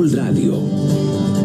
Radio. 0.00 1.37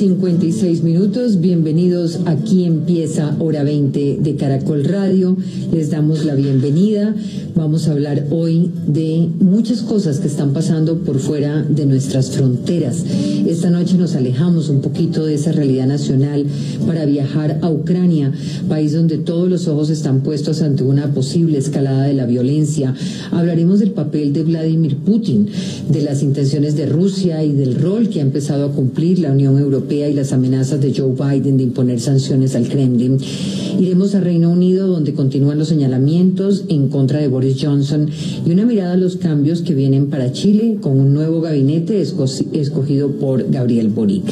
56 0.00 0.82
minutos. 0.82 1.40
Bienvenidos. 1.40 2.20
Aquí 2.24 2.64
empieza 2.64 3.36
Hora 3.38 3.64
20 3.64 4.20
de 4.22 4.34
Caracol 4.34 4.82
Radio. 4.84 5.36
Les 5.74 5.90
damos 5.90 6.24
la 6.24 6.34
bienvenida. 6.34 7.14
Vamos 7.54 7.86
a 7.86 7.92
hablar 7.92 8.28
hoy 8.30 8.70
de 8.86 9.28
muchas 9.40 9.82
cosas 9.82 10.18
que 10.20 10.28
están 10.28 10.54
pasando 10.54 11.00
por 11.00 11.18
fuera 11.18 11.62
de 11.62 11.84
nuestras 11.84 12.30
fronteras. 12.30 13.04
Esta 13.46 13.68
noche 13.68 13.98
nos 13.98 14.14
alejamos 14.14 14.70
un 14.70 14.80
poquito 14.80 15.26
de 15.26 15.34
esa 15.34 15.52
realidad 15.52 15.86
nacional 15.86 16.46
para 16.86 17.04
viajar 17.04 17.58
a 17.60 17.68
Ucrania, 17.68 18.32
país 18.70 18.94
donde 18.94 19.18
todos 19.18 19.50
los 19.50 19.68
ojos 19.68 19.90
están 19.90 20.22
puestos 20.22 20.62
ante 20.62 20.82
una 20.82 21.12
posible 21.12 21.58
escalada 21.58 22.04
de 22.04 22.14
la 22.14 22.24
violencia. 22.24 22.94
Hablaremos 23.32 23.80
del 23.80 23.90
papel 23.90 24.32
de 24.32 24.44
Vladimir 24.44 24.96
Putin, 24.96 25.48
de 25.90 26.00
las 26.00 26.22
intenciones 26.22 26.74
de 26.76 26.86
Rusia 26.86 27.44
y 27.44 27.52
del 27.52 27.74
rol 27.74 28.08
que 28.08 28.20
ha 28.20 28.22
empezado 28.22 28.64
a 28.64 28.72
cumplir 28.72 29.18
la 29.18 29.32
Unión 29.32 29.58
Europea 29.58 29.89
y 29.90 30.12
las 30.12 30.32
amenazas 30.32 30.80
de 30.80 30.94
Joe 30.94 31.12
Biden 31.12 31.56
de 31.56 31.64
imponer 31.64 31.98
sanciones 31.98 32.54
al 32.54 32.68
Kremlin. 32.68 33.18
Iremos 33.80 34.14
a 34.14 34.20
Reino 34.20 34.50
Unido, 34.50 34.86
donde 34.86 35.14
continúan 35.14 35.58
los 35.58 35.68
señalamientos 35.68 36.64
en 36.68 36.88
contra 36.88 37.18
de 37.18 37.26
Boris 37.26 37.56
Johnson 37.60 38.08
y 38.46 38.52
una 38.52 38.64
mirada 38.64 38.92
a 38.92 38.96
los 38.96 39.16
cambios 39.16 39.62
que 39.62 39.74
vienen 39.74 40.06
para 40.06 40.32
Chile 40.32 40.78
con 40.80 41.00
un 41.00 41.12
nuevo 41.12 41.40
gabinete 41.40 42.00
escogido 42.00 43.10
por 43.12 43.50
Gabriel 43.50 43.88
Boric. 43.88 44.24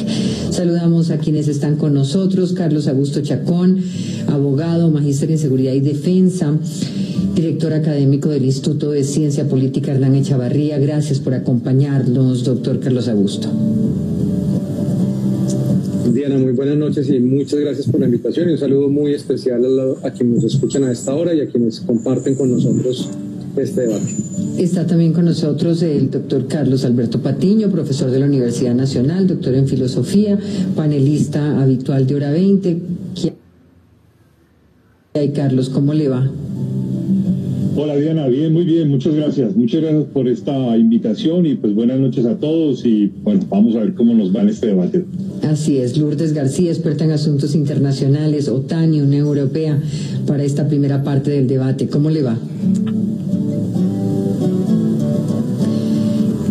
Saludamos 0.49 1.09
a 1.11 1.17
quienes 1.17 1.49
están 1.49 1.75
con 1.75 1.93
nosotros, 1.93 2.53
Carlos 2.53 2.87
Augusto 2.87 3.21
Chacón, 3.21 3.79
abogado, 4.27 4.89
magíster 4.91 5.29
en 5.31 5.39
seguridad 5.39 5.73
y 5.73 5.81
defensa 5.81 6.57
director 7.35 7.73
académico 7.73 8.29
del 8.29 8.45
Instituto 8.45 8.91
de 8.91 9.03
Ciencia 9.03 9.47
Política 9.47 9.91
Hernán 9.91 10.15
Echavarría. 10.15 10.77
Gracias 10.77 11.19
por 11.19 11.33
acompañarnos, 11.33 12.43
doctor 12.43 12.79
Carlos 12.79 13.07
Augusto. 13.07 13.49
Diana, 16.13 16.37
muy 16.37 16.53
buenas 16.53 16.77
noches 16.77 17.09
y 17.09 17.19
muchas 17.19 17.59
gracias 17.59 17.87
por 17.87 17.99
la 17.99 18.07
invitación 18.07 18.49
y 18.49 18.53
un 18.53 18.57
saludo 18.57 18.89
muy 18.89 19.13
especial 19.13 19.63
a, 19.63 20.07
a 20.07 20.11
quienes 20.11 20.43
nos 20.43 20.53
escuchan 20.53 20.83
a 20.83 20.91
esta 20.91 21.13
hora 21.13 21.33
y 21.33 21.41
a 21.41 21.47
quienes 21.47 21.79
comparten 21.81 22.35
con 22.35 22.51
nosotros 22.51 23.09
este 23.55 23.81
debate. 23.81 24.15
Está 24.57 24.87
también 24.87 25.13
con 25.13 25.25
nosotros 25.25 25.81
el 25.83 26.09
doctor 26.09 26.47
Carlos 26.47 26.83
Alberto 26.85 27.21
Patiño, 27.21 27.69
profesor 27.69 28.09
de 28.11 28.19
la 28.19 28.25
Universidad 28.25 28.73
Nacional, 28.73 29.27
doctor 29.27 29.53
en 29.55 29.67
filosofía, 29.67 30.39
panelista 30.75 31.61
habitual 31.61 32.07
de 32.07 32.15
Hora 32.15 32.31
20. 32.31 32.81
¿Qué 35.13 35.31
Carlos? 35.33 35.69
¿Cómo 35.69 35.93
le 35.93 36.07
va? 36.07 36.29
Hola 37.81 37.95
Diana, 37.95 38.27
bien, 38.27 38.51
muy 38.51 38.65
bien, 38.65 38.89
muchas 38.89 39.15
gracias. 39.15 39.55
Muchas 39.55 39.79
gracias 39.79 40.03
por 40.11 40.27
esta 40.27 40.77
invitación 40.77 41.45
y 41.45 41.55
pues 41.55 41.73
buenas 41.73 41.97
noches 41.97 42.25
a 42.25 42.35
todos 42.35 42.85
y 42.85 43.09
bueno, 43.23 43.39
vamos 43.49 43.73
a 43.77 43.79
ver 43.79 43.93
cómo 43.93 44.13
nos 44.13 44.35
va 44.35 44.41
en 44.41 44.49
este 44.49 44.67
debate. 44.67 45.05
Así 45.43 45.77
es, 45.77 45.97
Lourdes 45.97 46.33
García, 46.33 46.71
experta 46.71 47.05
en 47.05 47.11
asuntos 47.11 47.55
internacionales, 47.55 48.49
OTAN 48.49 48.93
y 48.93 48.99
Unión 48.99 49.25
Europea, 49.25 49.81
para 50.27 50.43
esta 50.43 50.67
primera 50.67 51.03
parte 51.05 51.31
del 51.31 51.47
debate. 51.47 51.87
¿Cómo 51.87 52.09
le 52.09 52.21
va? 52.21 52.37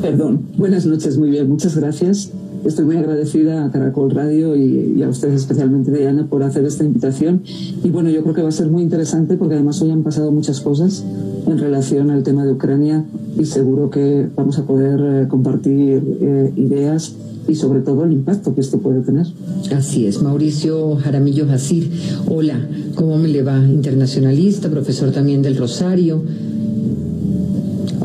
Perdón, 0.00 0.46
buenas 0.56 0.86
noches, 0.86 1.18
muy 1.18 1.28
bien, 1.28 1.46
muchas 1.46 1.76
gracias. 1.76 2.32
Estoy 2.64 2.84
muy 2.84 2.96
agradecida 2.96 3.64
a 3.64 3.70
Caracol 3.70 4.10
Radio 4.10 4.56
y, 4.56 5.02
a 5.02 5.08
ustedes 5.08 5.42
especialmente, 5.42 5.90
Diana, 5.90 6.26
por 6.26 6.42
hacer 6.42 6.64
esta 6.64 6.84
invitación. 6.84 7.42
Y 7.84 7.90
bueno, 7.90 8.10
yo 8.10 8.22
creo 8.22 8.34
que 8.34 8.42
va 8.42 8.48
a 8.48 8.52
ser 8.52 8.68
muy 8.68 8.82
interesante 8.82 9.36
porque 9.36 9.54
además 9.54 9.80
hoy 9.82 9.90
han 9.90 10.02
pasado 10.02 10.30
muchas 10.32 10.60
cosas 10.60 11.04
en 11.46 11.58
relación 11.58 12.10
al 12.10 12.22
tema 12.22 12.44
de 12.44 12.52
Ucrania 12.52 13.04
y 13.38 13.44
seguro 13.44 13.90
que 13.90 14.28
vamos 14.36 14.58
a 14.58 14.64
poder 14.66 15.00
eh, 15.00 15.28
compartir 15.28 16.02
eh, 16.20 16.52
ideas 16.56 17.14
y 17.48 17.54
sobre 17.54 17.80
todo 17.80 18.04
el 18.04 18.12
impacto 18.12 18.54
que 18.54 18.60
esto 18.60 18.78
puede 18.78 19.00
tener. 19.00 19.26
Así 19.74 20.06
es, 20.06 20.22
Mauricio 20.22 20.96
Jaramillo 20.96 21.46
Jacir, 21.46 21.90
hola, 22.28 22.60
¿cómo 22.94 23.16
me 23.16 23.28
le 23.28 23.42
va? 23.42 23.58
Internacionalista, 23.58 24.68
profesor 24.68 25.10
también 25.12 25.40
del 25.40 25.56
Rosario. 25.56 26.22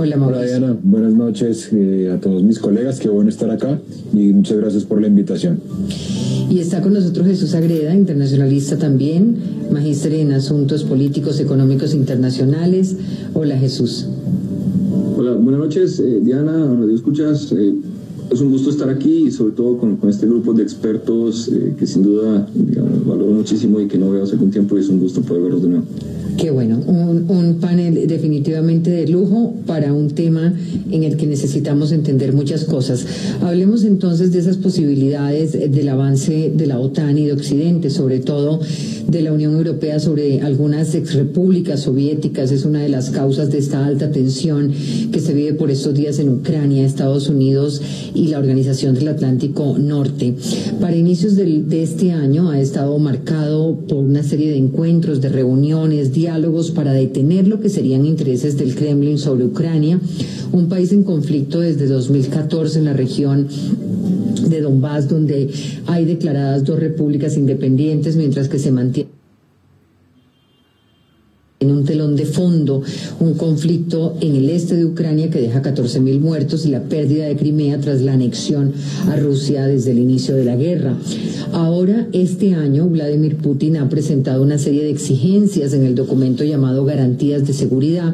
Hola, 0.03 0.17
Mauricio. 0.17 0.41
Hola, 0.41 0.57
Diana, 0.57 0.79
buenas 0.83 1.13
noches 1.13 1.69
eh, 1.71 2.11
a 2.13 2.19
todos 2.19 2.43
mis 2.43 2.59
colegas, 2.59 2.99
qué 2.99 3.07
bueno 3.07 3.29
estar 3.29 3.49
acá 3.49 3.79
y 4.11 4.33
muchas 4.33 4.57
gracias 4.57 4.83
por 4.83 4.99
la 4.99 5.07
invitación. 5.07 5.61
Y 6.49 6.59
está 6.59 6.81
con 6.81 6.91
nosotros 6.93 7.25
Jesús 7.25 7.55
Agreda, 7.55 7.95
internacionalista 7.95 8.77
también, 8.77 9.37
magíster 9.71 10.13
en 10.15 10.33
asuntos 10.33 10.83
políticos, 10.83 11.39
económicos 11.39 11.93
internacionales. 11.93 12.97
Hola, 13.33 13.57
Jesús. 13.57 14.07
Hola, 15.15 15.35
buenas 15.35 15.61
noches, 15.61 16.01
eh, 16.01 16.19
Diana, 16.21 16.51
Radio 16.51 16.93
Escuchas. 16.93 17.53
Eh, 17.53 17.73
es 18.31 18.41
un 18.41 18.51
gusto 18.51 18.69
estar 18.69 18.89
aquí 18.89 19.25
y 19.27 19.31
sobre 19.31 19.53
todo 19.53 19.77
con, 19.77 19.97
este 20.09 20.25
grupo 20.25 20.53
de 20.53 20.63
expertos 20.63 21.49
eh, 21.49 21.73
que 21.77 21.87
sin 21.87 22.03
duda 22.03 22.47
valoro 23.05 23.31
muchísimo 23.31 23.79
y 23.79 23.87
que 23.87 23.97
no 23.97 24.11
veo 24.11 24.23
hace 24.23 24.33
algún 24.33 24.51
tiempo 24.51 24.77
y 24.77 24.81
es 24.81 24.89
un 24.89 24.99
gusto 24.99 25.21
poder 25.21 25.43
verlos 25.43 25.61
de 25.61 25.69
nuevo. 25.69 25.85
Qué 26.37 26.49
bueno, 26.49 26.79
un, 26.87 27.29
un, 27.29 27.59
panel 27.59 28.07
definitivamente 28.07 28.89
de 28.89 29.07
lujo 29.07 29.53
para 29.67 29.93
un 29.93 30.09
tema 30.09 30.53
en 30.89 31.03
el 31.03 31.15
que 31.15 31.27
necesitamos 31.27 31.91
entender 31.91 32.33
muchas 32.33 32.65
cosas. 32.65 33.05
Hablemos 33.41 33.83
entonces 33.83 34.31
de 34.31 34.39
esas 34.39 34.57
posibilidades 34.57 35.51
del 35.51 35.89
avance 35.89 36.51
de 36.55 36.67
la 36.67 36.79
OTAN 36.79 37.19
y 37.19 37.27
de 37.27 37.33
Occidente, 37.33 37.91
sobre 37.91 38.19
todo 38.19 38.59
de 39.07 39.21
la 39.21 39.31
Unión 39.31 39.53
Europea 39.53 39.99
sobre 39.99 40.41
algunas 40.41 40.95
exrepúblicas 40.95 41.81
soviéticas. 41.81 42.51
Es 42.51 42.65
una 42.65 42.81
de 42.81 42.89
las 42.89 43.11
causas 43.11 43.51
de 43.51 43.59
esta 43.59 43.85
alta 43.85 44.11
tensión 44.11 44.73
que 45.11 45.19
se 45.19 45.33
vive 45.33 45.53
por 45.53 45.69
estos 45.69 45.93
días 45.93 46.17
en 46.19 46.29
Ucrania, 46.29 46.85
Estados 46.85 47.29
Unidos 47.29 47.81
y 48.13 48.27
la 48.27 48.39
Organización 48.39 48.95
del 48.95 49.07
Atlántico 49.07 49.77
Norte. 49.77 50.35
Para 50.79 50.95
inicios 50.95 51.35
de 51.35 51.83
este 51.83 52.11
año 52.11 52.49
ha 52.49 52.59
estado 52.59 52.97
marcado 52.99 53.77
por 53.87 53.99
una 54.03 54.23
serie 54.23 54.51
de 54.51 54.57
encuentros, 54.57 55.21
de 55.21 55.29
reuniones, 55.29 56.13
diálogos 56.13 56.71
para 56.71 56.93
detener 56.93 57.47
lo 57.47 57.59
que 57.59 57.69
serían 57.69 58.05
intereses 58.05 58.57
del 58.57 58.75
Kremlin 58.75 59.17
sobre 59.17 59.45
Ucrania, 59.45 59.99
un 60.51 60.69
país 60.69 60.91
en 60.91 61.03
conflicto 61.03 61.59
desde 61.59 61.87
2014 61.87 62.79
en 62.79 62.85
la 62.85 62.93
región 62.93 63.47
de 64.49 64.61
Donbass, 64.61 65.09
donde 65.09 65.49
hay 65.87 66.05
declaradas 66.05 66.63
dos 66.63 66.79
repúblicas 66.79 67.37
independientes, 67.37 68.15
mientras 68.15 68.49
que 68.49 68.59
se 68.59 68.71
mantiene 68.71 69.22
en 71.63 71.71
un 71.71 71.83
telón 71.83 72.15
de 72.15 72.25
fondo 72.25 72.81
un 73.19 73.33
conflicto 73.33 74.15
en 74.21 74.35
el 74.35 74.49
este 74.49 74.75
de 74.75 74.85
Ucrania 74.85 75.29
que 75.29 75.41
deja 75.41 75.61
14.000 75.61 76.19
muertos 76.19 76.65
y 76.65 76.69
la 76.69 76.83
pérdida 76.83 77.25
de 77.25 77.35
Crimea 77.35 77.79
tras 77.79 78.01
la 78.01 78.13
anexión 78.13 78.73
a 79.09 79.15
Rusia 79.15 79.65
desde 79.65 79.91
el 79.91 79.99
inicio 79.99 80.35
de 80.35 80.45
la 80.45 80.55
guerra. 80.55 80.97
Ahora, 81.53 82.07
este 82.13 82.53
año, 82.53 82.87
Vladimir 82.87 83.37
Putin 83.37 83.77
ha 83.77 83.89
presentado 83.89 84.43
una 84.43 84.57
serie 84.57 84.83
de 84.83 84.91
exigencias 84.91 85.73
en 85.73 85.83
el 85.83 85.95
documento 85.95 86.43
llamado 86.43 86.85
Garantías 86.85 87.45
de 87.47 87.53
Seguridad 87.53 88.13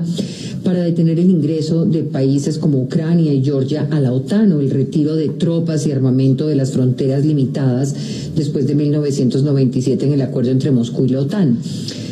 para 0.63 0.83
detener 0.83 1.19
el 1.19 1.29
ingreso 1.29 1.85
de 1.85 2.03
países 2.03 2.57
como 2.57 2.81
Ucrania 2.81 3.33
y 3.33 3.43
Georgia 3.43 3.87
a 3.91 3.99
la 3.99 4.11
OTAN 4.11 4.51
o 4.51 4.59
el 4.59 4.69
retiro 4.69 5.15
de 5.15 5.29
tropas 5.29 5.87
y 5.87 5.91
armamento 5.91 6.47
de 6.47 6.55
las 6.55 6.71
fronteras 6.71 7.25
limitadas 7.25 7.95
después 8.35 8.67
de 8.67 8.75
1997 8.75 10.05
en 10.05 10.13
el 10.13 10.21
acuerdo 10.21 10.51
entre 10.51 10.71
Moscú 10.71 11.05
y 11.05 11.09
la 11.09 11.21
OTAN. 11.21 11.57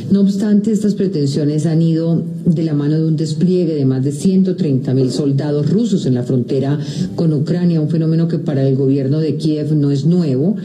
No 0.10 0.22
obstante, 0.22 0.72
estas 0.72 0.96
pretensiones 0.96 1.66
han 1.66 1.82
ido 1.82 2.24
de 2.46 2.64
la 2.64 2.74
mano 2.74 2.96
de 2.98 3.06
un 3.06 3.18
despliegue 3.18 3.76
de 3.76 3.86
más 3.86 4.04
de 4.06 4.14
130 4.14 4.94
mil 4.94 5.12
soldados 5.12 5.70
rusos 5.70 6.06
en 6.06 6.14
la 6.14 6.24
frontera 6.24 6.80
con 7.16 7.34
Ucrania, 7.34 7.82
un 7.82 7.90
fenómeno 7.90 8.30
que 8.30 8.40
para 8.40 8.66
el 8.66 8.78
gobierno 8.78 9.20
de 9.20 9.36
Kiev 9.36 9.76
no 9.76 9.92
es 9.92 10.06
nuevo 10.06 10.56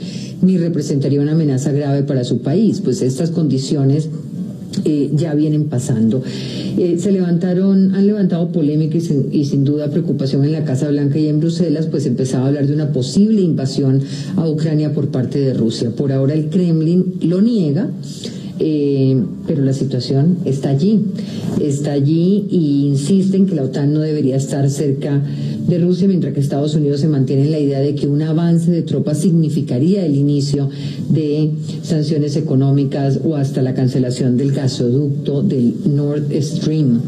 ni 0.43 0.59
representaría 0.59 1.21
una 1.21 1.33
amenaza 1.33 1.73
grave 1.73 2.03
para 2.03 2.25
su 2.25 2.39
país, 2.39 2.81
pues 2.81 3.01
estas 3.03 3.31
condiciones 3.31 4.09
eh, 4.85 5.11
ya 5.15 5.35
vienen 5.35 5.65
pasando. 5.65 6.23
Eh, 6.79 6.97
se 6.99 7.13
levantaron, 7.13 7.95
han 7.95 8.07
levantado 8.07 8.51
polémica 8.51 8.97
y 8.97 9.01
sin, 9.01 9.29
y 9.33 9.45
sin, 9.45 9.65
duda 9.65 9.91
preocupación 9.91 10.45
en 10.45 10.53
la 10.53 10.65
Casa 10.65 10.89
Blanca 10.89 11.19
y 11.19 11.29
en 11.29 11.41
Bruselas, 11.41 11.87
pues 11.87 12.07
empezaba 12.07 12.45
a 12.45 12.49
hablar 12.49 12.67
de 12.67 12.75
una 12.75 12.93
posible 12.93 13.41
invasión 13.41 14.01
a 14.37 14.49
Ucrania 14.49 14.93
por 14.93 15.09
parte 15.09 15.39
de 15.41 15.55
Rusia. 15.55 15.91
Por 15.91 16.13
ahora 16.13 16.35
el 16.35 16.49
Kremlin 16.49 17.15
lo 17.23 17.41
niega 17.41 17.91
eh, 18.59 19.23
pero 19.47 19.63
la 19.63 19.73
situación 19.73 20.39
está 20.45 20.71
allí, 20.71 21.01
está 21.61 21.93
allí 21.93 22.47
y 22.51 22.87
insisten 22.87 23.47
que 23.47 23.55
la 23.55 23.65
OTAN 23.65 23.93
no 23.93 24.01
debería 24.01 24.37
estar 24.37 24.69
cerca 24.71 25.23
de 25.67 25.79
Rusia, 25.79 26.09
mientras 26.09 26.35
que 26.35 26.41
Estados 26.41 26.75
Unidos 26.75 27.01
se 27.01 27.09
mantiene 27.09 27.45
en 27.45 27.53
la 27.53 27.59
idea 27.59 27.81
de 27.81 27.95
que 27.95 28.07
un 28.07 28.21
avance 28.23 28.71
de 28.71 28.83
tropas 28.83 29.19
significaría 29.19 30.05
el 30.05 30.17
inicio 30.17 30.69
de 31.09 31.51
sanciones 31.83 32.37
económicas 32.37 33.21
o 33.25 33.37
hasta 33.37 33.63
la 33.63 33.75
cancelación 33.75 34.37
del 34.37 34.53
gasoducto 34.53 35.43
del 35.43 35.75
Nord 35.95 36.33
Stream. 36.41 37.01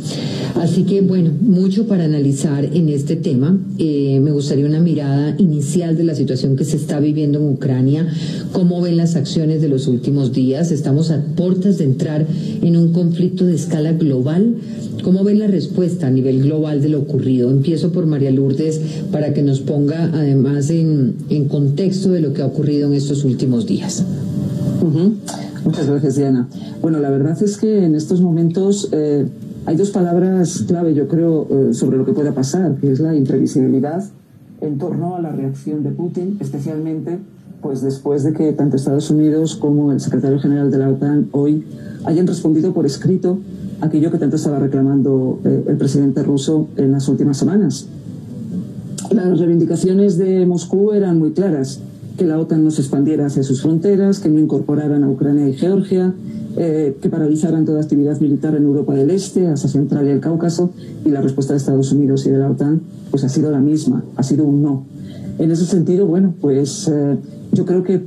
Así 0.55 0.85
que, 0.85 1.01
bueno, 1.01 1.33
mucho 1.41 1.87
para 1.89 2.05
analizar 2.05 2.65
en 2.65 2.89
este 2.89 3.17
tema. 3.17 3.59
Eh, 3.79 4.21
me 4.23 4.31
gustaría 4.31 4.65
una 4.67 4.79
mirada 4.79 5.35
inicial 5.39 5.97
de 5.97 6.05
la 6.05 6.15
situación 6.15 6.55
que 6.55 6.65
se 6.65 6.77
está 6.77 7.01
viviendo 7.01 7.41
en 7.41 7.49
Ucrania, 7.49 8.07
cómo 8.53 8.81
ven 8.81 8.97
las 8.97 9.17
acciones 9.17 9.61
de 9.61 9.69
los 9.69 9.89
últimos 9.89 10.33
días. 10.33 10.71
Estamos 10.71 11.11
a 11.11 11.23
puertas 11.35 11.79
de 11.79 11.85
entrar 11.85 12.27
en 12.63 12.77
un 12.77 12.93
conflicto 12.93 13.45
de 13.45 13.55
escala 13.55 13.93
global. 13.93 14.57
¿Cómo 15.03 15.23
ven 15.23 15.39
la 15.39 15.47
respuesta 15.47 16.07
a 16.07 16.11
nivel 16.11 16.43
global 16.43 16.81
de 16.81 16.89
lo 16.89 17.01
ocurrido? 17.01 17.51
Empiezo 17.51 17.93
por 17.93 18.07
María 18.07 18.31
Lourdes 18.31 18.81
para 19.13 19.35
que 19.35 19.43
nos 19.43 19.61
ponga 19.61 20.05
además 20.05 20.71
en, 20.71 21.17
contexto 21.49 22.11
de 22.11 22.21
lo 22.21 22.33
que 22.33 22.43
ha 22.43 22.47
ocurrido 22.47 22.89
en 22.89 22.95
estos 22.95 23.25
últimos 23.25 23.67
días. 23.67 24.05
Muchas 25.65 25.87
gracias, 25.87 26.17
Diana. 26.17 26.49
Bueno, 26.81 27.01
la 27.01 27.11
verdad 27.11 27.37
es 27.43 27.57
que 27.57 27.85
en 27.85 27.95
estos 27.95 28.21
momentos 28.21 28.89
eh, 28.93 29.27
hay 29.67 29.77
dos 29.77 29.91
palabras 29.91 30.65
clave, 30.67 30.95
yo 30.95 31.09
creo, 31.09 31.49
eh, 31.51 31.75
sobre 31.75 31.97
lo 31.97 32.05
que 32.05 32.13
pueda 32.13 32.33
pasar, 32.35 32.77
que 32.77 32.93
es 32.93 33.01
la 33.01 33.15
imprevisibilidad 33.15 34.05
en 34.61 34.79
torno 34.79 35.17
a 35.17 35.21
la 35.21 35.33
reacción 35.33 35.83
de 35.83 35.91
Putin, 35.91 36.39
especialmente 36.41 37.19
pues 37.65 37.81
después 37.81 38.23
de 38.25 38.35
que 38.35 38.53
tanto 38.53 38.77
Estados 38.77 39.11
Unidos 39.11 39.57
como 39.57 39.91
el 39.91 39.99
secretario 39.99 40.39
general 40.39 40.71
de 40.71 40.77
la 40.77 40.91
OTAN 40.91 41.31
hoy 41.33 41.65
hayan 42.05 42.27
respondido 42.27 42.75
por 42.75 42.85
escrito 42.85 43.39
aquello 43.81 44.11
que 44.11 44.19
tanto 44.19 44.37
estaba 44.37 44.59
reclamando 44.59 45.41
eh, 45.45 45.65
el 45.69 45.79
presidente 45.79 46.23
ruso 46.23 46.69
en 46.77 46.93
las 46.93 47.09
últimas 47.09 47.39
semanas. 47.39 47.87
Las 49.11 49.41
reivindicaciones 49.41 50.19
de 50.19 50.45
Moscú 50.45 50.93
eran 50.93 51.19
muy 51.19 51.33
claras, 51.33 51.81
que 52.19 52.27
la 52.27 52.39
OTAN 52.39 52.63
no 52.63 52.71
se 52.71 52.83
expandiera 52.83 53.27
hacia 53.27 53.43
sus 53.43 53.63
fronteras, 53.63 54.21
que 54.21 54.29
no 54.29 54.41
incorporaran 54.41 55.03
a 55.03 55.09
Ucrania 55.09 55.49
y 55.49 55.55
Georgia, 55.55 56.13
eh, 56.59 56.99
que 57.01 57.09
paralizaran 57.09 57.65
toda 57.65 57.81
actividad 57.81 58.21
militar 58.21 58.55
en 58.55 58.65
Europa 58.65 58.93
del 58.93 59.09
Este, 59.09 59.49
Asia 59.49 59.71
Central 59.71 60.07
y 60.07 60.11
el 60.11 60.21
Cáucaso, 60.21 60.71
y 61.03 61.09
la 61.09 61.23
respuesta 61.23 61.55
de 61.55 61.59
Estados 61.61 61.93
Unidos 61.93 62.27
y 62.27 62.31
de 62.31 62.39
la 62.39 62.51
OTAN 62.51 62.83
pues 63.11 63.25
ha 63.25 63.31
sido 63.31 63.51
la 63.51 63.61
misma, 63.61 64.05
ha 64.17 64.23
sido 64.23 64.45
un 64.45 64.63
no. 64.63 64.85
En 65.39 65.51
ese 65.51 65.65
sentido, 65.65 66.07
bueno, 66.07 66.35
pues 66.41 66.89
eh, 66.89 67.17
yo 67.55 67.65
creo 67.65 67.83
que 67.83 68.03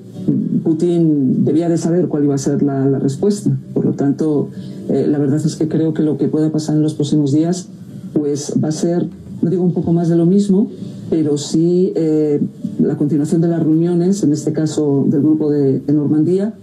Putin 0.64 1.46
debía 1.46 1.70
de 1.70 1.78
saber 1.78 2.08
cuál 2.08 2.26
iba 2.26 2.36
a 2.36 2.38
ser 2.38 2.62
la, 2.62 3.00
respuesta. 3.00 3.58
Por 3.74 3.86
lo 3.86 3.94
tanto, 3.94 4.50
eh, 4.90 5.08
la 5.08 5.18
verdad 5.18 5.42
es 5.44 5.56
que 5.56 5.68
creo 5.68 5.94
que 5.94 6.04
lo 6.04 6.18
que 6.18 6.28
pueda 6.28 6.52
pasar 6.52 6.76
en 6.76 6.84
los 6.84 6.94
próximos 6.94 7.32
días, 7.32 7.68
pues 8.14 8.54
va 8.62 8.70
a 8.70 8.72
ser, 8.72 9.08
no 9.42 9.50
digo 9.50 9.64
un 9.64 9.74
poco 9.74 9.94
más 9.94 10.10
de 10.10 10.18
lo 10.18 10.26
mismo, 10.26 10.70
pero 11.10 11.38
sí 11.38 11.94
eh, 11.96 12.42
la 12.80 12.98
continuación 12.98 13.42
de 13.42 13.48
las 13.48 13.64
reuniones, 13.64 14.24
en 14.24 14.34
este 14.34 14.52
caso 14.52 15.06
del 15.08 15.22
grupo 15.22 15.50
de, 15.50 15.82
Normandía, 15.88 16.54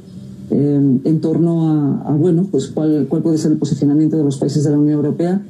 eh, 0.51 0.99
en 1.05 1.21
torno 1.21 2.03
a, 2.05 2.15
bueno, 2.15 2.47
pues 2.51 2.67
cuál, 2.67 3.07
cuál 3.09 3.23
puede 3.23 3.39
ser 3.39 3.53
el 3.53 3.59
posicionamiento 3.59 4.19
de 4.19 4.25
los 4.25 4.37
países 4.37 4.65
de 4.65 4.71
la 4.71 4.79
Unión 4.79 4.95
Europea. 4.95 5.43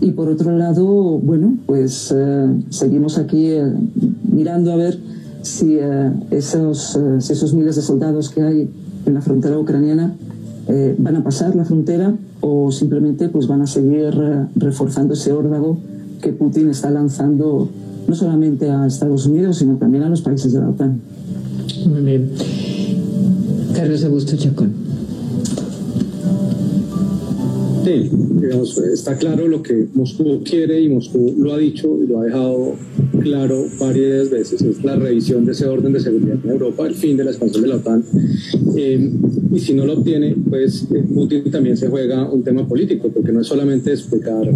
Y 0.00 0.12
por 0.12 0.28
otro 0.28 0.56
lado, 0.56 0.84
bueno, 1.18 1.58
pues 1.66 2.14
seguimos 2.70 3.18
aquí 3.18 3.50
mirando 4.32 4.72
a 4.72 4.76
ver 4.76 4.98
si, 5.42 5.76
eh, 5.78 6.12
esos, 6.30 6.96
eh, 6.96 7.18
esos 7.18 7.54
miles 7.54 7.76
de 7.76 7.82
soldados 7.82 8.30
que 8.30 8.42
hay 8.42 8.70
en 9.06 9.14
la 9.14 9.20
frontera 9.20 9.58
ucraniana 9.58 10.14
eh, 10.68 10.94
van 10.98 11.16
a 11.16 11.24
pasar 11.24 11.56
la 11.56 11.64
frontera 11.64 12.14
o 12.40 12.70
simplemente 12.70 13.28
pues 13.28 13.46
van 13.46 13.62
a 13.62 13.66
seguir 13.66 14.14
reforzando 14.56 15.14
ese 15.14 15.32
órdago 15.32 15.78
que 16.22 16.32
Putin 16.32 16.68
está 16.68 16.90
lanzando 16.90 17.68
no 18.06 18.14
solamente 18.14 18.70
a 18.70 18.86
Estados 18.86 19.26
Unidos, 19.26 19.58
sino 19.58 19.76
también 19.76 20.04
a 20.04 20.08
los 20.08 20.22
países 20.22 20.52
de 20.52 20.60
la 20.60 20.68
OTAN. 20.68 21.00
Muy 21.88 22.02
bien. 22.02 22.30
Carlos 23.74 24.04
Augusto 24.04 24.36
Chacón. 24.36 24.72
Sí, 27.84 28.10
digamos, 28.40 28.78
está 28.78 29.16
claro 29.16 29.48
lo 29.48 29.62
que 29.62 29.88
Moscú 29.94 30.42
quiere 30.44 30.80
y 30.80 30.88
Moscú 30.88 31.34
lo 31.38 31.54
ha 31.54 31.58
dicho 31.58 31.98
y 32.02 32.06
lo 32.06 32.20
ha 32.20 32.24
dejado 32.24 32.74
claro 33.20 33.66
varias 33.78 34.30
veces, 34.30 34.62
es 34.62 34.84
la 34.84 34.96
revisión 34.96 35.44
de 35.44 35.52
ese 35.52 35.66
orden 35.66 35.92
de 35.92 36.00
seguridad 36.00 36.36
en 36.42 36.50
Europa, 36.50 36.86
el 36.86 36.94
fin 36.94 37.16
de 37.16 37.24
la 37.24 37.30
expansión 37.30 37.62
de 37.62 37.68
la 37.68 37.76
OTAN. 37.76 38.04
Eh, 38.76 39.10
y 39.52 39.58
si 39.58 39.74
no 39.74 39.84
lo 39.84 39.94
obtiene, 39.94 40.36
pues 40.48 40.86
eh, 40.94 41.04
Putin 41.12 41.50
también 41.50 41.76
se 41.76 41.88
juega 41.88 42.30
un 42.30 42.42
tema 42.42 42.66
político, 42.66 43.08
porque 43.08 43.32
no 43.32 43.40
es 43.40 43.46
solamente 43.46 43.92
explicar 43.92 44.48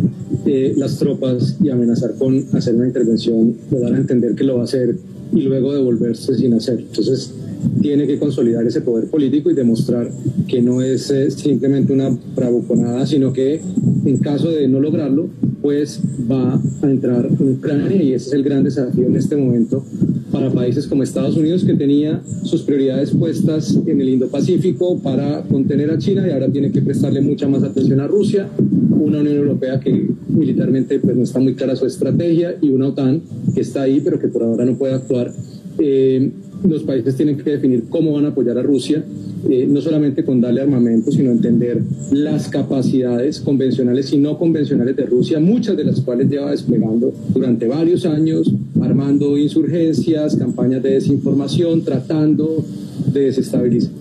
eh, 0.47 0.75
las 0.77 0.99
tropas 0.99 1.57
y 1.63 1.71
amenazar 1.71 2.15
con 2.15 2.45
hacer 2.53 2.75
una 2.75 2.87
intervención, 2.87 3.55
lo 3.71 3.81
dar 3.81 3.95
a 3.95 3.97
entender 3.97 4.35
que 4.35 4.45
lo 4.45 4.57
va 4.57 4.63
a 4.63 4.65
hacer 4.65 4.97
y 5.33 5.43
luego 5.43 5.75
devolverse 5.75 6.35
sin 6.35 6.55
hacer. 6.55 6.81
Entonces, 6.81 7.35
tiene 7.81 8.07
que 8.07 8.19
consolidar 8.19 8.67
ese 8.67 8.81
poder 8.81 9.09
político 9.09 9.51
y 9.51 9.55
demostrar 9.55 10.11
que 10.47 10.63
no 10.63 10.83
es 10.83 11.11
eh, 11.11 11.31
simplemente 11.31 11.93
una 11.93 12.17
bravuconada, 12.35 13.07
sino 13.07 13.33
que 13.33 13.61
en 14.05 14.19
caso 14.19 14.51
de 14.51 14.69
no 14.69 14.81
lograrlo, 14.81 15.29
pues 15.65 15.99
va 16.31 16.61
a 16.83 16.91
entrar 16.91 17.25
en 17.25 17.53
Ucrania 17.53 18.03
y 18.03 18.13
ese 18.13 18.27
es 18.27 18.33
el 18.35 18.43
gran 18.43 18.65
desafío 18.65 19.07
en 19.07 19.17
este 19.17 19.35
momento 19.35 19.83
para 20.31 20.51
países 20.51 20.87
como 20.87 21.03
Estados 21.03 21.39
Unidos 21.39 21.65
que 21.65 21.73
tenía 21.73 22.21
sus 22.43 22.61
prioridades 22.61 23.13
puestas 23.13 23.75
en 23.87 23.99
el 23.99 24.11
Indo-Pacífico 24.11 24.99
para 24.99 25.41
contener 25.45 25.91
a 25.91 25.97
China 25.97 26.29
y 26.29 26.33
ahora 26.33 26.51
tiene 26.51 26.71
que 26.71 26.83
prestarle 26.83 27.23
mucha 27.23 27.49
más 27.49 27.63
atención 27.63 27.99
a 28.01 28.07
Rusia, 28.07 28.47
una 28.91 29.21
Unión 29.21 29.37
Europea 29.37 29.81
que 29.81 30.07
militarmente 30.29 30.99
pues 30.99 31.17
no 31.17 31.23
está 31.23 31.41
muy 31.41 31.55
clara 31.55 31.75
su 31.77 31.87
estrategia 31.87 32.57
y 32.61 32.69
una 32.69 32.89
OTAN 32.89 33.23
que 33.55 33.63
está 33.63 33.85
ahí 33.85 34.03
pero 34.05 34.19
que 34.19 34.29
por 34.29 34.43
ahora 34.43 34.67
no 34.67 34.75
puede 34.75 34.93
actuar. 34.93 35.33
Eh, 35.79 36.31
los 36.69 36.83
países 36.83 37.15
tienen 37.17 37.37
que 37.37 37.51
definir 37.51 37.85
cómo 37.89 38.13
van 38.13 38.25
a 38.25 38.29
apoyar 38.29 38.59
a 38.59 38.63
Rusia, 38.63 39.05
eh, 39.49 39.67
no 39.69 39.81
solamente 39.81 40.25
con 40.25 40.41
darle 40.41 40.63
armamento, 40.63 41.13
sino 41.13 41.31
entender 41.31 41.83
las 42.11 42.49
capacidades 42.49 43.41
convencionales 43.41 44.13
y 44.13 44.19
no 44.19 44.39
convencionales 44.39 44.97
de 44.97 45.05
Rusia, 45.05 45.41
muchas 45.41 45.77
de 45.77 45.85
las 45.85 46.01
cuales 46.01 46.31
lleva 46.31 46.51
desplegando 46.51 47.13
durante 47.35 47.67
varios 47.67 48.07
años, 48.07 48.51
armando 48.81 49.37
insurgencias, 49.37 50.37
campañas 50.37 50.83
de 50.83 50.91
desinformación, 50.91 51.83
tratando 51.83 52.65
de 53.13 53.21
desestabilizar 53.21 53.93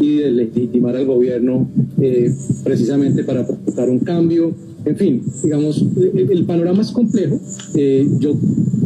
y 0.00 0.16
de 0.16 0.30
legitimar 0.30 0.96
al 0.96 1.04
gobierno 1.04 1.68
eh, 2.00 2.34
precisamente 2.64 3.24
para 3.24 3.46
provocar 3.46 3.90
un 3.90 3.98
cambio 3.98 4.52
en 4.84 4.96
fin, 4.96 5.22
digamos, 5.42 5.82
el, 5.96 6.44
panorama 6.44 6.82
es 6.82 6.90
complejo. 6.90 7.40
Eh, 7.74 8.06
yo 8.18 8.34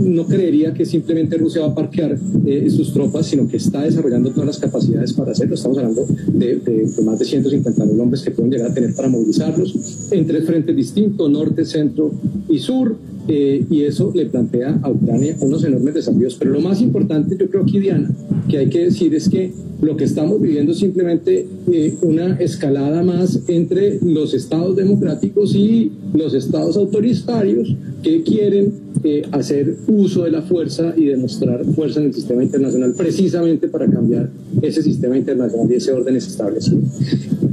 no 0.00 0.26
creería 0.26 0.72
que 0.72 0.86
simplemente 0.86 1.36
Rusia 1.36 1.62
va 1.62 1.68
a 1.68 1.74
parquear 1.74 2.16
eh, 2.46 2.70
sus 2.70 2.92
tropas, 2.92 3.26
sino 3.26 3.48
que 3.48 3.56
está 3.56 3.82
desarrollando 3.82 4.30
todas 4.30 4.46
las 4.46 4.58
capacidades 4.58 5.12
para 5.12 5.32
hacerlo. 5.32 5.54
Estamos 5.54 5.78
hablando 5.78 6.06
de, 6.32 6.88
más 7.04 7.18
de 7.18 7.24
150 7.24 7.84
mil 7.84 8.00
hombres 8.00 8.22
que 8.22 8.30
pueden 8.30 8.52
llegar 8.52 8.70
a 8.70 8.74
tener 8.74 8.94
para 8.94 9.08
movilizarlos 9.08 10.08
en 10.12 10.26
tres 10.26 10.44
frentes 10.44 10.74
distintos, 10.76 11.30
norte, 11.30 11.64
centro 11.64 12.12
y 12.48 12.58
sur. 12.58 12.96
Eh, 13.30 13.66
y 13.68 13.82
eso 13.82 14.10
le 14.14 14.24
plantea 14.24 14.80
a 14.82 14.90
Ucrania 14.90 15.36
unos 15.40 15.62
enormes 15.62 15.92
desafíos. 15.94 16.36
Pero 16.38 16.52
lo 16.52 16.60
más 16.60 16.80
importante, 16.80 17.36
yo 17.38 17.50
creo 17.50 17.62
aquí, 17.62 17.78
Diana, 17.78 18.10
que 18.48 18.56
hay 18.56 18.68
que 18.68 18.84
decir 18.84 19.14
es 19.14 19.28
que 19.28 19.52
lo 19.82 19.96
que 19.96 20.04
estamos 20.04 20.40
viviendo 20.40 20.72
es 20.72 20.78
simplemente 20.78 21.46
eh, 21.70 21.94
una 22.02 22.36
escalada 22.40 23.02
más 23.02 23.40
entre 23.46 23.98
los 24.02 24.34
estados 24.34 24.74
democráticos 24.76 25.54
y 25.54 25.87
los 26.14 26.34
estados 26.34 26.76
autoritarios 26.76 27.74
que 28.02 28.22
quieren 28.22 28.72
eh, 29.04 29.22
hacer 29.30 29.76
uso 29.86 30.24
de 30.24 30.30
la 30.30 30.42
fuerza 30.42 30.92
y 30.96 31.04
demostrar 31.04 31.64
fuerza 31.66 32.00
en 32.00 32.06
el 32.06 32.14
sistema 32.14 32.42
internacional 32.42 32.94
precisamente 32.96 33.68
para 33.68 33.86
cambiar 33.86 34.30
ese 34.62 34.82
sistema 34.82 35.16
internacional 35.16 35.70
y 35.70 35.74
ese 35.74 35.92
orden 35.92 36.16
establecido. 36.16 36.80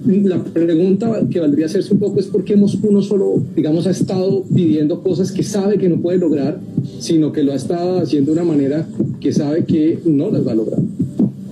La 0.06 0.44
pregunta 0.44 1.22
que 1.30 1.40
valdría 1.40 1.66
hacerse 1.66 1.94
un 1.94 2.00
poco 2.00 2.20
es 2.20 2.28
por 2.28 2.44
qué 2.44 2.56
Moscú 2.56 2.92
no 2.92 3.02
solo, 3.02 3.44
digamos, 3.56 3.88
ha 3.88 3.92
estado 3.92 4.44
pidiendo 4.44 5.02
cosas 5.02 5.32
que 5.32 5.44
sabe 5.44 5.78
que 5.78 5.90
no 5.90 6.02
puede 6.02 6.18
lograr, 6.18 6.60
sino 7.00 7.32
que 7.32 7.44
lo 7.44 7.54
ha 7.54 7.56
estado 7.56 8.00
haciendo 8.00 8.34
de 8.34 8.40
una 8.40 8.52
manera 8.52 8.88
que 9.20 9.34
sabe 9.34 9.66
que 9.66 10.00
no 10.06 10.30
las 10.32 10.46
va 10.46 10.52
a 10.52 10.56
lograr. 10.56 10.80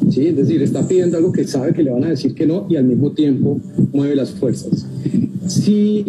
¿sí? 0.10 0.28
Es 0.28 0.36
decir, 0.38 0.62
está 0.62 0.88
pidiendo 0.88 1.18
algo 1.18 1.32
que 1.32 1.46
sabe 1.46 1.74
que 1.74 1.84
le 1.84 1.92
van 1.92 2.04
a 2.04 2.10
decir 2.10 2.34
que 2.36 2.46
no 2.46 2.66
y 2.70 2.76
al 2.76 2.86
mismo 2.86 3.12
tiempo 3.12 3.60
mueve 3.92 4.16
las 4.16 4.32
fuerzas. 4.32 4.86
Si 5.48 6.06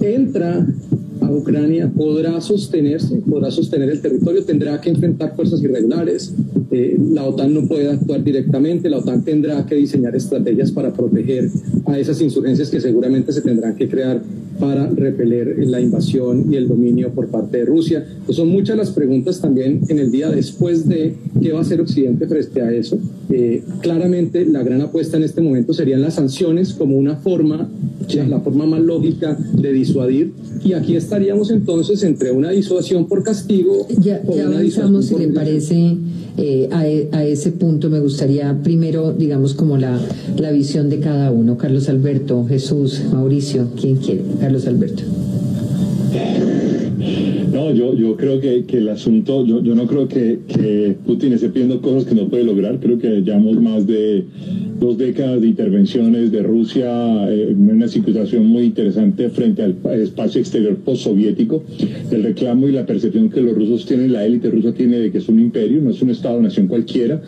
entra 0.00 0.66
a 1.20 1.30
Ucrania, 1.30 1.90
podrá 1.94 2.40
sostenerse, 2.40 3.16
podrá 3.28 3.50
sostener 3.50 3.88
el 3.90 4.00
territorio, 4.00 4.44
tendrá 4.44 4.80
que 4.80 4.90
enfrentar 4.90 5.34
fuerzas 5.34 5.62
irregulares, 5.62 6.34
eh, 6.70 6.98
la 7.12 7.24
OTAN 7.24 7.54
no 7.54 7.66
puede 7.66 7.90
actuar 7.90 8.22
directamente, 8.22 8.90
la 8.90 8.98
OTAN 8.98 9.24
tendrá 9.24 9.64
que 9.64 9.76
diseñar 9.76 10.14
estrategias 10.14 10.72
para 10.72 10.92
proteger 10.92 11.48
a 11.86 11.98
esas 11.98 12.20
insurgencias 12.20 12.68
que 12.68 12.80
seguramente 12.80 13.32
se 13.32 13.40
tendrán 13.40 13.76
que 13.76 13.88
crear 13.88 14.20
para 14.58 14.88
repeler 14.88 15.56
la 15.66 15.80
invasión 15.80 16.52
y 16.52 16.56
el 16.56 16.68
dominio 16.68 17.10
por 17.12 17.28
parte 17.28 17.58
de 17.58 17.64
Rusia. 17.64 18.04
Son 18.30 18.48
muchas 18.48 18.76
las 18.76 18.90
preguntas 18.90 19.40
también 19.40 19.80
en 19.88 19.98
el 19.98 20.10
día 20.10 20.30
después 20.30 20.88
de 20.88 21.14
qué 21.40 21.52
va 21.52 21.58
a 21.58 21.62
hacer 21.62 21.80
Occidente 21.80 22.26
frente 22.26 22.60
a 22.60 22.72
eso. 22.72 22.98
Eh, 23.36 23.64
claramente 23.80 24.46
la 24.46 24.62
gran 24.62 24.80
apuesta 24.80 25.16
en 25.16 25.24
este 25.24 25.40
momento 25.40 25.74
serían 25.74 26.00
las 26.00 26.14
sanciones 26.14 26.72
como 26.72 26.96
una 26.96 27.16
forma, 27.16 27.68
la 28.28 28.40
forma 28.40 28.64
más 28.64 28.80
lógica 28.80 29.36
de 29.54 29.72
disuadir. 29.72 30.32
Y 30.64 30.74
aquí 30.74 30.94
estaríamos 30.94 31.50
entonces 31.50 32.04
entre 32.04 32.30
una 32.30 32.50
disuasión 32.50 33.08
por 33.08 33.24
castigo. 33.24 33.88
Ya, 33.98 34.22
ya 34.22 34.46
avanzamos, 34.46 35.06
si 35.06 35.16
le 35.16 35.26
parece, 35.28 35.96
eh, 36.36 36.68
a, 36.70 36.86
e, 36.86 37.08
a, 37.10 37.24
ese 37.24 37.50
punto 37.50 37.90
me 37.90 37.98
gustaría 37.98 38.56
primero, 38.62 39.12
digamos, 39.12 39.54
como 39.54 39.78
la, 39.78 39.98
la 40.38 40.52
visión 40.52 40.88
de 40.88 41.00
cada 41.00 41.32
uno. 41.32 41.58
Carlos 41.58 41.88
Alberto, 41.88 42.46
Jesús, 42.46 43.02
Mauricio, 43.12 43.66
¿quién 43.74 43.96
quiere? 43.96 44.22
Carlos 44.38 44.68
Alberto. 44.68 45.02
No, 47.64 47.72
yo, 47.72 47.94
yo 47.94 48.14
creo 48.14 48.40
que, 48.40 48.64
que 48.66 48.76
el 48.76 48.90
asunto, 48.90 49.46
yo, 49.46 49.62
yo 49.62 49.74
no 49.74 49.86
creo 49.86 50.06
que, 50.06 50.40
que, 50.46 50.96
Putin 51.06 51.32
esté 51.32 51.48
pidiendo 51.48 51.80
cosas 51.80 52.04
que 52.04 52.14
no 52.14 52.28
puede 52.28 52.44
lograr. 52.44 52.78
Creo 52.78 52.98
que 52.98 53.22
llevamos 53.22 53.58
más 53.58 53.86
de 53.86 54.26
dos 54.78 54.98
décadas 54.98 55.40
de 55.40 55.48
intervenciones 55.48 56.32
de 56.32 56.42
Rusia 56.42 57.30
eh, 57.30 57.54
una 57.56 57.88
situación 57.88 58.46
muy 58.46 58.64
interesante 58.64 59.28
frente 59.30 59.62
al 59.62 59.76
espacio 60.00 60.40
exterior 60.40 60.76
postsoviético. 60.76 61.62
El 62.10 62.22
reclamo 62.22 62.68
y 62.68 62.72
la 62.72 62.86
percepción 62.86 63.30
que 63.30 63.40
los 63.40 63.54
rusos 63.54 63.86
tienen, 63.86 64.12
la 64.12 64.24
élite 64.24 64.50
rusa 64.50 64.72
tiene 64.72 64.98
de 64.98 65.10
que 65.10 65.18
es 65.18 65.28
un 65.28 65.40
imperio, 65.40 65.80
no 65.82 65.90
es 65.90 66.00
un 66.02 66.10
Estado-nación 66.10 66.66
cualquiera. 66.66 67.20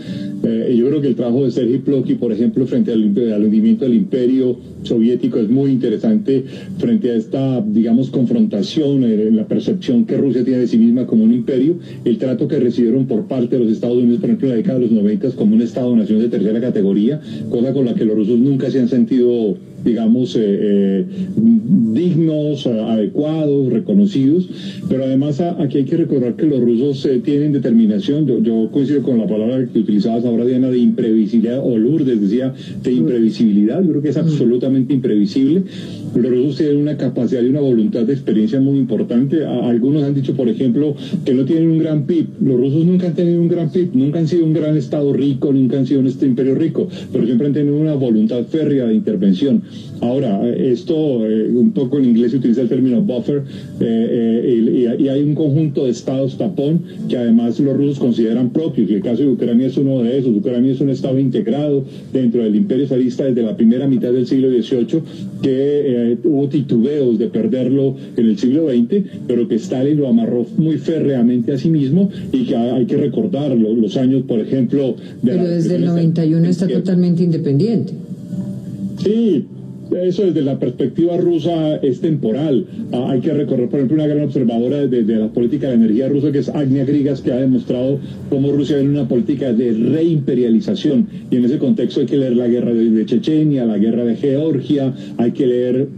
Eh, 0.43 0.77
yo 0.79 0.89
creo 0.89 1.01
que 1.01 1.09
el 1.09 1.15
trabajo 1.17 1.45
de 1.45 1.51
Sergei 1.51 1.79
Plokhy, 1.79 2.15
por 2.15 2.33
ejemplo, 2.33 2.67
frente 2.67 2.93
al, 2.93 3.03
al 3.33 3.45
hundimiento 3.45 3.85
del 3.85 3.95
imperio 3.95 4.57
soviético 4.83 5.39
es 5.39 5.49
muy 5.49 5.71
interesante 5.73 6.45
frente 6.79 7.11
a 7.11 7.17
esta, 7.17 7.61
digamos, 7.61 8.11
confrontación 8.11 9.05
en 9.05 9.37
la 9.37 9.47
percepción 9.47 10.05
que 10.05 10.17
Rusia 10.17 10.45
tiene 10.45 10.61
de 10.61 10.69
sí 10.69 10.79
misma 10.79 11.07
como 11.07 11.25
un 11.25 11.33
imperio, 11.33 11.77
el 12.05 12.19
trato 12.19 12.47
que 12.47 12.59
recibieron 12.59 13.07
por 13.07 13.27
parte 13.27 13.57
de 13.57 13.65
los 13.65 13.73
Estados 13.73 13.97
Unidos, 13.97 14.21
por 14.21 14.31
ejemplo, 14.31 14.49
en 14.49 14.51
la 14.51 14.57
década 14.57 14.79
de 14.79 14.85
los 14.87 14.93
90 14.93 15.17
como 15.33 15.55
un 15.55 15.63
Estado-nación 15.63 16.21
de 16.21 16.29
tercera 16.29 16.61
categoría, 16.61 17.21
cosa 17.51 17.73
con 17.73 17.85
la 17.85 17.95
que 17.95 18.05
los 18.05 18.17
rusos 18.17 18.39
nunca 18.39 18.71
se 18.71 18.81
han 18.81 18.89
sentido 18.89 19.57
digamos, 19.87 20.35
eh, 20.35 20.41
eh, 20.43 21.05
dignos, 21.37 22.67
adecuados, 22.67 23.73
reconocidos, 23.73 24.49
pero 24.89 25.05
además 25.05 25.41
aquí 25.41 25.79
hay 25.79 25.85
que 25.85 25.97
recordar 25.97 26.35
que 26.35 26.47
los 26.47 26.61
rusos 26.61 27.07
eh, 27.07 27.21
tienen 27.25 27.53
determinación, 27.53 28.27
yo, 28.43 28.69
coincido 28.73 29.03
con 29.03 29.19
la 29.19 29.29
palabra 29.29 29.65
que 29.73 29.79
utilizabas 29.79 30.25
ahora, 30.25 30.45
Diana, 30.45 30.71
de 30.71 30.79
imprevisibilidad, 30.79 31.61
o 31.65 31.79
Lourdes 31.79 32.21
decía, 32.21 32.53
de 32.83 32.93
imprevisibilidad, 32.93 33.81
yo 33.83 33.91
creo 33.91 34.03
que 34.03 34.09
es 34.09 34.17
absolutamente 34.17 34.93
imprevisible, 34.93 35.63
los 36.17 36.31
rusos 36.33 36.57
tienen 36.57 36.79
una 36.79 36.97
capacidad 36.97 37.43
y 37.43 37.47
una 37.47 37.61
voluntad 37.61 38.03
de 38.03 38.13
experiencia 38.13 38.61
muy 38.61 38.79
importante, 38.79 39.45
algunos 39.45 40.03
han 40.03 40.15
dicho, 40.15 40.35
por 40.35 40.49
ejemplo, 40.49 40.97
que 41.25 41.33
no 41.33 41.45
tienen 41.45 41.71
un 41.71 41.79
gran 41.79 42.07
PIB, 42.07 42.27
los 42.41 42.59
rusos 42.59 42.85
nunca 42.85 43.07
han 43.07 43.15
tenido 43.15 43.41
un 43.41 43.49
gran 43.49 43.71
PIB, 43.71 43.91
nunca 43.95 44.19
han 44.19 44.27
sido 44.27 44.45
un 44.45 44.53
gran 44.53 44.77
Estado 44.77 45.13
rico, 45.13 45.53
nunca 45.53 45.79
han 45.79 45.87
sido 45.87 46.01
un 46.01 46.07
este 46.09 46.27
imperio 46.27 46.57
rico, 46.57 46.89
pero 47.13 47.25
siempre 47.25 47.47
han 47.47 47.53
tenido 47.53 47.77
una 47.77 47.95
voluntad 47.95 48.45
férrea 48.47 48.87
de 48.87 48.95
intervención. 48.95 49.63
Ahora, 50.01 50.47
esto 50.49 51.27
eh, 51.27 51.51
un 51.51 51.73
poco 51.73 51.99
en 51.99 52.05
inglés 52.05 52.33
se 52.33 52.37
utiliza 52.37 52.61
el 52.61 52.69
término 52.69 53.01
buffer 53.01 53.45
eh, 53.81 54.43
eh, 54.45 54.97
y, 54.99 55.09
hay 55.09 55.23
un 55.23 55.35
conjunto 55.35 55.85
de 55.85 55.91
estados 55.91 56.37
tapón 56.37 56.83
que 57.09 57.17
además 57.17 57.59
los 57.61 57.77
rusos 57.77 57.99
consideran 57.99 58.51
propios 58.51 58.91
y 58.91 58.95
el 58.95 59.03
caso 59.03 59.23
de 59.23 59.29
Ucrania 59.29 59.67
es 59.69 59.77
uno 59.79 60.03
de 60.03 60.19
esos. 60.19 60.37
Ucrania 60.37 60.73
es 60.73 60.81
un 60.81 60.91
estado 60.91 61.19
integrado 61.19 61.85
dentro 62.13 62.43
del 62.43 62.55
imperio 62.55 62.87
zarista 62.87 63.25
desde 63.25 63.43
la 63.43 63.57
primera 63.57 63.87
mitad 63.87 64.13
del 64.13 64.27
siglo 64.27 64.51
XVIII 64.51 65.01
que 65.43 66.19
hubo 66.25 66.49
titubeos 66.49 67.19
de 67.19 67.29
perderlo 67.29 67.97
en 68.17 68.27
el 68.27 68.39
siglo 68.39 68.69
XX, 68.69 69.03
pero 69.27 69.49
que 69.49 69.55
Stalin 69.55 69.97
lo 69.97 70.09
amarró 70.09 70.47
muy 70.59 70.77
férreamente 70.79 71.53
a 71.53 71.59
sí 71.59 71.71
mismo 71.71 72.11
y 72.33 72.45
que 72.45 72.57
hay 72.57 72.85
que 72.87 72.97
recordar 72.97 73.57
los, 73.57 73.97
años, 73.97 74.25
por 74.27 74.41
ejemplo... 74.41 74.97
De 75.23 75.33
pero 75.33 75.49
desde 75.49 75.77
el 75.77 75.85
91 75.87 76.49
está 76.49 76.67
totalmente 76.67 77.23
independiente. 77.23 77.93
Sí, 78.99 79.45
eso 79.95 80.25
desde 80.25 80.43
la 80.43 80.59
perspectiva 80.59 81.17
rusa 81.17 81.77
es 81.77 82.01
temporal. 82.01 82.67
Ah, 82.93 83.11
hay 83.11 83.21
que 83.21 83.33
recorrer, 83.33 83.69
por 83.69 83.79
ejemplo, 83.79 83.97
una 83.97 84.07
gran 84.07 84.25
observadora 84.25 84.87
de, 84.87 85.03
la 85.03 85.29
política 85.29 85.69
de 85.69 85.75
energía 85.75 86.09
rusa, 86.09 86.33
que 86.33 86.39
es 86.39 86.49
Agnia 86.49 86.85
Grigas, 86.85 87.21
que 87.21 87.33
ha 87.33 87.37
demostrado 87.37 87.99
cómo 88.29 88.53
Rusia 88.53 88.77
tiene 88.77 88.91
una 88.91 89.09
política 89.09 89.53
de 89.53 89.73
reimperialización. 89.73 91.09
Y 91.31 91.37
en 91.37 91.45
ese 91.45 91.59
contexto 91.59 92.01
hay 92.01 92.07
que 92.07 92.17
leer 92.17 92.37
la 92.37 92.49
guerra 92.49 92.73
de 92.73 93.07
Chechenia, 93.07 93.65
la 93.65 93.79
guerra 93.79 94.05
de 94.05 94.17
Georgia, 94.17 94.93
hay 95.19 95.33
que 95.33 95.47
leer 95.47 95.89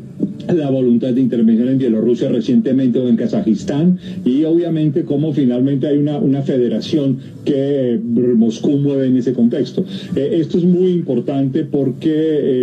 la 0.55 0.71
voluntad 0.71 1.13
de 1.13 1.21
intervención 1.21 1.69
en 1.69 1.79
Bielorrusia 1.79 2.29
recientemente 2.29 2.99
o 2.99 3.09
en 3.09 3.17
Kazajistán 3.17 3.99
y 4.25 4.45
obviamente 4.45 5.05
cómo 5.05 5.33
finalmente 5.33 5.87
hay 5.87 5.99
una, 5.99 6.19
una 6.19 6.43
federación 6.43 7.19
que 7.45 7.95
eh, 7.95 7.99
Moscú 7.99 8.79
mueve 8.79 9.07
en 9.07 9.17
ese 9.17 9.33
contexto. 9.33 9.85
Eh, 10.17 10.39
esto 10.41 10.59
es 10.59 10.65
muy 10.65 10.93
importante 10.93 11.65
porque 11.65 12.11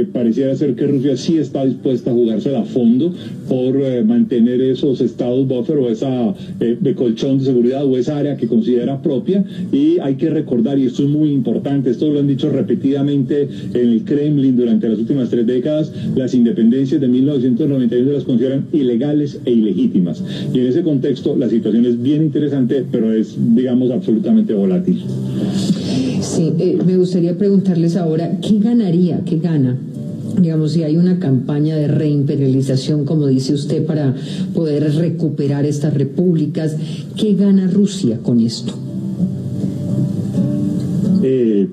eh, 0.01 0.07
pareciera 0.11 0.55
ser 0.55 0.75
que 0.75 0.87
Rusia 0.87 1.17
sí 1.17 1.37
está 1.37 1.65
dispuesta 1.65 2.11
a 2.11 2.13
jugársela 2.13 2.61
a 2.61 2.65
fondo 2.65 3.13
por 3.47 3.75
mantener 4.05 4.61
esos 4.61 5.01
estados 5.01 5.47
buffer 5.47 5.77
o 5.77 5.89
esa 5.89 6.33
de 6.59 6.95
colchón 6.95 7.39
de 7.39 7.45
seguridad 7.45 7.85
o 7.85 7.97
esa 7.97 8.17
área 8.17 8.37
que 8.37 8.47
considera 8.47 9.01
propia 9.01 9.43
y 9.71 9.99
hay 9.99 10.15
que 10.15 10.29
recordar, 10.29 10.79
y 10.79 10.85
esto 10.85 11.03
es 11.03 11.09
muy 11.09 11.31
importante, 11.31 11.89
esto 11.89 12.09
lo 12.09 12.19
han 12.19 12.27
dicho 12.27 12.49
repetidamente 12.49 13.47
en 13.73 13.89
el 13.89 14.03
Kremlin 14.03 14.55
durante 14.55 14.89
las 14.89 14.99
últimas 14.99 15.29
tres 15.29 15.45
décadas, 15.45 15.91
las 16.15 16.33
independencias 16.33 16.99
de 16.99 17.07
1990 17.07 17.74
91 17.75 18.11
las 18.11 18.23
consideran 18.23 18.65
ilegales 18.71 19.39
e 19.45 19.51
ilegítimas. 19.51 20.23
Y 20.53 20.59
en 20.59 20.67
ese 20.67 20.83
contexto 20.83 21.35
la 21.37 21.49
situación 21.49 21.85
es 21.85 22.01
bien 22.01 22.23
interesante, 22.23 22.85
pero 22.91 23.13
es, 23.13 23.35
digamos, 23.55 23.91
absolutamente 23.91 24.53
volátil. 24.53 25.03
Sí, 26.21 26.53
eh, 26.59 26.79
me 26.85 26.97
gustaría 26.97 27.37
preguntarles 27.37 27.95
ahora, 27.95 28.39
¿qué 28.41 28.59
ganaría, 28.59 29.21
qué 29.25 29.37
gana 29.37 29.77
digamos, 30.41 30.73
si 30.73 30.83
hay 30.83 30.97
una 30.97 31.17
campaña 31.19 31.75
de 31.75 31.87
reimperialización, 31.87 33.05
como 33.05 33.27
dice 33.27 33.53
usted, 33.53 33.85
para 33.85 34.15
poder 34.53 34.93
recuperar 34.95 35.65
estas 35.65 35.93
repúblicas, 35.93 36.75
¿qué 37.15 37.35
gana 37.35 37.67
Rusia 37.67 38.19
con 38.21 38.41
esto? 38.41 38.84
Eh, 41.65 41.69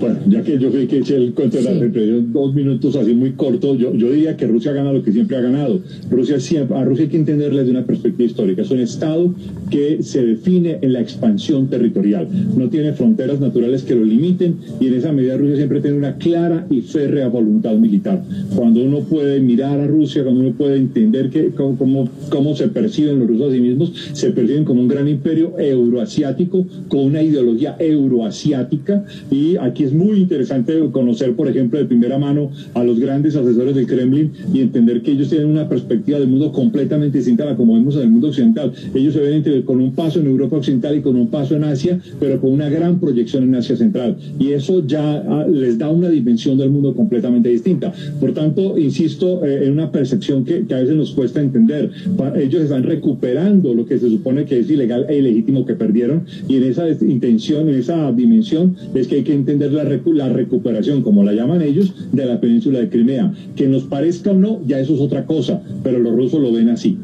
bueno, 0.00 0.18
ya 0.28 0.42
que 0.42 0.58
yo 0.58 0.70
creo 0.70 0.88
que 0.88 0.98
eché 0.98 1.16
el 1.16 1.32
cuento 1.34 1.58
de 1.58 1.64
la 1.64 1.72
represión 1.72 2.32
dos 2.32 2.54
minutos 2.54 2.96
así 2.96 3.14
muy 3.14 3.32
cortos, 3.32 3.78
yo, 3.78 3.94
yo 3.94 4.10
diría 4.10 4.36
que 4.36 4.46
Rusia 4.46 4.72
gana 4.72 4.92
lo 4.92 5.02
que 5.02 5.12
siempre 5.12 5.36
ha 5.36 5.40
ganado. 5.40 5.80
Rusia 6.10 6.40
siempre, 6.40 6.76
a 6.76 6.84
Rusia 6.84 7.04
hay 7.04 7.10
que 7.10 7.16
entenderle 7.16 7.60
desde 7.60 7.72
una 7.72 7.84
perspectiva 7.84 8.26
histórica. 8.26 8.62
Es 8.62 8.70
un 8.70 8.80
Estado 8.80 9.34
que 9.70 10.02
se 10.02 10.24
define 10.24 10.78
en 10.82 10.92
la 10.92 11.00
expansión 11.00 11.68
territorial. 11.68 12.28
No 12.56 12.68
tiene 12.68 12.92
fronteras 12.92 13.40
naturales 13.40 13.82
que 13.82 13.94
lo 13.94 14.04
limiten 14.04 14.56
y 14.80 14.88
en 14.88 14.94
esa 14.94 15.12
medida 15.12 15.36
Rusia 15.36 15.56
siempre 15.56 15.80
tiene 15.80 15.96
una 15.96 16.16
clara 16.16 16.66
y 16.70 16.80
férrea 16.82 17.28
voluntad 17.28 17.74
militar. 17.74 18.22
Cuando 18.54 18.82
uno 18.82 19.00
puede 19.00 19.40
mirar 19.40 19.80
a 19.80 19.86
Rusia, 19.86 20.22
cuando 20.22 20.40
uno 20.40 20.52
puede 20.52 20.76
entender 20.76 21.30
que, 21.30 21.50
cómo, 21.50 22.08
cómo 22.28 22.56
se 22.56 22.68
perciben 22.68 23.20
los 23.20 23.28
rusos 23.28 23.50
a 23.50 23.54
sí 23.54 23.60
mismos, 23.60 23.92
se 24.12 24.30
perciben 24.30 24.64
como 24.64 24.80
un 24.80 24.88
gran 24.88 25.08
imperio 25.08 25.58
euroasiático 25.58 26.66
con 26.88 27.00
una 27.00 27.22
ideología 27.22 27.76
euroasiática 27.78 29.04
y 29.30 29.56
aquí 29.56 29.84
es 29.84 29.92
muy 29.92 30.18
interesante 30.18 30.78
conocer, 30.92 31.34
por 31.34 31.48
ejemplo, 31.48 31.78
de 31.78 31.84
primera 31.84 32.18
mano 32.18 32.50
a 32.74 32.84
los 32.84 32.98
grandes 32.98 33.36
asesores 33.36 33.74
del 33.74 33.86
Kremlin 33.86 34.30
y 34.52 34.60
entender 34.60 35.02
que 35.02 35.12
ellos 35.12 35.28
tienen 35.28 35.48
una 35.48 35.68
perspectiva 35.68 36.18
del 36.18 36.28
mundo 36.28 36.52
completamente 36.52 37.18
distinta 37.18 37.44
a 37.44 37.46
la 37.46 37.56
como 37.56 37.74
vemos 37.74 37.96
en 37.96 38.02
el 38.02 38.10
mundo 38.10 38.28
occidental. 38.28 38.72
Ellos 38.94 39.14
se 39.14 39.20
ven 39.20 39.62
con 39.62 39.80
un 39.80 39.92
paso 39.92 40.20
en 40.20 40.26
Europa 40.26 40.56
Occidental 40.56 40.96
y 40.96 41.00
con 41.00 41.16
un 41.16 41.28
paso 41.28 41.56
en 41.56 41.64
Asia, 41.64 41.98
pero 42.18 42.40
con 42.40 42.52
una 42.52 42.68
gran 42.68 42.98
proyección 43.00 43.44
en 43.44 43.54
Asia 43.54 43.76
Central. 43.76 44.16
Y 44.38 44.52
eso 44.52 44.86
ya 44.86 45.24
ah, 45.26 45.46
les 45.50 45.78
da 45.78 45.88
una 45.90 46.08
dimensión 46.08 46.58
del 46.58 46.70
mundo 46.70 46.94
completamente 46.94 47.48
distinta. 47.48 47.92
Por 48.18 48.32
tanto, 48.32 48.78
insisto 48.78 49.44
eh, 49.44 49.66
en 49.66 49.72
una 49.72 49.90
percepción 49.90 50.44
que, 50.44 50.64
a 50.70 50.80
veces 50.80 50.96
nos 50.96 51.12
cuesta 51.12 51.40
entender. 51.40 51.90
Ellos 52.36 52.62
están 52.62 52.82
recuperando 52.82 53.74
lo 53.74 53.86
que 53.86 53.98
se 53.98 54.08
supone 54.08 54.44
que 54.44 54.60
es 54.60 54.70
ilegal 54.70 55.06
e 55.08 55.18
ilegítimo 55.18 55.64
que 55.64 55.74
perdieron 55.74 56.24
y 56.48 56.56
en 56.56 56.64
esa 56.64 56.88
intención, 56.88 57.68
en 57.68 57.76
esa 57.76 58.12
dimensión, 58.12 58.76
que 59.10 59.16
hay 59.16 59.24
que 59.24 59.34
entender 59.34 59.72
la, 59.72 59.82
la 59.82 60.28
recuperación, 60.28 61.02
como 61.02 61.24
la 61.24 61.32
llaman 61.32 61.62
ellos, 61.62 61.92
de 62.12 62.24
la 62.24 62.40
península 62.40 62.78
de 62.78 62.88
Crimea. 62.88 63.34
Que 63.56 63.66
nos 63.66 63.82
parezca 63.82 64.30
o 64.30 64.34
no, 64.34 64.60
ya 64.66 64.78
eso 64.78 64.94
es 64.94 65.00
otra 65.00 65.26
cosa, 65.26 65.60
pero 65.82 65.98
los 65.98 66.14
rusos 66.14 66.40
lo 66.40 66.52
ven 66.52 66.68
así. 66.68 66.96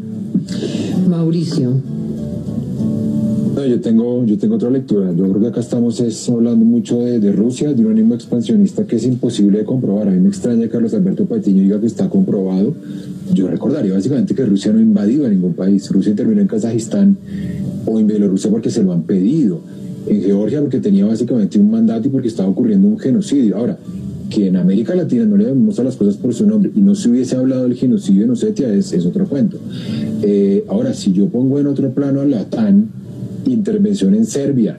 Mauricio. 1.09 1.73
yo 3.69 3.81
tengo, 3.81 4.25
yo 4.25 4.39
tengo 4.39 4.55
otra 4.55 4.71
lectura. 4.71 5.13
Yo 5.13 5.29
creo 5.29 5.41
que 5.41 5.47
acá 5.49 5.61
estamos 5.61 6.01
hablando 6.29 6.65
mucho 6.65 7.01
de, 7.01 7.33
Rusia, 7.33 7.75
de 7.75 7.85
un 7.85 7.91
ánimo 7.91 8.15
expansionista 8.15 8.87
que 8.87 8.97
es 8.97 9.05
imposible 9.05 9.59
de 9.59 9.65
comprobar. 9.65 10.07
A 10.07 10.13
mí 10.13 10.21
me 10.21 10.29
extraña 10.29 10.63
que 10.63 10.69
Carlos 10.69 10.95
Alberto 10.95 11.27
Patiño 11.27 11.63
diga 11.63 11.81
que 11.81 11.87
está 11.87 12.09
comprobado. 12.09 12.73
Yo 13.35 13.49
recordaría 13.49 13.95
básicamente 13.95 14.37
que 14.37 14.47
Rusia 14.47 14.73
no 14.73 14.79
ha 14.79 14.83
invadido 14.83 15.27
a 15.27 15.29
ningún 15.29 15.55
país. 15.55 15.91
Rusia 15.91 16.11
intervino 16.11 16.41
en 16.41 16.47
Kazajistán 16.47 17.17
o 17.85 17.99
en 17.99 18.07
Bielorrusia 18.07 18.49
porque 18.49 18.71
se 18.71 18.85
lo 18.85 18.93
han 18.93 19.03
pedido 19.03 19.61
en 20.07 20.23
Georgia 20.23 20.61
porque 20.61 20.81
tenía 20.81 21.05
básicamente 21.07 21.59
un 21.59 21.71
mandato 21.71 22.09
y 22.09 22.11
porque 22.11 22.29
estaba 22.29 22.49
ocurriendo 22.49 22.89
un 22.89 22.99
genocidio. 22.99 23.57
Ahora, 23.57 23.79
que 24.31 24.49
en 24.49 24.57
América 24.57 24.95
Latina 24.95 25.25
no 25.25 25.37
le 25.37 25.45
damos 25.45 25.79
a 25.79 25.85
las 25.85 25.97
cosas 25.97 26.17
por 26.17 26.35
su 26.35 26.47
nombre 26.47 26.71
y 26.75 26.81
no 26.81 26.95
se 26.95 27.09
hubiese 27.09 27.37
hablado 27.37 27.63
del 27.63 27.75
genocidio 27.75 28.25
en 28.25 28.31
Osetia 28.31 28.73
es, 28.73 28.93
es 28.93 29.07
otro 29.07 29.27
cuento. 29.27 29.59
Eh, 30.23 30.65
ahora, 30.69 30.95
si 30.95 31.13
yo 31.13 31.29
pongo 31.29 31.59
en 31.59 31.67
otro 31.67 31.91
plano 31.91 32.21
a 32.21 32.25
la 32.25 32.43
OTAN, 32.43 32.89
intervención 33.47 34.15
en 34.15 34.27
Serbia, 34.27 34.79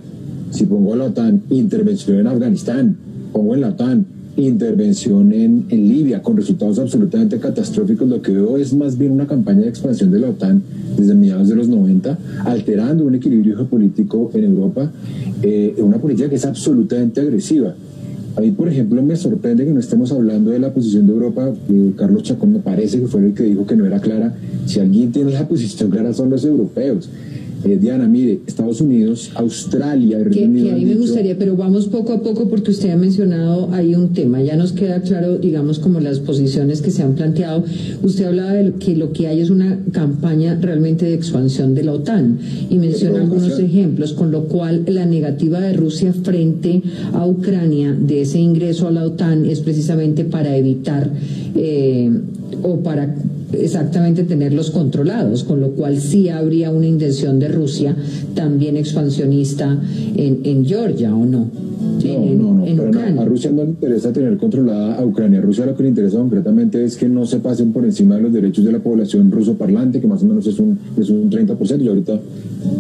si 0.52 0.66
pongo 0.66 0.94
a 0.94 0.98
la 0.98 1.06
OTAN, 1.06 1.44
intervención 1.50 2.20
en 2.20 2.28
Afganistán, 2.28 2.98
pongo 3.32 3.56
en 3.56 3.62
la 3.62 3.70
OTAN, 3.70 4.06
intervención 4.38 5.34
en, 5.34 5.66
en, 5.70 5.88
Libia 5.88 6.22
con 6.22 6.38
resultados 6.38 6.80
absolutamente 6.80 7.40
catastróficos. 7.40 8.08
Lo 8.08 8.22
que 8.22 8.32
veo 8.32 8.58
es 8.58 8.74
más 8.74 8.98
bien 8.98 9.12
una 9.12 9.28
campaña 9.28 9.62
de 9.62 9.70
expansión 9.70 10.12
de 10.12 10.20
la 10.20 10.30
OTAN 10.30 10.62
desde 10.96 11.16
mediados 11.16 11.50
de 11.50 11.56
los 11.56 11.68
90, 11.68 12.18
alterando 12.46 13.06
un 13.06 13.16
equilibrio 13.16 13.56
geopolítico 13.58 14.32
en 14.34 14.44
Europa, 14.44 14.92
eh, 15.42 15.76
una 15.78 15.98
política 15.98 16.30
que 16.30 16.36
es 16.36 16.46
absolutamente 16.46 17.22
agresiva. 17.22 17.76
A 18.36 18.42
mí, 18.42 18.52
por 18.52 18.70
ejemplo, 18.70 19.02
me 19.02 19.16
sorprende 19.16 19.66
que 19.66 19.72
no 19.72 19.80
estemos 19.80 20.12
hablando 20.12 20.52
de 20.52 20.60
la 20.60 20.72
posición 20.72 21.08
de 21.08 21.14
Europa. 21.14 21.52
Carlos 21.96 22.22
Chacón 22.22 22.54
me 22.54 22.60
parece 22.60 23.00
que 23.00 23.08
fue 23.08 23.26
el 23.26 23.34
que 23.34 23.42
dijo 23.42 23.66
que 23.66 23.76
no 23.76 23.84
era 23.84 24.00
clara. 24.00 24.36
Si 24.68 24.80
alguien 24.80 25.12
tiene 25.12 25.32
la 25.32 25.48
posición 25.48 25.90
clara 25.90 26.14
son 26.14 26.30
los 26.30 26.46
europeos. 26.46 27.10
Eh, 27.64 27.78
Diana, 27.82 28.08
mire, 28.08 28.40
Estados 28.46 28.82
Unidos, 28.82 29.32
Australia, 29.36 30.20
Reino 30.24 30.50
Unido. 30.50 30.68
Que 30.68 30.74
ahí 30.74 30.86
me 30.86 30.96
gustaría, 30.96 31.38
pero 31.38 31.56
vamos 31.56 31.88
poco 31.88 32.14
a 32.14 32.22
poco 32.22 32.48
porque 32.48 32.72
usted 32.72 32.92
ha 32.92 32.98
mencionado 32.98 33.70
ahí 33.74 33.96
un 33.96 34.14
tema. 34.14 34.42
Ya 34.42 34.56
nos 34.56 34.74
queda 34.74 35.02
claro, 35.02 35.38
digamos, 35.38 35.80
como 35.80 36.00
las 36.00 36.20
posiciones 36.20 36.82
que 36.82 36.92
se 36.92 37.04
han 37.04 37.16
planteado. 37.16 37.64
Usted 38.04 38.26
hablaba 38.26 38.54
de 38.54 38.74
que 38.74 38.96
lo 38.96 39.12
que 39.12 39.28
hay 39.28 39.42
es 39.42 39.50
una 39.50 39.80
campaña 39.92 40.58
realmente 40.62 41.06
de 41.06 41.14
expansión 41.14 41.74
de 41.74 41.84
la 41.84 41.94
OTAN 41.94 42.40
y 42.70 42.78
menciona 42.78 43.22
algunos 43.22 43.60
ejemplos, 43.60 44.14
con 44.14 44.32
lo 44.32 44.44
cual 44.44 44.84
la 44.88 45.06
negativa 45.06 45.60
de 45.60 45.74
Rusia 45.74 46.14
frente 46.14 46.82
a 47.14 47.26
Ucrania 47.26 47.94
de 47.94 48.22
ese 48.22 48.40
ingreso 48.40 48.88
a 48.88 48.92
la 48.92 49.04
OTAN 49.04 49.46
es 49.46 49.62
precisamente 49.62 50.26
para 50.26 50.56
evitar 50.56 51.10
eh, 51.56 52.12
o 52.64 52.78
para 52.80 53.16
exactamente 53.54 54.24
tenerlos 54.24 54.72
controlados, 54.72 55.44
con 55.44 55.62
lo 55.62 55.72
cual 55.72 56.00
sí 56.00 56.30
habría 56.30 56.72
una 56.72 56.88
intención 56.88 57.40
de 57.40 57.48
Rusia 57.48 57.96
también 58.36 58.78
expansionista 58.78 59.80
en, 60.16 60.42
en 60.44 60.66
Georgia, 60.66 61.16
¿o 61.16 61.26
no? 61.26 61.50
No, 62.04 62.66
no, 62.66 62.92
no, 62.92 63.22
a 63.22 63.26
Rusia 63.26 63.52
no 63.52 63.64
le 63.64 63.70
interesa 63.70 64.12
tener 64.12 64.38
controlada 64.38 64.96
a 64.96 65.06
Ucrania. 65.06 65.40
A 65.40 65.42
Rusia 65.42 65.66
lo 65.66 65.76
que 65.76 65.84
le 65.84 65.90
interesa 65.90 66.18
concretamente 66.18 66.84
es 66.84 66.98
que 66.98 67.08
no 67.08 67.26
se 67.26 67.40
pasen 67.40 67.72
por 67.72 67.86
encima 67.86 68.16
de 68.16 68.22
los 68.24 68.34
derechos 68.34 68.64
de 68.64 68.72
la 68.72 68.80
población 68.80 69.32
ruso 69.32 69.56
parlante, 69.56 70.00
que 70.00 70.08
más 70.08 70.24
o 70.24 70.26
menos 70.26 70.46
es 70.48 70.60
un, 70.60 70.78
es 70.98 71.10
un 71.10 71.30
30%. 71.30 71.78
Yo 71.78 71.92
ahorita 71.92 72.20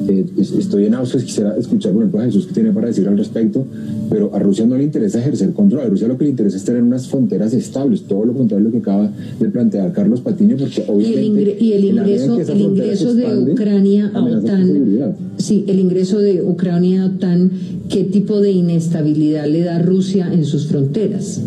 eh, 0.10 0.26
estoy 0.38 0.86
en 0.86 0.96
Austria, 0.96 1.24
quisiera 1.24 1.58
escuchar 1.58 1.94
por 1.94 2.02
ejemplo 2.02 2.22
a 2.22 2.26
Jesús 2.26 2.48
que 2.48 2.54
tiene 2.54 2.72
para 2.72 2.88
decir 2.88 3.08
al 3.08 3.18
respecto, 3.18 3.66
pero 4.10 4.34
a 4.34 4.40
Rusia 4.40 4.66
no 4.66 4.78
le 4.78 4.84
interesa 4.84 5.20
ejercer 5.20 5.54
control. 5.54 5.82
A 5.82 5.90
Rusia 5.90 6.08
lo 6.08 6.18
que 6.18 6.26
le 6.26 6.32
interesa 6.32 6.58
es 6.58 6.64
tener 6.64 6.84
unas 6.84 7.08
fronteras 7.08 7.54
estables, 7.54 8.04
todo 8.04 8.26
lo 8.26 8.34
contrario 8.34 8.66
de 8.66 8.72
lo 8.72 8.72
que 8.72 8.90
acaba 8.90 9.12
de 9.40 9.50
plantear 9.50 9.92
Carlos 9.94 10.22
Patiño, 10.22 10.58
porque 10.58 10.84
obviamente... 10.88 11.58
Y 11.60 11.74
el, 11.74 11.86
ingreso, 11.86 12.40
el 12.40 12.62
ingreso 12.62 13.14
de 13.14 13.52
Ucrania 13.52 14.12
a 14.14 14.24
OTAN... 14.24 15.16
Sí, 15.38 15.66
el 15.68 15.80
ingreso 15.80 16.20
de 16.20 16.42
Ucrania 16.42 17.04
a 17.04 17.06
OTAN, 17.08 17.52
¿qué 17.90 18.04
tipo 18.04 18.42
de 18.42 18.52
inestabilidad 18.52 19.07
le 19.16 19.64
da 19.64 19.80
Rusia 19.80 20.32
en 20.32 20.46
sus 20.46 20.68
fronteras? 20.68 21.42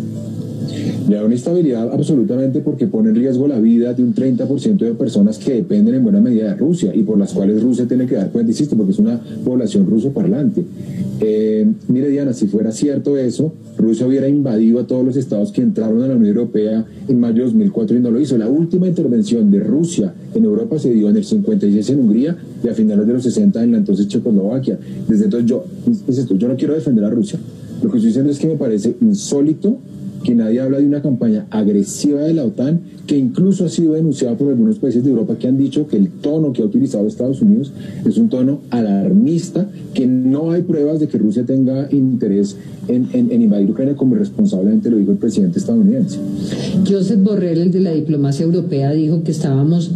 Le 1.07 1.15
da 1.15 1.25
una 1.25 1.35
estabilidad 1.35 1.91
absolutamente 1.91 2.61
porque 2.61 2.87
pone 2.87 3.09
en 3.09 3.15
riesgo 3.15 3.47
la 3.47 3.59
vida 3.59 3.93
de 3.93 4.03
un 4.03 4.13
30% 4.13 4.77
de 4.77 4.93
personas 4.93 5.37
que 5.37 5.55
dependen 5.55 5.95
en 5.95 6.03
buena 6.03 6.21
medida 6.21 6.49
de 6.49 6.55
Rusia 6.55 6.93
y 6.93 7.03
por 7.03 7.17
las 7.17 7.33
cuales 7.33 7.61
Rusia 7.61 7.85
tiene 7.87 8.05
que 8.05 8.15
dar 8.15 8.29
cuenta, 8.31 8.51
insisto, 8.51 8.75
porque 8.75 8.91
es 8.91 8.99
una 8.99 9.19
población 9.43 9.85
ruso 9.87 10.11
parlante. 10.11 10.63
Eh, 11.23 11.67
mire, 11.87 12.09
Diana, 12.09 12.33
si 12.33 12.47
fuera 12.47 12.71
cierto 12.71 13.15
eso, 13.15 13.53
Rusia 13.77 14.07
hubiera 14.07 14.27
invadido 14.27 14.79
a 14.79 14.87
todos 14.87 15.05
los 15.05 15.15
estados 15.15 15.51
que 15.51 15.61
entraron 15.61 16.01
a 16.01 16.07
la 16.07 16.15
Unión 16.15 16.35
Europea 16.35 16.83
en 17.07 17.19
mayo 17.19 17.35
de 17.35 17.43
2004 17.43 17.95
y 17.95 17.99
no 17.99 18.09
lo 18.09 18.19
hizo. 18.19 18.37
La 18.39 18.49
última 18.49 18.87
intervención 18.87 19.51
de 19.51 19.59
Rusia 19.59 20.15
en 20.33 20.43
Europa 20.43 20.79
se 20.79 20.91
dio 20.91 21.09
en 21.09 21.17
el 21.17 21.23
56 21.23 21.89
en 21.91 21.99
Hungría 21.99 22.37
y 22.63 22.67
a 22.69 22.73
finales 22.73 23.05
de 23.05 23.13
los 23.13 23.23
60 23.23 23.63
en 23.63 23.71
la 23.71 23.77
entonces 23.77 24.07
Checoslovaquia. 24.07 24.79
Desde 25.07 25.25
entonces 25.25 25.47
yo, 25.47 25.63
yo 26.37 26.47
no 26.47 26.55
quiero 26.55 26.73
defender 26.73 27.05
a 27.05 27.09
Rusia. 27.11 27.39
Lo 27.83 27.91
que 27.91 27.97
estoy 27.97 28.07
diciendo 28.09 28.31
es 28.31 28.39
que 28.39 28.47
me 28.47 28.55
parece 28.55 28.95
insólito 28.99 29.77
que 30.23 30.35
nadie 30.35 30.61
habla 30.61 30.79
de 30.79 30.85
una 30.85 31.01
campaña 31.01 31.47
agresiva 31.49 32.21
de 32.21 32.33
la 32.33 32.45
OTAN 32.45 32.81
que 33.07 33.17
incluso 33.17 33.65
ha 33.65 33.69
sido 33.69 33.93
denunciada 33.93 34.37
por 34.37 34.49
algunos 34.49 34.77
países 34.77 35.03
de 35.03 35.09
Europa 35.09 35.35
que 35.37 35.47
han 35.47 35.57
dicho 35.57 35.87
que 35.87 35.97
el 35.97 36.09
tono 36.09 36.53
que 36.53 36.61
ha 36.61 36.65
utilizado 36.65 37.07
Estados 37.07 37.41
Unidos 37.41 37.73
es 38.05 38.17
un 38.17 38.29
tono 38.29 38.61
alarmista, 38.69 39.67
que 39.93 40.07
no 40.07 40.51
hay 40.51 40.61
pruebas 40.61 40.99
de 40.99 41.07
que 41.07 41.17
Rusia 41.17 41.43
tenga 41.45 41.87
interés 41.91 42.55
en, 42.87 43.41
invadir 43.41 43.69
Ucrania 43.69 43.95
como 43.95 44.15
responsablemente 44.15 44.89
lo 44.89 44.97
dijo 44.97 45.11
el 45.11 45.17
presidente 45.17 45.59
estadounidense. 45.59 46.19
Joseph 46.87 47.21
Borrell, 47.21 47.59
el 47.59 47.71
de 47.71 47.81
la 47.81 47.91
diplomacia 47.91 48.45
europea, 48.45 48.91
dijo 48.91 49.23
que 49.23 49.31
estábamos 49.31 49.91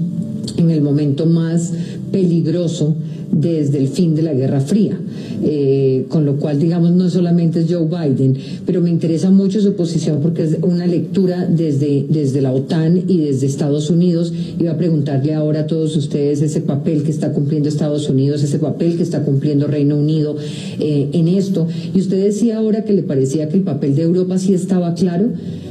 en 0.58 0.72
el 0.72 0.82
momento 0.82 1.26
más 1.26 1.74
peligroso 2.12 2.96
desde 3.32 3.80
el 3.80 3.88
fin 3.88 4.16
de 4.16 4.24
la 4.24 4.34
Guerra 4.34 4.62
Fría. 4.62 4.98
Eh, 5.48 6.06
con 6.10 6.26
lo 6.26 6.38
cual, 6.38 6.60
digamos, 6.60 6.92
no 6.92 7.08
solamente 7.08 7.60
es 7.60 7.68
Joe 7.72 7.86
Biden, 7.86 8.36
pero 8.66 8.82
me 8.82 8.90
interesa 8.90 9.30
mucho 9.30 9.62
su 9.62 9.74
posición 9.74 10.20
porque 10.20 10.44
es 10.44 10.58
una 10.64 10.88
lectura 10.88 11.46
desde, 11.46 12.08
desde 12.10 12.42
la 12.42 12.52
OTAN 12.52 13.04
y 13.08 13.20
desde 13.20 13.46
Estados 13.46 13.92
Unidos. 13.92 14.34
Iba 14.60 14.72
a 14.72 14.78
preguntarle 14.78 15.36
ahora 15.36 15.62
a 15.62 15.68
todos 15.68 15.96
ustedes 15.96 16.42
ese 16.42 16.62
papel 16.62 17.04
que 17.04 17.12
está 17.12 17.32
cumpliendo 17.32 17.70
Estados 17.70 18.10
Unidos, 18.10 18.42
ese 18.42 18.58
papel 18.58 18.98
que 18.98 19.04
está 19.04 19.24
cumpliendo 19.24 19.68
Reino 19.68 19.98
Unido 19.98 20.36
eh, 20.80 21.10
en 21.14 21.28
esto. 21.28 21.68
Y 21.94 22.00
usted 22.00 22.24
decía 22.24 22.58
ahora 22.58 22.84
que 22.84 22.94
le 22.94 23.04
parecía 23.04 23.48
que 23.48 23.58
el 23.58 23.64
papel 23.64 23.96
de 23.96 24.02
Europa 24.02 24.40
sí 24.40 24.56
estaba 24.56 24.96
claro. 24.96 25.30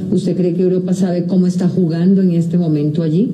¿Usted 0.09 0.37
cree 0.37 0.53
que 0.53 0.61
Europa 0.61 0.93
sabe 0.93 1.25
cómo 1.25 1.47
está 1.47 1.67
jugando 1.67 2.21
en 2.21 2.31
este 2.31 2.57
momento 2.57 3.03
allí? 3.03 3.31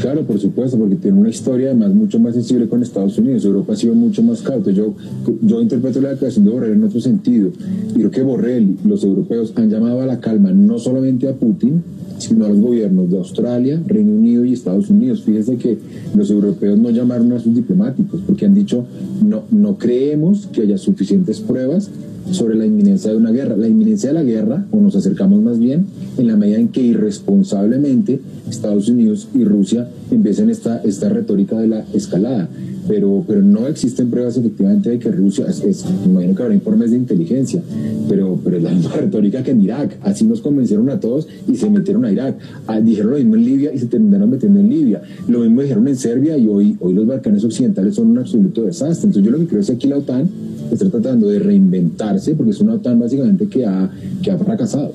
Claro, 0.00 0.22
por 0.22 0.38
supuesto, 0.38 0.78
porque 0.78 0.96
tiene 0.96 1.18
una 1.18 1.28
historia 1.28 1.68
además 1.68 1.94
mucho 1.94 2.18
más 2.18 2.34
sensible 2.34 2.68
con 2.68 2.82
Estados 2.82 3.16
Unidos. 3.18 3.44
Europa 3.44 3.72
ha 3.72 3.76
sido 3.76 3.94
mucho 3.94 4.22
más 4.22 4.42
cauto. 4.42 4.70
Yo, 4.70 4.94
yo 5.42 5.60
interpreto 5.60 6.00
la 6.00 6.10
declaración 6.10 6.44
de 6.44 6.50
Borrell 6.50 6.72
en 6.72 6.84
otro 6.84 7.00
sentido. 7.00 7.50
Y 7.90 7.94
creo 7.94 8.10
que 8.10 8.22
Borrell, 8.22 8.76
los 8.84 9.04
europeos, 9.04 9.52
han 9.56 9.70
llamado 9.70 10.00
a 10.00 10.06
la 10.06 10.20
calma 10.20 10.52
no 10.52 10.78
solamente 10.78 11.28
a 11.28 11.34
Putin, 11.34 11.82
sino 12.18 12.44
a 12.44 12.48
los 12.48 12.60
gobiernos 12.60 13.10
de 13.10 13.18
Australia, 13.18 13.82
Reino 13.86 14.12
Unido 14.12 14.44
y 14.44 14.52
Estados 14.52 14.90
Unidos. 14.90 15.22
Fíjense 15.22 15.56
que 15.56 15.78
los 16.16 16.30
europeos 16.30 16.78
no 16.78 16.90
llamaron 16.90 17.32
a 17.32 17.40
sus 17.40 17.54
diplomáticos 17.54 18.20
porque 18.26 18.46
han 18.46 18.54
dicho 18.54 18.84
no, 19.24 19.44
no 19.50 19.78
creemos 19.78 20.46
que 20.46 20.62
haya 20.62 20.78
suficientes 20.78 21.40
pruebas 21.40 21.90
sobre 22.30 22.54
la 22.56 22.66
inminencia 22.66 23.10
de 23.10 23.16
una 23.16 23.30
guerra. 23.30 23.56
La 23.56 23.68
inminencia 23.68 24.10
de 24.10 24.14
la 24.14 24.22
guerra, 24.22 24.66
o 24.70 24.80
nos 24.80 24.96
acercamos 24.96 25.40
más 25.42 25.58
bien, 25.58 25.86
en 26.18 26.26
la 26.26 26.36
medida 26.36 26.58
en 26.58 26.68
que 26.68 26.82
irresponsablemente 26.82 28.20
Estados 28.48 28.88
Unidos 28.88 29.28
y 29.34 29.44
Rusia 29.44 29.88
empiecen 30.10 30.50
esta, 30.50 30.78
esta 30.82 31.08
retórica 31.08 31.58
de 31.58 31.68
la 31.68 31.84
escalada. 31.92 32.48
Pero, 32.86 33.24
pero 33.26 33.40
no 33.40 33.66
existen 33.66 34.10
pruebas 34.10 34.36
efectivamente 34.36 34.90
de 34.90 34.98
que 34.98 35.10
Rusia, 35.10 35.46
es, 35.48 35.84
imagino 36.04 36.34
que 36.34 36.42
habrá 36.42 36.54
informes 36.54 36.90
de 36.90 36.98
inteligencia, 36.98 37.62
pero, 38.08 38.38
pero 38.44 38.58
es 38.58 38.62
la 38.62 38.70
misma 38.70 38.92
retórica 38.96 39.42
que 39.42 39.52
en 39.52 39.62
Irak. 39.62 39.96
Así 40.02 40.24
nos 40.24 40.40
convencieron 40.40 40.90
a 40.90 41.00
todos 41.00 41.26
y 41.48 41.56
se 41.56 41.70
metieron 41.70 42.04
a 42.04 42.12
Irak. 42.12 42.36
Ah, 42.66 42.80
dijeron 42.80 43.12
lo 43.12 43.16
mismo 43.16 43.36
en 43.36 43.44
Libia 43.44 43.72
y 43.72 43.78
se 43.78 43.86
terminaron 43.86 44.30
metiendo 44.30 44.60
en 44.60 44.68
Libia. 44.68 45.02
Lo 45.28 45.40
mismo 45.40 45.62
dijeron 45.62 45.88
en 45.88 45.96
Serbia 45.96 46.36
y 46.36 46.46
hoy, 46.46 46.76
hoy 46.80 46.92
los 46.92 47.06
Balcanes 47.06 47.44
occidentales 47.44 47.94
son 47.94 48.10
un 48.10 48.18
absoluto 48.18 48.62
desastre. 48.62 49.06
Entonces 49.06 49.24
yo 49.24 49.30
lo 49.30 49.38
que 49.38 49.46
creo 49.46 49.60
es 49.60 49.66
que 49.66 49.72
aquí 49.72 49.88
la 49.88 49.98
OTAN 49.98 50.28
está 50.70 50.90
tratando 50.90 51.28
de 51.28 51.38
reinventarse 51.38 52.34
porque 52.34 52.50
es 52.50 52.60
una 52.60 52.74
OTAN 52.74 52.98
básicamente 52.98 53.46
que 53.46 53.64
ha, 53.64 53.90
que 54.22 54.30
ha 54.30 54.38
fracasado. 54.38 54.92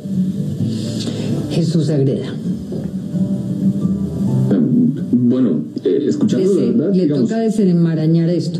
Jesús 1.49 1.89
Agreda. 1.89 2.33
Bueno, 5.29 5.63
eh, 5.83 6.05
escuchando 6.07 6.55
verdad, 6.55 6.93
le 6.93 7.07
toca 7.07 7.37
desenmarañar 7.37 8.29
esto. 8.29 8.59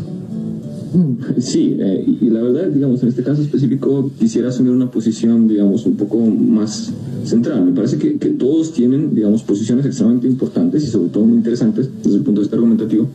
Sí, 1.38 1.76
eh, 1.80 2.04
y 2.20 2.30
la 2.30 2.42
verdad, 2.42 2.68
digamos, 2.68 3.02
en 3.02 3.08
este 3.08 3.24
caso 3.24 3.42
específico 3.42 4.10
quisiera 4.18 4.48
asumir 4.48 4.72
una 4.72 4.88
posición, 4.90 5.48
digamos, 5.48 5.84
un 5.86 5.96
poco 5.96 6.18
más 6.18 6.92
central. 7.24 7.64
Me 7.64 7.72
parece 7.72 7.98
que, 7.98 8.18
que 8.18 8.30
todos 8.30 8.72
tienen, 8.72 9.14
digamos, 9.14 9.42
posiciones 9.42 9.84
extremadamente 9.84 10.28
importantes 10.28 10.84
y 10.84 10.86
sobre 10.86 11.08
todo 11.08 11.24
muy 11.24 11.38
interesantes 11.38 11.90
desde 12.04 12.18
el 12.18 12.22
punto 12.22 12.40
de 12.40 12.44
vista 12.44 12.56
argumentativo. 12.56 13.08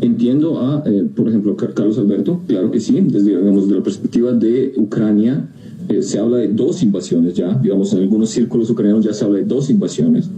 entiendo 0.00 0.60
a, 0.60 0.82
eh, 0.86 1.08
por 1.14 1.28
ejemplo, 1.28 1.56
Carlos 1.56 1.98
Alberto, 1.98 2.40
claro 2.46 2.70
que 2.70 2.80
sí, 2.80 3.00
desde, 3.00 3.30
digamos, 3.30 3.64
desde 3.64 3.78
la 3.78 3.82
perspectiva 3.82 4.32
de 4.32 4.74
Ucrania, 4.76 5.48
eh, 5.88 6.02
se 6.02 6.18
habla 6.18 6.38
de 6.38 6.48
dos 6.48 6.82
invasiones 6.82 7.34
ya, 7.34 7.54
digamos, 7.54 7.92
en 7.92 8.00
algunos 8.00 8.30
círculos 8.30 8.68
ucranianos 8.70 9.04
ya 9.04 9.12
se 9.12 9.24
habla 9.24 9.38
de 9.38 9.44
dos 9.44 9.70
invasiones, 9.70 10.28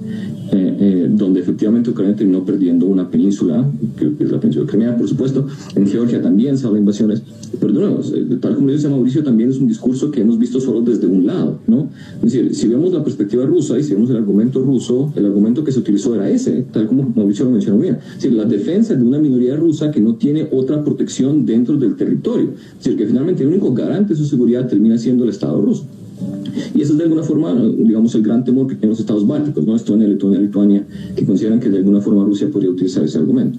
eh, 0.52 0.97
donde 1.08 1.40
efectivamente 1.40 1.90
Ucrania 1.90 2.14
terminó 2.16 2.44
perdiendo 2.44 2.86
una 2.86 3.10
península, 3.10 3.68
que 3.96 4.06
es 4.18 4.30
la 4.30 4.40
península 4.40 4.66
de 4.66 4.70
Crimea, 4.70 4.96
por 4.96 5.08
supuesto. 5.08 5.46
En 5.74 5.86
Georgia 5.86 6.20
también 6.22 6.56
se 6.58 6.66
habla 6.66 6.76
de 6.76 6.80
invasiones. 6.80 7.22
Pero 7.60 7.72
de 7.72 7.80
nuevo, 7.80 8.00
eh, 8.14 8.38
tal 8.40 8.56
como 8.56 8.70
dice 8.70 8.88
Mauricio, 8.88 9.22
también 9.22 9.50
es 9.50 9.58
un 9.58 9.68
discurso 9.68 10.10
que 10.10 10.20
hemos 10.20 10.38
visto 10.38 10.60
solo 10.60 10.82
desde 10.82 11.06
un 11.06 11.26
lado, 11.26 11.58
¿no? 11.66 11.88
Es 12.16 12.32
decir, 12.32 12.54
si 12.54 12.68
vemos 12.68 12.92
la 12.92 13.02
perspectiva 13.02 13.44
rusa 13.46 13.78
y 13.78 13.82
si 13.82 13.94
vemos 13.94 14.10
el 14.10 14.16
argumento 14.16 14.60
ruso, 14.60 15.12
el 15.16 15.26
argumento 15.26 15.64
que 15.64 15.72
se 15.72 15.80
utilizó 15.80 16.14
era 16.14 16.28
ese, 16.28 16.66
tal 16.72 16.86
como 16.86 17.10
Mauricio 17.14 17.44
lo 17.44 17.52
mencionó 17.52 17.78
bien. 17.78 17.98
Es 18.16 18.22
decir, 18.22 18.32
la 18.32 18.44
defensa 18.44 18.94
de 18.94 19.02
una 19.02 19.18
minoría 19.18 19.56
rusa 19.56 19.90
que 19.90 20.00
no 20.00 20.14
tiene 20.16 20.48
otra 20.52 20.84
protección 20.84 21.46
dentro 21.46 21.76
del 21.76 21.96
territorio. 21.96 22.50
Es 22.78 22.84
decir, 22.84 22.98
que 22.98 23.06
finalmente 23.06 23.42
el 23.42 23.48
único 23.48 23.72
garante 23.72 24.14
de 24.14 24.18
su 24.18 24.26
seguridad 24.26 24.68
termina 24.68 24.98
siendo 24.98 25.24
el 25.24 25.30
Estado 25.30 25.60
ruso. 25.60 25.86
Y 26.74 26.82
ese 26.82 26.92
es 26.92 26.98
de 26.98 27.04
alguna 27.04 27.22
forma, 27.22 27.54
digamos, 27.54 28.14
el 28.14 28.22
gran 28.22 28.44
temor 28.44 28.66
que 28.66 28.74
tienen 28.74 28.90
los 28.90 29.00
estados 29.00 29.26
bálticos, 29.26 29.66
¿no? 29.66 29.76
Estonia, 29.76 30.08
Letonia, 30.08 30.40
Lituania, 30.40 30.86
que 31.14 31.24
consideran 31.24 31.60
que 31.60 31.68
de 31.68 31.78
alguna 31.78 32.00
forma 32.00 32.24
Rusia 32.24 32.48
podría 32.50 32.70
utilizar 32.70 33.04
ese 33.04 33.18
argumento. 33.18 33.58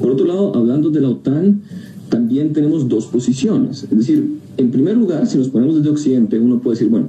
Por 0.00 0.10
otro 0.10 0.26
lado, 0.26 0.54
hablando 0.54 0.90
de 0.90 1.00
la 1.00 1.08
OTAN, 1.10 1.60
también 2.08 2.52
tenemos 2.52 2.88
dos 2.88 3.06
posiciones. 3.06 3.84
Es 3.84 3.96
decir, 3.96 4.38
en 4.56 4.70
primer 4.70 4.96
lugar, 4.96 5.26
si 5.26 5.38
nos 5.38 5.48
ponemos 5.48 5.76
desde 5.76 5.90
Occidente, 5.90 6.38
uno 6.38 6.60
puede 6.60 6.76
decir, 6.76 6.90
bueno, 6.90 7.08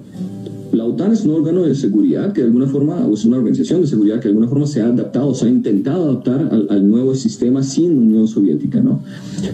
la 0.74 0.86
OTAN 0.86 1.12
es 1.12 1.26
un 1.26 1.32
órgano 1.32 1.64
de 1.64 1.76
seguridad 1.76 2.32
que 2.32 2.42
de 2.42 2.48
alguna 2.48 2.68
forma, 2.68 3.06
o 3.06 3.14
es 3.14 3.26
una 3.26 3.38
organización 3.38 3.82
de 3.82 3.88
seguridad 3.88 4.18
que 4.18 4.24
de 4.24 4.30
alguna 4.30 4.48
forma 4.48 4.66
se 4.66 4.82
ha 4.82 4.88
adaptado, 4.88 5.34
se 5.36 5.46
ha 5.46 5.50
intentado 5.50 6.04
adaptar 6.04 6.50
al, 6.70 6.90
nuevo 6.90 7.14
sistema 7.14 7.62
sin 7.62 7.98
Unión 7.98 8.28
Soviética, 8.28 8.82
¿no? 8.82 9.02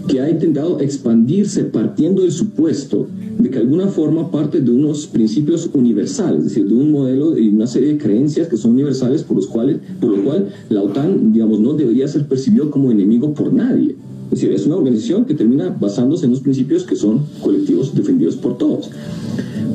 Que 0.08 0.22
ha 0.22 0.30
intentado 0.30 0.80
expandirse 0.80 1.64
partiendo 1.64 2.22
del 2.22 2.32
supuesto 2.32 3.08
de 3.40 3.50
que 3.50 3.56
de 3.56 3.64
alguna 3.64 3.88
forma 3.88 4.30
parte 4.32 4.62
de 4.62 4.72
unos 4.72 5.08
principios 5.08 5.70
universales, 5.74 6.40
es 6.40 6.44
decir, 6.46 6.68
de 6.68 6.74
un 6.76 6.92
modelo 6.92 7.38
y 7.38 7.50
una 7.50 7.68
serie 7.68 7.94
de 7.94 7.98
creencias 7.98 8.48
que 8.48 8.58
son 8.58 8.72
universales 8.72 9.24
por 9.24 9.38
los 9.38 9.48
cuales, 9.48 9.78
por 10.00 10.16
lo 10.16 10.24
cual 10.24 10.50
la 10.70 10.84
OTAN, 10.84 11.34
digamos, 11.34 11.60
no 11.60 11.74
debería 11.74 12.08
ser 12.08 12.28
percibido 12.28 12.70
como 12.70 12.92
enemigo 12.92 13.34
por 13.34 13.54
nadie. 13.54 13.96
Es 14.32 14.42
decir, 14.42 14.52
es 14.52 14.66
una 14.66 14.76
organización 14.76 15.26
que 15.26 15.34
termina 15.34 15.70
basándose 15.70 16.26
en 16.26 16.32
unos 16.32 16.42
principios 16.42 16.84
que 16.84 16.96
son 16.96 17.22
colectivos 17.42 17.96
defendidos 17.96 18.36
por 18.36 18.58
todos. 18.58 18.90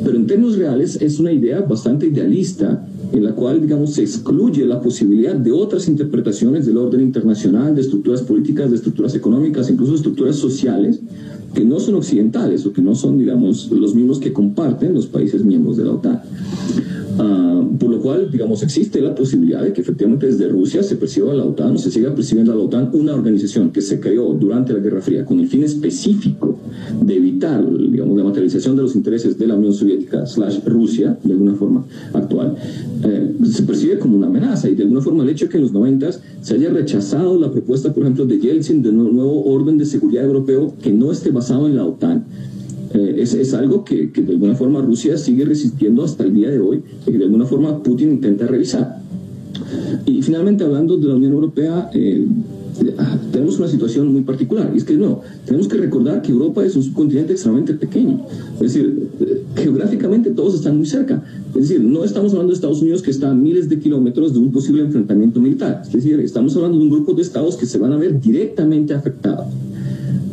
Pero 0.04 0.16
en 0.16 0.26
términos 0.26 0.56
reales 0.56 1.00
es 1.00 1.18
una 1.18 1.32
idea 1.32 1.60
bastante 1.60 2.06
idealista 2.06 2.86
en 3.12 3.24
la 3.24 3.34
cual, 3.34 3.60
digamos, 3.60 3.92
se 3.92 4.02
excluye 4.02 4.64
la 4.64 4.80
posibilidad 4.80 5.34
de 5.34 5.52
otras 5.52 5.86
interpretaciones 5.88 6.66
del 6.66 6.78
orden 6.78 7.02
internacional, 7.02 7.74
de 7.74 7.82
estructuras 7.82 8.22
políticas, 8.22 8.70
de 8.70 8.76
estructuras 8.76 9.14
económicas, 9.14 9.70
incluso 9.70 9.94
estructuras 9.94 10.36
sociales, 10.36 11.00
que 11.54 11.64
no 11.64 11.78
son 11.78 11.96
occidentales 11.96 12.64
o 12.64 12.72
que 12.72 12.80
no 12.80 12.94
son, 12.94 13.18
digamos, 13.18 13.70
los 13.70 13.94
mismos 13.94 14.18
que 14.18 14.32
comparten 14.32 14.94
los 14.94 15.06
países 15.06 15.44
miembros 15.44 15.76
de 15.76 15.84
la 15.84 15.92
OTAN. 15.92 16.22
Ah, 17.18 17.51
por 17.82 17.90
lo 17.90 18.00
cual, 18.00 18.30
digamos, 18.30 18.62
existe 18.62 19.00
la 19.00 19.12
posibilidad 19.12 19.60
de 19.60 19.72
que 19.72 19.80
efectivamente 19.80 20.26
desde 20.26 20.46
Rusia 20.46 20.84
se 20.84 20.94
perciba 20.94 21.34
la 21.34 21.44
OTAN, 21.44 21.74
o 21.74 21.78
se 21.78 21.90
siga 21.90 22.14
percibiendo 22.14 22.52
a 22.52 22.54
la 22.54 22.62
OTAN 22.62 22.90
una 22.92 23.12
organización 23.12 23.72
que 23.72 23.80
se 23.80 23.98
creó 23.98 24.34
durante 24.34 24.72
la 24.72 24.78
Guerra 24.78 25.00
Fría 25.00 25.24
con 25.24 25.40
el 25.40 25.48
fin 25.48 25.64
específico 25.64 26.60
de 27.04 27.16
evitar, 27.16 27.66
digamos, 27.76 28.16
la 28.16 28.22
materialización 28.22 28.76
de 28.76 28.82
los 28.82 28.94
intereses 28.94 29.36
de 29.36 29.48
la 29.48 29.56
Unión 29.56 29.74
Soviética 29.74 30.24
slash 30.26 30.60
Rusia, 30.64 31.18
de 31.24 31.32
alguna 31.32 31.54
forma 31.54 31.84
actual, 32.12 32.54
eh, 33.02 33.34
se 33.50 33.64
percibe 33.64 33.98
como 33.98 34.16
una 34.16 34.28
amenaza. 34.28 34.68
Y 34.68 34.76
de 34.76 34.84
alguna 34.84 35.00
forma 35.00 35.24
el 35.24 35.30
hecho 35.30 35.46
de 35.46 35.50
que 35.50 35.56
en 35.56 35.64
los 35.64 35.72
90 35.72 36.10
se 36.40 36.54
haya 36.54 36.70
rechazado 36.70 37.36
la 37.36 37.50
propuesta, 37.50 37.92
por 37.92 38.04
ejemplo, 38.04 38.26
de 38.26 38.38
Yeltsin 38.38 38.80
de 38.80 38.90
un 38.90 39.12
nuevo 39.12 39.42
orden 39.42 39.76
de 39.76 39.86
seguridad 39.86 40.24
europeo 40.24 40.72
que 40.80 40.92
no 40.92 41.10
esté 41.10 41.32
basado 41.32 41.66
en 41.66 41.74
la 41.74 41.84
OTAN, 41.84 42.26
eh, 42.94 43.16
es, 43.18 43.34
es, 43.34 43.54
algo 43.54 43.84
que, 43.84 44.10
que, 44.10 44.22
de 44.22 44.32
alguna 44.32 44.54
forma 44.54 44.80
Rusia 44.82 45.16
sigue 45.16 45.44
resistiendo 45.44 46.04
hasta 46.04 46.24
el 46.24 46.34
día 46.34 46.50
de 46.50 46.60
hoy 46.60 46.82
y 47.06 47.12
de 47.12 47.24
alguna 47.24 47.46
forma 47.46 47.82
Putin 47.82 48.12
intenta 48.12 48.46
revisar. 48.46 49.02
Y 50.06 50.22
finalmente, 50.22 50.64
hablando 50.64 50.96
de 50.96 51.08
la 51.08 51.14
Unión 51.14 51.32
Europea, 51.32 51.90
eh, 51.94 52.26
ah, 52.98 53.18
tenemos 53.30 53.58
una 53.58 53.68
situación 53.68 54.12
muy 54.12 54.22
particular. 54.22 54.70
Y 54.74 54.78
es 54.78 54.84
que 54.84 54.94
no, 54.94 55.20
tenemos 55.46 55.68
que 55.68 55.78
recordar 55.78 56.22
que 56.22 56.32
Europa 56.32 56.64
es 56.64 56.76
un 56.76 56.82
subcontinente 56.82 57.32
extremadamente 57.32 57.74
pequeño. 57.74 58.26
Es 58.54 58.74
decir, 58.74 59.08
eh, 59.20 59.42
geográficamente 59.56 60.30
todos 60.30 60.54
están 60.54 60.76
muy 60.76 60.86
cerca. 60.86 61.22
Es 61.54 61.68
decir, 61.68 61.80
no 61.80 62.04
estamos 62.04 62.32
hablando 62.32 62.50
de 62.52 62.56
Estados 62.56 62.82
Unidos 62.82 63.02
que 63.02 63.10
está 63.10 63.30
a 63.30 63.34
miles 63.34 63.68
de 63.68 63.78
kilómetros 63.78 64.32
de 64.32 64.38
un 64.38 64.52
posible 64.52 64.82
enfrentamiento 64.82 65.40
militar. 65.40 65.82
Es 65.84 65.92
decir, 65.92 66.20
estamos 66.20 66.54
hablando 66.56 66.78
de 66.78 66.84
un 66.84 66.90
grupo 66.90 67.14
de 67.14 67.22
estados 67.22 67.56
que 67.56 67.66
se 67.66 67.78
van 67.78 67.92
a 67.92 67.96
ver 67.96 68.20
directamente 68.20 68.94
afectados 68.94 69.46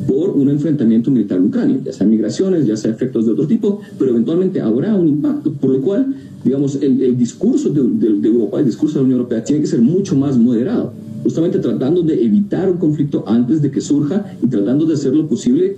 por 0.10 0.32
un 0.32 0.50
enfrentamiento 0.50 1.12
militar 1.12 1.38
en 1.38 1.45
Ucrania, 1.45 1.78
ya 1.86 1.93
sea 1.93 2.08
migraciones, 2.08 2.65
ya 2.65 2.76
sea 2.76 2.89
efectos 2.89 3.28
de 3.28 3.34
otro 3.34 3.45
tipo, 3.45 3.80
pero 4.00 4.10
eventualmente 4.10 4.60
habrá 4.60 4.95
un 4.95 5.08
impacto, 5.08 5.54
por 5.54 5.69
lo 5.69 5.82
cual, 5.82 6.15
digamos, 6.43 6.80
el, 6.82 7.15
discurso 7.15 7.69
de, 7.69 7.80
Europa, 8.28 8.60
el 8.60 8.65
discurso 8.65 8.95
de 8.95 9.02
la 9.02 9.06
Unión 9.06 9.19
Europea 9.19 9.43
tiene 9.43 9.62
que 9.62 9.67
ser 9.67 9.82
mucho 9.82 10.15
más 10.15 10.36
moderado, 10.36 10.93
justamente 11.22 11.60
tratando 11.60 12.02
de 12.02 12.26
evitar 12.26 12.72
un 12.72 12.78
conflicto 12.78 13.24
antes 13.28 13.62
de 13.62 13.69
que 13.69 13.82
surja 13.82 14.26
y 14.41 14.48
tratando 14.48 14.88
de 14.88 14.95
hacer 14.95 15.15
lo 15.15 15.28
posible 15.28 15.78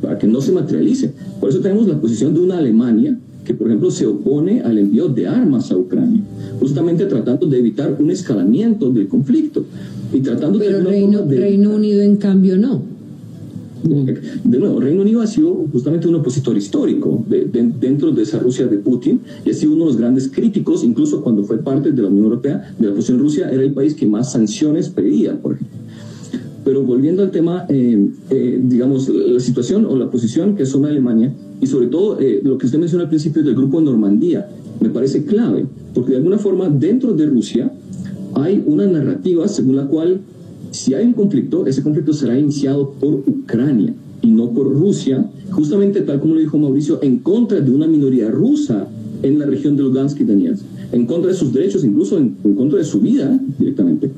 para 0.00 0.16
que 0.16 0.26
no 0.26 0.40
se 0.40 0.52
materialice. 0.52 1.12
Por 1.38 1.50
eso 1.50 1.60
tenemos 1.60 1.86
la 1.86 2.00
posición 2.00 2.32
de 2.32 2.40
una 2.40 2.56
Alemania 2.56 3.18
que, 3.44 3.52
por 3.52 3.66
ejemplo, 3.66 3.90
se 3.90 4.06
opone 4.06 4.62
al 4.62 4.78
envío 4.78 5.08
de 5.08 5.28
armas 5.28 5.70
a 5.72 5.76
Ucrania, 5.76 6.22
justamente 6.58 7.04
tratando 7.04 7.46
de 7.46 7.58
evitar 7.58 7.94
un 7.98 8.10
escalamiento 8.10 8.88
del 8.88 9.08
conflicto 9.08 9.66
y 10.10 10.20
tratando 10.20 10.58
Pero 10.58 10.78
de... 10.78 10.84
Reino, 10.84 11.26
Reino 11.28 11.76
Unido, 11.76 12.00
en 12.00 12.16
cambio, 12.16 12.56
no. 12.56 12.96
De 13.88 14.58
nuevo, 14.58 14.80
Reino 14.80 15.02
Unido 15.02 15.22
ha 15.22 15.26
sido 15.26 15.66
justamente 15.72 16.08
un 16.08 16.16
opositor 16.16 16.56
histórico 16.56 17.24
dentro 17.26 18.12
de 18.12 18.22
esa 18.22 18.38
Rusia 18.38 18.66
de 18.66 18.78
Putin 18.78 19.20
y 19.44 19.50
ha 19.50 19.54
sido 19.54 19.72
uno 19.72 19.84
de 19.84 19.92
los 19.92 19.96
grandes 19.96 20.28
críticos, 20.28 20.84
incluso 20.84 21.22
cuando 21.22 21.44
fue 21.44 21.58
parte 21.58 21.92
de 21.92 22.02
la 22.02 22.08
Unión 22.08 22.24
Europea, 22.24 22.74
de 22.78 22.88
la 22.88 22.94
posición 22.94 23.18
Rusia, 23.18 23.50
era 23.50 23.62
el 23.62 23.72
país 23.72 23.94
que 23.94 24.06
más 24.06 24.32
sanciones 24.32 24.88
pedía, 24.90 25.40
por 25.40 25.54
ejemplo. 25.54 25.78
Pero 26.64 26.82
volviendo 26.82 27.22
al 27.22 27.30
tema, 27.30 27.64
eh, 27.68 28.10
eh, 28.30 28.60
digamos, 28.62 29.08
la 29.08 29.40
situación 29.40 29.86
o 29.86 29.96
la 29.96 30.10
posición 30.10 30.54
que 30.54 30.66
son 30.66 30.84
Alemania 30.84 31.32
y 31.60 31.66
sobre 31.66 31.86
todo 31.86 32.20
eh, 32.20 32.40
lo 32.44 32.58
que 32.58 32.66
usted 32.66 32.78
mencionó 32.78 33.04
al 33.04 33.08
principio 33.08 33.42
del 33.42 33.54
grupo 33.54 33.80
Normandía, 33.80 34.48
me 34.80 34.90
parece 34.90 35.24
clave, 35.24 35.64
porque 35.94 36.10
de 36.10 36.18
alguna 36.18 36.38
forma 36.38 36.68
dentro 36.68 37.14
de 37.14 37.26
Rusia 37.26 37.72
hay 38.34 38.62
una 38.66 38.86
narrativa 38.86 39.48
según 39.48 39.76
la 39.76 39.86
cual 39.86 40.20
si 40.70 40.94
hay 40.94 41.06
un 41.06 41.12
conflicto, 41.12 41.66
ese 41.66 41.82
conflicto 41.82 42.12
será 42.12 42.38
iniciado 42.38 42.90
por 42.92 43.14
Ucrania 43.26 43.94
y 44.22 44.30
no 44.30 44.50
por 44.50 44.72
Rusia, 44.72 45.30
justamente 45.50 46.02
tal 46.02 46.20
como 46.20 46.34
lo 46.34 46.40
dijo 46.40 46.58
Mauricio, 46.58 47.00
en 47.02 47.18
contra 47.18 47.60
de 47.60 47.70
una 47.70 47.86
minoría 47.86 48.30
rusa 48.30 48.88
en 49.22 49.38
la 49.38 49.46
región 49.46 49.76
de 49.76 49.82
Lugansk 49.82 50.20
y 50.20 50.24
Donetsk, 50.24 50.64
en 50.92 51.06
contra 51.06 51.30
de 51.30 51.36
sus 51.36 51.52
derechos, 51.52 51.84
incluso 51.84 52.18
en, 52.18 52.36
contra 52.56 52.78
de 52.78 52.84
su 52.84 53.00
vida 53.00 53.38
directamente. 53.58 54.10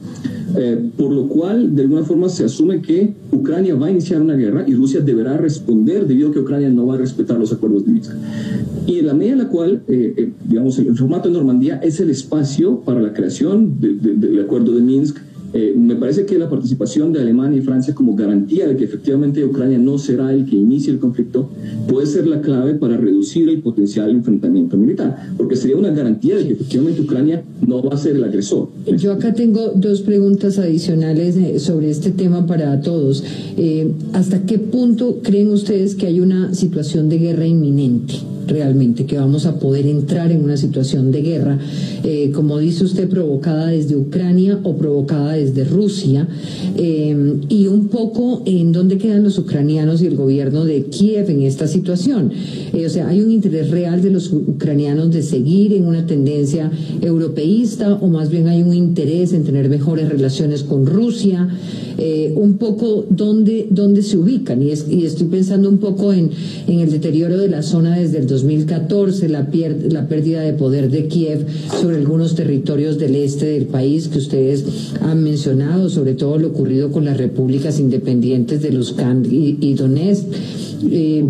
Eh, 0.57 0.91
por 0.97 1.13
lo 1.13 1.29
cual, 1.29 1.75
de 1.75 1.83
alguna 1.83 2.03
forma, 2.03 2.29
se 2.29 2.45
asume 2.45 2.83
que 2.83 3.15
Ucrania 3.31 3.75
va 3.77 3.87
a 3.87 3.91
iniciar 3.91 4.21
una 4.21 4.35
guerra 4.35 4.65
y 4.67 4.75
Rusia 4.75 5.01
deberá 5.01 5.37
responder 5.37 6.07
debido 6.07 6.31
a 6.31 6.33
que 6.33 6.41
Ucrania 6.41 6.69
no 6.69 6.87
va 6.87 6.95
a 6.95 6.99
respetar 6.99 7.39
los 7.39 7.53
acuerdos 7.53 7.85
de 7.87 7.93
Minsk. 7.93 8.13
Y 8.87 8.99
en 8.99 9.07
la 9.07 9.15
medida 9.15 9.33
en 9.33 9.39
la 9.39 9.49
cual, 9.49 9.83
eh, 9.87 10.15
eh, 10.17 10.33
digamos, 10.49 10.79
el 10.79 10.97
formato 10.97 11.29
de 11.29 11.35
Normandía 11.35 11.77
es 11.77 12.01
el 12.01 12.11
espacio 12.11 12.81
para 12.81 13.01
la 13.01 13.13
creación 13.13 13.81
del 13.81 14.41
acuerdo 14.41 14.75
de 14.75 14.81
Minsk, 14.81 15.19
eh, 15.53 15.75
me 15.77 15.97
parece 15.97 16.27
que 16.27 16.39
la 16.39 16.49
participación 16.49 17.13
de 17.13 17.21
Alemania 17.21 17.59
y 17.59 17.63
Francia 17.63 17.95
como 17.95 18.15
garantía 18.15 18.69
de 18.69 18.77
que 18.77 18.85
efectivamente 18.85 19.45
Ucrania 19.45 19.79
no 19.79 19.99
será 19.99 20.33
el 20.33 20.47
que 20.47 20.57
inicie 20.57 20.93
el 20.93 21.01
conflicto 21.01 21.51
puede 21.89 22.07
ser 22.07 22.27
la 22.29 22.41
clave 22.41 22.75
para 22.75 22.97
reducir 22.97 23.49
el 23.49 23.61
potencial 23.61 24.11
enfrentamiento 24.11 24.77
militar, 24.77 25.17
porque 25.37 25.57
sería 25.57 25.77
una 25.77 25.91
garantía 25.91 26.37
de 26.37 26.47
que 26.47 26.53
efectivamente 26.53 27.03
Ucrania 27.03 27.43
no 27.67 27.83
va 27.83 27.95
a 27.95 27.97
ser 27.97 28.17
el 28.17 28.25
agresor. 28.25 28.69
Yo 28.97 29.13
acá 29.13 29.35
tengo 29.35 29.73
dos 29.75 30.03
preguntas 30.03 30.59
adicionales 30.59 31.37
eh, 31.37 31.59
sobre 31.59 31.91
este 31.91 32.11
tema 32.11 32.47
para 32.47 32.81
todos. 32.81 33.25
Eh, 33.57 33.91
¿Hasta 34.13 34.43
qué 34.47 34.59
punto 34.59 35.19
creen 35.23 35.51
ustedes 35.51 35.97
que 35.97 36.07
hay 36.07 36.21
una 36.21 36.55
situación 36.55 37.09
de 37.09 37.19
guerra 37.19 37.47
inminente? 37.47 38.15
realmente, 38.47 39.07
que 39.07 39.17
vamos 39.17 39.47
a 39.47 39.61
poder 39.61 39.87
entrar 39.87 40.33
en 40.33 40.43
una 40.43 40.57
situación 40.57 41.13
de 41.13 41.23
guerra, 41.23 41.59
como 42.35 42.59
dice 42.59 42.83
usted, 42.83 43.09
provocada 43.09 43.69
desde 43.69 43.95
Ucrania 43.95 44.59
o 44.65 44.77
provocada 44.77 45.35
desde 45.45 45.65
Rusia, 45.65 46.29
eh, 46.77 47.35
y 47.49 47.67
un 47.67 47.89
poco 47.89 48.43
en 48.47 48.73
dónde 48.73 48.99
quedan 48.99 49.25
los 49.25 49.39
ucranianos 49.39 50.03
y 50.03 50.07
el 50.07 50.17
gobierno 50.17 50.65
de 50.65 50.85
Kiev 50.85 51.31
en 51.31 51.43
esta 51.43 51.67
situación. 51.67 52.33
Eh, 52.73 52.87
o 52.87 52.89
sea, 52.89 53.09
hay 53.09 53.21
un 53.21 53.31
interés 53.31 53.71
real 53.71 54.03
de 54.03 54.11
los 54.11 54.33
ucranianos 54.33 55.11
de 55.11 55.23
seguir 55.23 55.73
en 55.73 55.87
una 55.87 56.07
tendencia 56.07 56.71
europeísta 57.01 57.95
o 57.95 58.09
más 58.09 58.31
bien 58.31 58.49
hay 58.49 58.63
un 58.63 58.75
interés 58.75 59.33
en 59.33 59.45
tener 59.45 59.69
mejores 59.69 60.09
relaciones 60.09 60.63
con 60.63 60.87
Rusia. 60.87 61.49
un 62.35 62.55
poco 62.55 63.05
dónde, 63.11 63.67
dónde 63.71 64.01
se 64.03 64.17
ubican 64.17 64.63
y, 64.63 64.71
estoy 64.71 65.27
pensando 65.27 65.69
un 65.69 65.77
poco 65.79 66.15
en, 66.15 66.31
en 66.67 66.81
el 66.81 66.91
deterioro 66.91 67.37
de 67.37 67.49
la 67.49 67.63
zona 67.63 67.99
desde 67.99 68.19
el 68.19 68.27
2014, 68.27 69.29
la, 69.29 69.47
la 69.91 70.09
pérdida 70.09 70.41
de 70.41 70.53
poder 70.55 70.91
de 70.91 71.07
Kiev 71.09 71.47
sobre 71.81 71.97
algunos 71.97 72.35
territorios 72.35 72.99
del 72.99 73.17
este 73.17 73.47
del 73.47 73.67
país 73.67 74.09
que 74.09 74.19
ustedes 74.19 74.65
han 75.01 75.23
mencionado, 75.31 75.89
sobre 75.89 76.15
todo 76.15 76.39
lo 76.39 76.49
ocurrido 76.49 76.91
con 76.91 77.05
las 77.05 77.17
repúblicas 77.17 77.79
independientes 77.79 78.63
de 78.63 78.73
Lugansk 78.73 79.31
y, 79.31 79.75
Donetsk. 79.75 80.25
Eh, 80.91 81.25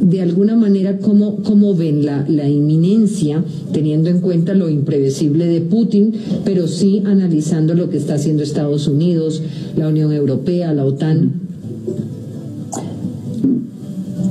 de 0.00 0.20
alguna 0.20 0.56
manera, 0.56 0.98
¿cómo, 0.98 1.42
cómo 1.42 1.74
ven 1.74 2.04
la, 2.04 2.26
la 2.28 2.46
inminencia, 2.46 3.42
teniendo 3.72 4.10
en 4.10 4.20
cuenta 4.20 4.52
lo 4.52 4.68
imprevisible 4.68 5.46
de 5.46 5.62
Putin, 5.62 6.12
pero 6.44 6.68
sí 6.68 7.02
analizando 7.06 7.72
lo 7.72 7.88
que 7.88 7.96
está 7.96 8.14
haciendo 8.14 8.42
Estados 8.42 8.88
Unidos, 8.88 9.42
la 9.74 9.88
Unión 9.88 10.12
Europea, 10.12 10.74
la 10.74 10.84
OTAN? 10.84 11.45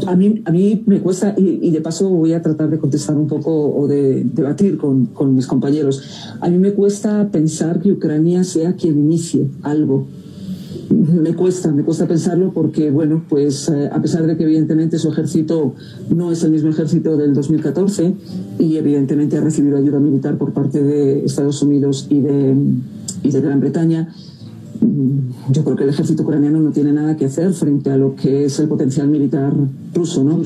A 0.07 0.15
mí, 0.15 0.41
a 0.45 0.51
mí 0.51 0.83
me 0.85 0.99
cuesta, 1.01 1.33
y, 1.37 1.71
de 1.71 1.81
paso 1.81 2.09
voy 2.09 2.33
a 2.33 2.41
tratar 2.41 2.69
de 2.69 2.77
contestar 2.77 3.15
un 3.15 3.27
poco 3.27 3.75
o 3.75 3.87
de 3.87 4.23
debatir 4.23 4.77
con, 4.77 5.07
con 5.07 5.35
mis 5.35 5.47
compañeros, 5.47 6.01
a 6.39 6.49
mí 6.49 6.57
me 6.57 6.73
cuesta 6.73 7.29
pensar 7.31 7.79
que 7.81 7.91
Ucrania 7.91 8.43
sea 8.43 8.75
quien 8.75 8.99
inicie 8.99 9.47
algo. 9.63 10.07
Me 10.89 11.33
cuesta, 11.33 11.71
me 11.71 11.83
cuesta 11.83 12.07
pensarlo 12.07 12.51
porque, 12.53 12.91
bueno, 12.91 13.23
pues 13.27 13.69
eh, 13.69 13.89
a 13.91 14.01
pesar 14.01 14.27
de 14.27 14.37
que 14.37 14.43
evidentemente 14.43 14.99
su 14.99 15.09
ejército 15.09 15.73
no 16.13 16.31
es 16.31 16.43
el 16.43 16.51
mismo 16.51 16.69
ejército 16.69 17.17
del 17.17 17.33
2014 17.33 18.13
y 18.59 18.77
evidentemente 18.77 19.37
ha 19.37 19.41
recibido 19.41 19.77
ayuda 19.77 19.99
militar 19.99 20.37
por 20.37 20.53
parte 20.53 20.83
de 20.83 21.25
Estados 21.25 21.61
Unidos 21.63 22.07
y 22.09 22.21
de, 22.21 22.55
y 23.23 23.31
de 23.31 23.41
Gran 23.41 23.59
Bretaña, 23.59 24.13
yo 25.51 25.63
creo 25.63 25.75
que 25.75 25.83
el 25.83 25.89
ejército 25.89 26.23
ucraniano 26.23 26.59
no 26.59 26.71
tiene 26.71 26.91
nada 26.91 27.15
que 27.17 27.25
hacer 27.25 27.53
frente 27.53 27.89
a 27.91 27.97
lo 27.97 28.15
que 28.15 28.45
es 28.45 28.59
el 28.59 28.67
potencial 28.67 29.07
militar 29.07 29.53
ruso. 29.93 30.23
¿no? 30.23 30.41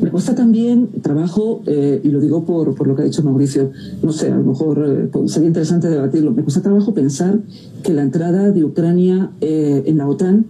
Me 0.00 0.10
cuesta 0.10 0.34
también 0.34 0.88
trabajo, 1.02 1.62
eh, 1.66 2.00
y 2.02 2.08
lo 2.08 2.20
digo 2.20 2.44
por, 2.44 2.74
por, 2.74 2.86
lo 2.86 2.96
que 2.96 3.02
ha 3.02 3.04
dicho 3.04 3.22
Mauricio, 3.22 3.70
no 4.02 4.12
sé, 4.12 4.30
a 4.30 4.36
lo 4.36 4.44
mejor 4.44 4.84
eh, 4.86 5.08
pues, 5.10 5.32
sería 5.32 5.48
interesante 5.48 5.88
debatirlo, 5.88 6.32
me 6.32 6.42
cuesta 6.42 6.62
trabajo 6.62 6.92
pensar 6.94 7.40
que 7.82 7.92
la 7.92 8.02
entrada 8.02 8.50
de 8.50 8.64
Ucrania 8.64 9.30
eh, 9.40 9.82
en 9.86 9.98
la 9.98 10.08
OTAN 10.08 10.46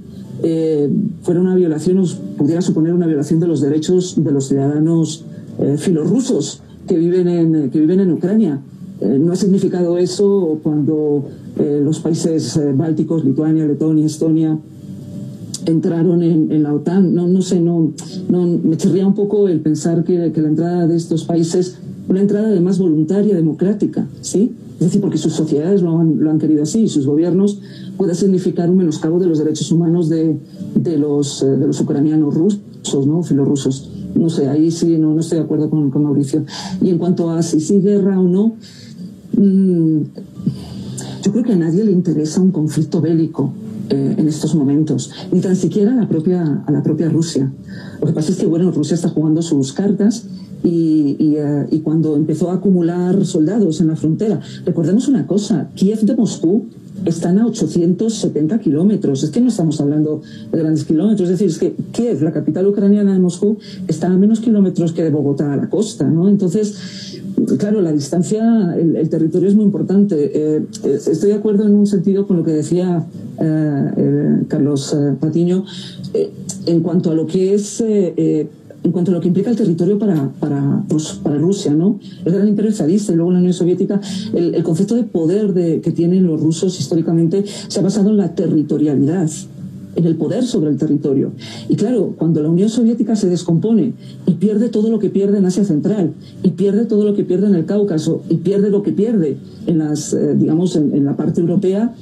fuera 1.22 1.40
una 1.40 1.54
violación, 1.54 2.04
pudiera 2.36 2.60
suponer 2.62 2.92
una 2.92 3.06
violación 3.06 3.38
de 3.38 3.46
los 3.46 3.60
derechos 3.60 4.16
de 4.24 4.32
los 4.32 4.48
ciudadanos 4.48 5.24
filorrusos 5.78 6.62
que 6.88 6.98
viven 6.98 7.28
en, 7.28 7.70
que 7.70 7.78
viven 7.78 8.00
en 8.00 8.10
Ucrania. 8.10 8.60
No 9.18 9.32
ha 9.32 9.36
significado 9.36 9.98
eso 9.98 10.58
cuando 10.62 11.24
eh, 11.58 11.80
los 11.82 12.00
países 12.00 12.56
eh, 12.56 12.72
bálticos, 12.72 13.24
Lituania, 13.24 13.66
Letonia, 13.66 14.06
Estonia, 14.06 14.58
entraron 15.66 16.22
en, 16.22 16.62
la 16.62 16.74
OTAN. 16.74 17.14
No, 17.14 17.28
no 17.28 17.42
sé, 17.42 17.60
no, 17.60 17.92
me 18.28 18.76
chirría 18.76 19.06
un 19.06 19.14
poco 19.14 19.48
el 19.48 19.60
pensar 19.60 20.04
que, 20.04 20.18
la 20.18 20.48
entrada 20.48 20.86
de 20.86 20.96
estos 20.96 21.24
países, 21.24 21.78
una 22.08 22.20
entrada 22.20 22.48
además 22.48 22.78
voluntaria, 22.78 23.34
democrática, 23.34 24.06
¿sí? 24.20 24.52
Es 24.74 24.86
decir, 24.86 25.00
porque 25.00 25.18
sus 25.18 25.32
sociedades 25.34 25.82
lo 25.82 25.98
han, 25.98 26.18
lo 26.18 26.30
han 26.30 26.38
querido 26.38 26.64
así 26.64 26.80
y 26.80 26.88
sus 26.88 27.06
gobiernos 27.06 27.60
puede 27.96 28.16
significar 28.16 28.68
un 28.68 28.78
menoscabo 28.78 29.20
de 29.20 29.26
los 29.26 29.38
derechos 29.38 29.70
humanos 29.70 30.08
de, 30.08 30.36
de, 30.74 30.98
los, 30.98 31.42
eh, 31.42 31.46
de 31.46 31.68
los 31.68 31.80
ucranianos 31.80 32.34
rusos, 32.34 33.06
¿no? 33.06 33.22
Filorrusos. 33.22 33.90
No 34.16 34.28
sé, 34.28 34.48
ahí 34.48 34.70
sí 34.70 34.98
no, 34.98 35.14
no 35.14 35.20
estoy 35.20 35.38
de 35.38 35.44
acuerdo 35.44 35.70
con, 35.70 35.90
con 35.90 36.02
Mauricio. 36.02 36.44
Y 36.80 36.90
en 36.90 36.98
cuanto 36.98 37.30
a 37.30 37.42
si 37.42 37.60
sí 37.60 37.80
guerra 37.80 38.18
o 38.18 38.24
no, 38.24 38.56
mmm, 39.36 40.02
yo 41.22 41.32
creo 41.32 41.44
que 41.44 41.52
a 41.52 41.56
nadie 41.56 41.84
le 41.84 41.92
interesa 41.92 42.40
un 42.40 42.50
conflicto 42.50 43.00
bélico 43.00 43.52
eh, 43.90 44.14
en 44.18 44.28
estos 44.28 44.54
momentos, 44.54 45.10
ni 45.30 45.40
tan 45.40 45.56
siquiera 45.56 45.92
a 45.92 45.96
la, 45.96 46.08
propia, 46.08 46.64
a 46.66 46.72
la 46.72 46.82
propia 46.82 47.08
Rusia. 47.08 47.52
Lo 48.00 48.06
que 48.06 48.12
pasa 48.12 48.32
es 48.32 48.38
que, 48.38 48.46
bueno, 48.46 48.70
Rusia 48.70 48.94
está 48.94 49.08
jugando 49.08 49.42
sus 49.42 49.72
cartas 49.72 50.24
y, 50.64 51.16
eh, 51.18 51.66
y, 51.70 51.80
cuando 51.80 52.16
empezó 52.16 52.50
a 52.50 52.54
acumular 52.54 53.24
soldados 53.24 53.80
en 53.80 53.88
la 53.88 53.96
frontera, 53.96 54.40
recordemos 54.64 55.08
una 55.08 55.26
cosa, 55.26 55.68
Kiev 55.74 56.00
de 56.02 56.14
Moscú 56.14 56.66
están 57.04 57.38
a 57.38 57.46
870 57.46 58.58
kilómetros. 58.58 59.22
Es 59.22 59.30
que 59.30 59.40
no 59.40 59.48
estamos 59.48 59.80
hablando 59.80 60.22
de 60.50 60.58
grandes 60.58 60.84
kilómetros. 60.84 61.28
Es 61.28 61.38
decir, 61.38 61.48
es 61.48 61.58
que 61.58 61.74
Kiev, 61.92 62.22
la 62.22 62.32
capital 62.32 62.66
ucraniana 62.66 63.12
de 63.12 63.18
Moscú, 63.18 63.58
está 63.88 64.08
a 64.08 64.16
menos 64.16 64.40
kilómetros 64.40 64.92
que 64.92 65.02
de 65.02 65.10
Bogotá 65.10 65.52
a 65.52 65.56
la 65.56 65.68
costa, 65.68 66.08
¿no? 66.08 66.28
Entonces, 66.28 67.20
claro, 67.58 67.80
la 67.80 67.92
distancia, 67.92 68.74
el, 68.76 69.08
territorio 69.08 69.48
es 69.48 69.54
muy 69.54 69.64
importante. 69.64 70.16
Eh, 70.16 70.64
eh, 70.84 70.98
estoy 71.10 71.30
de 71.30 71.34
acuerdo 71.34 71.66
en 71.66 71.74
un 71.74 71.86
sentido 71.86 72.26
con 72.26 72.36
lo 72.38 72.44
que 72.44 72.52
decía 72.52 73.04
eh, 73.40 74.44
Carlos 74.48 74.96
Patiño 75.20 75.64
en 76.66 76.80
cuanto 76.80 77.10
a 77.10 77.14
lo 77.14 77.26
que 77.26 77.54
es 77.54 77.82
en 78.84 78.90
cuanto 78.92 79.10
a 79.10 79.14
lo 79.14 79.20
que 79.20 79.28
implica 79.28 79.50
el 79.50 79.56
territorio 79.56 79.98
para, 79.98 80.30
para, 80.40 80.82
pues, 80.88 81.20
Rusia, 81.24 81.72
¿no? 81.72 82.00
El 82.24 82.32
gran 82.32 82.48
imperio 82.48 82.72
zarista 82.72 83.12
y 83.12 83.16
luego 83.16 83.32
la 83.32 83.38
Unión 83.38 83.52
Soviética, 83.52 84.00
el, 84.34 84.62
concepto 84.62 84.94
de 84.94 85.04
poder 85.04 85.52
de, 85.52 85.80
que 85.80 85.92
tienen 85.92 86.26
los 86.26 86.40
rusos 86.40 86.78
históricamente 86.78 87.44
se 87.68 87.80
ha 87.80 87.82
basado 87.82 88.10
en 88.10 88.16
la 88.16 88.34
territorialidad 88.34 89.30
en 89.94 90.06
el 90.06 90.16
poder 90.16 90.44
sobre 90.44 90.70
el 90.70 90.76
territorio. 90.76 91.32
Y 91.68 91.76
claro, 91.76 92.14
cuando 92.16 92.42
la 92.42 92.48
Unión 92.48 92.68
Soviética 92.68 93.16
se 93.16 93.28
descompone 93.28 93.92
y 94.26 94.32
pierde 94.32 94.68
todo 94.68 94.90
lo 94.90 94.98
que 94.98 95.10
pierde 95.10 95.38
en 95.38 95.44
Asia 95.44 95.64
Central, 95.64 96.14
y 96.42 96.50
pierde 96.50 96.86
todo 96.86 97.04
lo 97.04 97.14
que 97.14 97.24
pierde 97.24 97.48
en 97.48 97.54
el 97.54 97.66
Cáucaso, 97.66 98.22
y 98.28 98.36
pierde 98.36 98.70
lo 98.70 98.82
que 98.82 98.92
pierde 98.92 99.36
en 99.66 99.78
las, 99.78 100.14
eh, 100.14 100.34
digamos, 100.34 100.76
en, 100.76 101.04
la 101.04 101.16
parte 101.16 101.40
europea, 101.40 101.94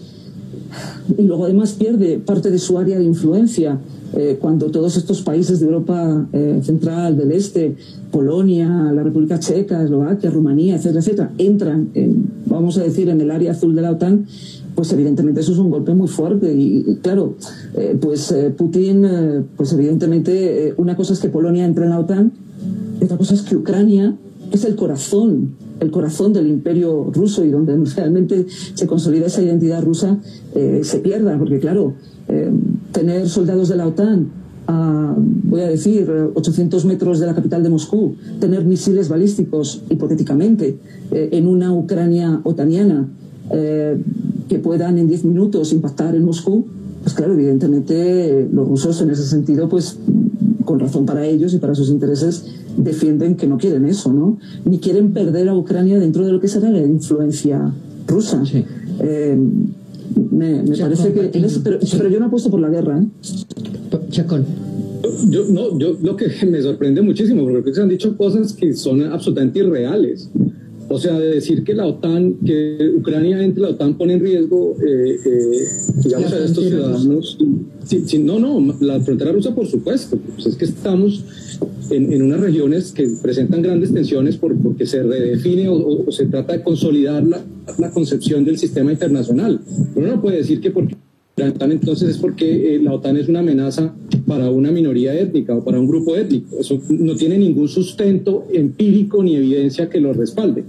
y 1.18 1.22
luego 1.22 1.44
además 1.44 1.72
pierde 1.72 2.18
parte 2.18 2.50
de 2.50 2.58
su 2.58 2.78
área 2.78 2.98
de 2.98 3.04
influencia, 3.04 3.80
eh, 4.14 4.38
cuando 4.40 4.70
todos 4.70 4.96
estos 4.96 5.22
países 5.22 5.60
de 5.60 5.66
Europa 5.66 6.26
eh, 6.32 6.60
Central, 6.62 7.16
del 7.16 7.32
Este, 7.32 7.76
Polonia, 8.10 8.68
la 8.92 9.02
República 9.02 9.38
Checa, 9.38 9.82
Eslovaquia, 9.82 10.30
Rumanía, 10.30 10.76
etcétera, 10.76 11.00
etcétera, 11.00 11.32
entran, 11.38 11.90
en, 11.94 12.28
vamos 12.46 12.76
a 12.78 12.82
decir, 12.82 13.08
en 13.08 13.20
el 13.20 13.30
área 13.30 13.52
azul 13.52 13.74
de 13.74 13.82
la 13.82 13.92
OTAN, 13.92 14.26
pues 14.74 14.92
evidentemente 14.92 15.40
eso 15.40 15.52
es 15.52 15.58
un 15.58 15.70
golpe 15.70 15.94
muy 15.94 16.08
fuerte. 16.08 16.52
Y, 16.52 16.98
claro, 17.02 17.34
eh, 17.76 17.96
pues 18.00 18.32
eh, 18.32 18.50
Putin, 18.50 19.04
eh, 19.04 19.42
pues 19.56 19.72
evidentemente 19.72 20.74
una 20.76 20.96
cosa 20.96 21.12
es 21.12 21.20
que 21.20 21.28
Polonia 21.28 21.64
entre 21.64 21.84
en 21.84 21.90
la 21.90 21.98
OTAN, 21.98 22.32
y 23.00 23.04
otra 23.04 23.16
cosa 23.16 23.34
es 23.34 23.42
que 23.42 23.56
Ucrania 23.56 24.16
es 24.52 24.64
el 24.64 24.76
corazón, 24.76 25.50
el 25.80 25.90
corazón 25.90 26.32
del 26.32 26.46
imperio 26.46 27.10
ruso 27.12 27.44
y 27.44 27.50
donde 27.50 27.76
realmente 27.94 28.46
se 28.74 28.86
consolida 28.86 29.26
esa 29.26 29.42
identidad 29.42 29.82
rusa, 29.82 30.18
se 30.54 30.98
pierda, 30.98 31.38
porque 31.38 31.58
claro, 31.58 31.94
tener 32.92 33.28
soldados 33.28 33.68
de 33.68 33.76
la 33.76 33.86
OTAN 33.86 34.28
a, 34.66 35.14
voy 35.16 35.62
a 35.62 35.68
decir, 35.68 36.10
800 36.34 36.84
metros 36.84 37.18
de 37.18 37.26
la 37.26 37.34
capital 37.34 37.62
de 37.62 37.70
Moscú, 37.70 38.14
tener 38.40 38.64
misiles 38.64 39.08
balísticos, 39.08 39.82
hipotéticamente, 39.88 40.78
en 41.10 41.46
una 41.46 41.72
Ucrania 41.72 42.40
otaniana, 42.44 43.08
eh, 43.52 44.00
que 44.48 44.60
puedan 44.60 44.98
en 44.98 45.08
10 45.08 45.24
minutos 45.24 45.72
impactar 45.72 46.14
en 46.14 46.24
Moscú, 46.24 46.66
pues 47.02 47.14
claro, 47.14 47.32
evidentemente 47.34 48.48
los 48.52 48.68
rusos 48.68 49.00
en 49.00 49.10
ese 49.10 49.24
sentido, 49.24 49.68
pues 49.68 49.98
con 50.64 50.78
razón 50.78 51.04
para 51.04 51.26
ellos 51.26 51.52
y 51.54 51.58
para 51.58 51.74
sus 51.74 51.88
intereses, 51.88 52.44
defienden 52.82 53.36
que 53.36 53.46
no 53.46 53.58
quieren 53.58 53.84
eso, 53.84 54.12
¿no? 54.12 54.38
Ni 54.64 54.78
quieren 54.78 55.12
perder 55.12 55.48
a 55.48 55.54
Ucrania 55.54 55.98
dentro 55.98 56.24
de 56.24 56.32
lo 56.32 56.40
que 56.40 56.48
será 56.48 56.70
la 56.70 56.80
influencia 56.80 57.72
rusa. 58.06 58.42
Eh, 59.00 59.38
me, 60.30 60.62
parece 60.78 61.12
que... 61.12 61.30
pero, 61.62 62.08
yo 62.08 62.20
no 62.20 62.26
apuesto 62.26 62.50
por 62.50 62.60
la 62.60 62.68
guerra, 62.68 63.00
¿eh? 63.00 63.06
Chacón. 64.10 64.44
Yo, 65.28 65.44
no, 65.48 65.78
yo 65.78 65.96
lo 66.02 66.16
que 66.16 66.26
me 66.46 66.60
sorprende 66.62 67.02
muchísimo, 67.02 67.44
porque 67.44 67.72
se 67.72 67.82
han 67.82 67.88
dicho 67.88 68.16
cosas 68.16 68.52
que 68.52 68.74
son 68.74 69.02
absolutamente 69.02 69.60
irreales. 69.60 70.30
O 70.92 70.98
sea, 70.98 71.16
de 71.20 71.28
decir 71.28 71.62
que 71.62 71.72
la 71.72 71.86
OTAN, 71.86 72.38
que 72.44 72.92
Ucrania 72.96 73.40
entre 73.44 73.62
la 73.62 73.68
OTAN 73.68 73.96
pone 73.96 74.14
en 74.14 74.20
riesgo, 74.20 74.76
eh, 74.84 75.20
eh, 75.24 75.64
digamos, 76.02 76.32
a 76.32 76.44
estos 76.44 76.64
ciudadanos. 76.64 77.38
no, 78.18 78.40
no, 78.40 78.76
la 78.80 78.98
frontera 79.00 79.30
rusa, 79.30 79.54
por 79.54 79.68
supuesto. 79.68 80.18
Pues 80.34 80.46
es 80.46 80.56
que 80.56 80.64
estamos 80.64 81.24
en, 81.90 82.20
unas 82.20 82.40
regiones 82.40 82.90
que 82.90 83.08
presentan 83.22 83.62
grandes 83.62 83.94
tensiones 83.94 84.36
por, 84.36 84.56
porque 84.56 84.84
se 84.84 85.04
redefine 85.04 85.68
o, 85.68 86.10
se 86.10 86.26
trata 86.26 86.54
de 86.54 86.64
consolidar 86.64 87.24
la, 87.24 87.40
la, 87.78 87.92
concepción 87.92 88.44
del 88.44 88.58
sistema 88.58 88.90
internacional. 88.90 89.60
Uno 89.94 90.08
no 90.08 90.20
puede 90.20 90.38
decir 90.38 90.60
que 90.60 90.72
porque 90.72 90.96
entonces 91.46 92.10
es 92.10 92.18
porque 92.18 92.74
eh, 92.74 92.80
la 92.82 92.92
OTAN 92.94 93.16
es 93.16 93.28
una 93.28 93.40
amenaza 93.40 93.94
para 94.26 94.50
una 94.50 94.70
minoría 94.70 95.18
étnica 95.18 95.56
o 95.56 95.64
para 95.64 95.80
un 95.80 95.86
grupo 95.86 96.16
étnico. 96.16 96.58
Eso 96.58 96.80
no 96.88 97.14
tiene 97.16 97.38
ningún 97.38 97.68
sustento 97.68 98.46
empírico 98.52 99.22
ni 99.22 99.36
evidencia 99.36 99.88
que 99.88 100.00
lo 100.00 100.12
respalde. 100.12 100.64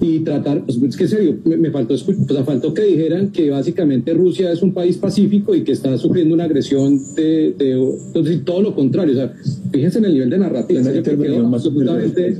Y 0.00 0.20
tratar, 0.20 0.64
pues 0.64 0.78
es 0.82 0.96
que 0.96 1.08
serio, 1.08 1.36
me, 1.44 1.70
faltó, 1.70 1.94
pues, 2.04 2.44
faltó 2.44 2.74
que 2.74 2.82
dijeran 2.82 3.30
que 3.30 3.50
básicamente 3.50 4.12
Rusia 4.14 4.52
es 4.52 4.62
un 4.62 4.72
país 4.72 4.96
pacífico 4.96 5.54
y 5.54 5.62
que 5.62 5.72
está 5.72 5.96
sufriendo 5.98 6.34
una 6.34 6.44
agresión 6.44 7.00
de, 7.14 7.54
entonces, 7.58 8.44
todo 8.44 8.62
lo 8.62 8.74
contrario. 8.74 9.12
O 9.12 9.16
sea, 9.16 9.32
fíjense 9.72 9.98
en 9.98 10.04
el 10.06 10.12
nivel 10.12 10.30
de 10.30 10.38
narrativa. 10.38 10.82
No 10.82 11.02
quedó 11.02 11.46
absolutamente 11.46 12.36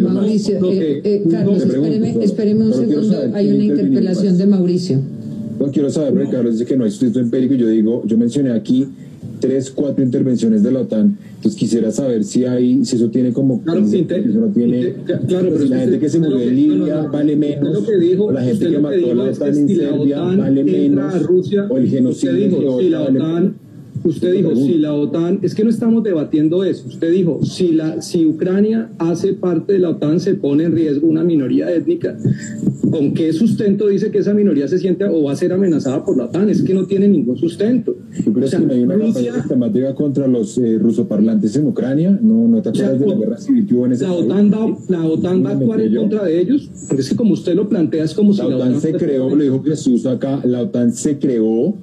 Mauricio, 0.00 0.72
eh, 0.72 1.00
eh, 1.04 1.22
Carlos, 1.30 1.62
espéreme, 2.20 2.64
un 2.64 2.74
segundo. 2.74 3.16
Hay 3.34 3.50
una 3.50 3.64
interpelación 3.64 4.38
de 4.38 4.46
Mauricio. 4.46 4.98
No 5.62 5.70
quiero 5.70 5.90
saber, 5.90 6.12
porque 6.12 6.28
Carlos 6.28 6.54
dice 6.54 6.64
que 6.64 6.76
no 6.76 6.82
hay 6.82 6.90
sustento 6.90 7.20
empírico. 7.20 7.54
Yo 7.54 7.68
digo, 7.68 8.02
yo 8.04 8.18
mencioné 8.18 8.50
aquí 8.50 8.88
tres, 9.38 9.70
cuatro 9.70 10.02
intervenciones 10.02 10.64
de 10.64 10.72
la 10.72 10.80
OTAN. 10.80 11.16
Entonces 11.36 11.56
quisiera 11.56 11.92
saber 11.92 12.24
si 12.24 12.44
hay, 12.44 12.84
si 12.84 12.96
eso 12.96 13.10
tiene 13.10 13.32
como 13.32 13.62
claro, 13.62 13.86
si 13.86 13.98
eso 13.98 14.40
no 14.40 14.48
tiene, 14.48 14.94
claro, 15.04 15.50
pero 15.52 15.64
la 15.66 15.78
gente 15.78 16.00
que 16.00 16.08
se 16.08 16.18
murió 16.18 16.40
en 16.40 16.56
Libia 16.56 17.02
vale 17.02 17.36
menos, 17.36 17.78
o 18.18 18.32
la 18.32 18.42
gente 18.42 18.70
que 18.70 18.78
mató 18.78 19.10
a 19.12 19.14
la 19.14 19.24
OTAN 19.24 19.56
en 19.56 19.68
Serbia 19.68 20.20
vale 20.22 20.64
menos, 20.64 21.14
o 21.68 21.78
el 21.78 21.88
genocidio 21.88 22.80
si 22.80 22.88
la 22.88 23.02
OTAN 23.02 23.54
Usted 24.04 24.32
dijo, 24.32 24.54
si 24.56 24.78
la 24.78 24.94
OTAN, 24.94 25.38
es 25.42 25.54
que 25.54 25.62
no 25.62 25.70
estamos 25.70 26.02
debatiendo 26.02 26.64
eso, 26.64 26.88
usted 26.88 27.12
dijo, 27.12 27.40
si, 27.44 27.72
la, 27.72 28.02
si 28.02 28.26
Ucrania 28.26 28.90
hace 28.98 29.32
parte 29.34 29.74
de 29.74 29.78
la 29.78 29.90
OTAN 29.90 30.18
se 30.18 30.34
pone 30.34 30.64
en 30.64 30.72
riesgo 30.72 31.06
una 31.06 31.22
minoría 31.22 31.72
étnica, 31.72 32.16
¿con 32.90 33.14
qué 33.14 33.32
sustento 33.32 33.86
dice 33.86 34.10
que 34.10 34.18
esa 34.18 34.34
minoría 34.34 34.66
se 34.66 34.78
siente 34.78 35.04
o 35.04 35.22
va 35.22 35.32
a 35.32 35.36
ser 35.36 35.52
amenazada 35.52 36.04
por 36.04 36.16
la 36.16 36.24
OTAN? 36.24 36.50
Es 36.50 36.62
que 36.62 36.74
no 36.74 36.86
tiene 36.86 37.06
ningún 37.06 37.36
sustento. 37.36 37.94
¿Tú 38.24 38.32
crees 38.32 38.50
que 38.50 38.56
hay 38.56 38.82
una 38.82 38.96
Rusia, 38.96 39.94
contra 39.94 40.26
los 40.26 40.58
eh, 40.58 40.78
rusoparlantes 40.78 41.54
en 41.56 41.66
Ucrania? 41.68 42.18
¿No, 42.20 42.48
no 42.48 42.60
te 42.60 42.70
acuerdas 42.70 42.98
de 42.98 43.06
la 43.06 43.14
guerra 43.14 43.38
civil 43.38 43.66
que 43.66 43.74
hubo 43.74 43.86
en 43.86 43.92
ese 43.92 44.04
la 44.04 44.12
OTAN 44.12 44.50
la 44.88 45.04
OTAN 45.04 45.44
va 45.44 45.50
a 45.50 45.52
actuar 45.52 45.80
en 45.80 45.94
contra 45.94 46.24
de 46.24 46.40
ellos, 46.40 46.68
porque 46.88 47.02
es 47.02 47.08
que 47.08 47.16
como 47.16 47.34
usted 47.34 47.54
lo 47.54 47.68
plantea 47.68 48.04
es 48.04 48.14
como 48.14 48.32
si 48.32 48.40
la 48.40 48.56
OTAN, 48.56 48.80
se 48.80 48.92
creó, 48.94 49.34
lo 49.34 49.42
dijo 49.42 49.62
Jesús 49.62 50.06
acá, 50.06 50.40
la 50.44 50.62
OTAN 50.62 50.92
se 50.92 51.18
creó 51.18 51.74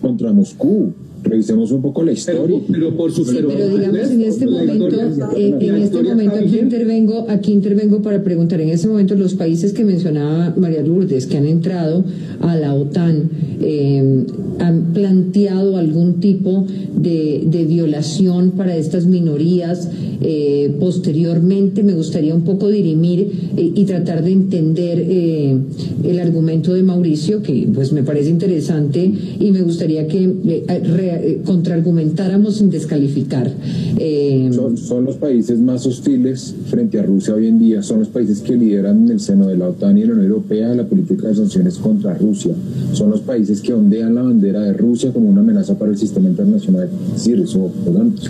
contra 0.00 0.32
Moscú 0.32 0.92
revisemos 1.22 1.70
un 1.72 1.82
poco 1.82 2.02
la 2.02 2.12
historia. 2.12 2.58
Pero, 2.70 2.96
por 2.96 3.12
su 3.12 3.24
pero 3.24 3.48
digamos 3.48 4.10
en 4.10 4.22
este 4.22 4.46
momento, 4.46 4.96
eh, 5.36 5.56
en 5.60 5.76
este 5.76 6.02
momento 6.02 6.36
aquí 6.36 6.58
intervengo, 6.58 7.26
aquí 7.28 7.52
intervengo 7.52 8.02
para 8.02 8.22
preguntar, 8.22 8.60
en 8.60 8.70
este 8.70 8.88
momento 8.88 9.14
los 9.14 9.34
países 9.34 9.72
que 9.72 9.84
mencionaba 9.84 10.54
María 10.56 10.82
Lourdes 10.82 11.26
que 11.26 11.36
han 11.36 11.46
entrado 11.46 12.04
a 12.40 12.56
la 12.56 12.74
OTAN 12.74 13.30
eh, 13.60 14.24
han 14.58 14.92
planteado 14.92 15.76
algún 15.76 16.20
tipo 16.20 16.66
de, 16.96 17.66
violación 17.70 18.52
para 18.52 18.76
estas 18.76 19.06
minorías 19.06 19.88
eh, 20.22 20.74
posteriormente. 20.80 21.82
Me 21.82 21.94
gustaría 21.94 22.34
un 22.34 22.42
poco 22.42 22.68
dirimir 22.68 23.50
y 23.56 23.84
tratar 23.84 24.24
de 24.24 24.32
entender 24.32 25.00
el 25.00 26.20
argumento 26.20 26.74
de 26.74 26.82
Mauricio, 26.82 27.42
que 27.42 27.68
pues 27.72 27.92
me 27.92 28.02
parece 28.02 28.30
interesante 28.30 29.12
y 29.38 29.50
me 29.50 29.62
gustaría 29.62 30.06
que 30.06 30.24
eh, 30.44 31.40
contraargumentáramos 31.44 32.56
sin 32.56 32.70
descalificar. 32.70 33.50
Eh, 33.98 34.50
son, 34.52 35.04
los 35.04 35.16
países 35.16 35.58
más 35.60 35.86
hostiles 35.86 36.54
frente 36.66 36.98
a 36.98 37.02
Rusia 37.02 37.34
hoy 37.34 37.46
en 37.46 37.58
día, 37.58 37.82
son 37.82 38.00
los 38.00 38.08
países 38.08 38.40
que 38.40 38.56
lideran 38.56 39.04
en 39.04 39.10
el 39.12 39.20
seno 39.20 39.46
de 39.46 39.56
la 39.56 39.68
OTAN 39.68 39.98
y 39.98 40.04
la 40.04 40.12
Unión 40.12 40.26
Europea 40.26 40.74
la 40.74 40.86
política 40.86 41.28
de 41.28 41.34
sanciones 41.34 41.76
contra 41.78 42.14
Rusia, 42.14 42.54
son 42.92 43.10
los 43.10 43.20
países 43.20 43.60
que 43.60 43.72
ondean 43.72 44.14
la 44.14 44.22
bandera 44.22 44.60
de 44.62 44.72
Rusia 44.72 45.12
como 45.12 45.28
una 45.28 45.40
amenaza 45.40 45.78
para 45.78 45.90
el 45.90 45.98
sistema 45.98 46.28
internacional. 46.28 46.79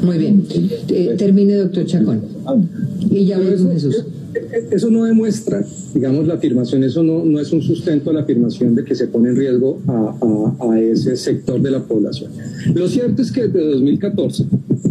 Muy 0.03 0.19
bien, 0.19 0.45
eh, 0.89 1.15
termine, 1.17 1.55
doctor 1.55 1.87
Chacón. 1.87 2.21
Ah. 2.51 3.09
Y 3.11 3.27
ya 3.27 3.39
voy 3.39 3.57
con 3.57 3.73
Jesús 3.73 4.05
eso 4.71 4.91
no 4.91 5.05
demuestra, 5.05 5.65
digamos, 5.95 6.27
la 6.27 6.35
afirmación, 6.35 6.85
eso 6.85 7.03
no, 7.03 7.25
no 7.25 7.41
es 7.41 7.53
un 7.53 7.63
sustento 7.63 8.11
a 8.11 8.13
la 8.13 8.21
afirmación 8.21 8.75
de 8.75 8.85
que 8.85 8.95
se 8.95 9.09
pone 9.09 9.31
en 9.31 9.37
riesgo 9.37 9.81
a, 9.87 10.55
a, 10.61 10.81
ese 10.81 11.17
sector 11.17 11.61
de 11.61 11.71
la 11.71 11.81
población. 11.83 12.31
Lo 12.75 12.89
cierto 12.89 13.23
es 13.23 13.33
que 13.33 13.49
desde 13.49 13.71
2014, 13.71 14.45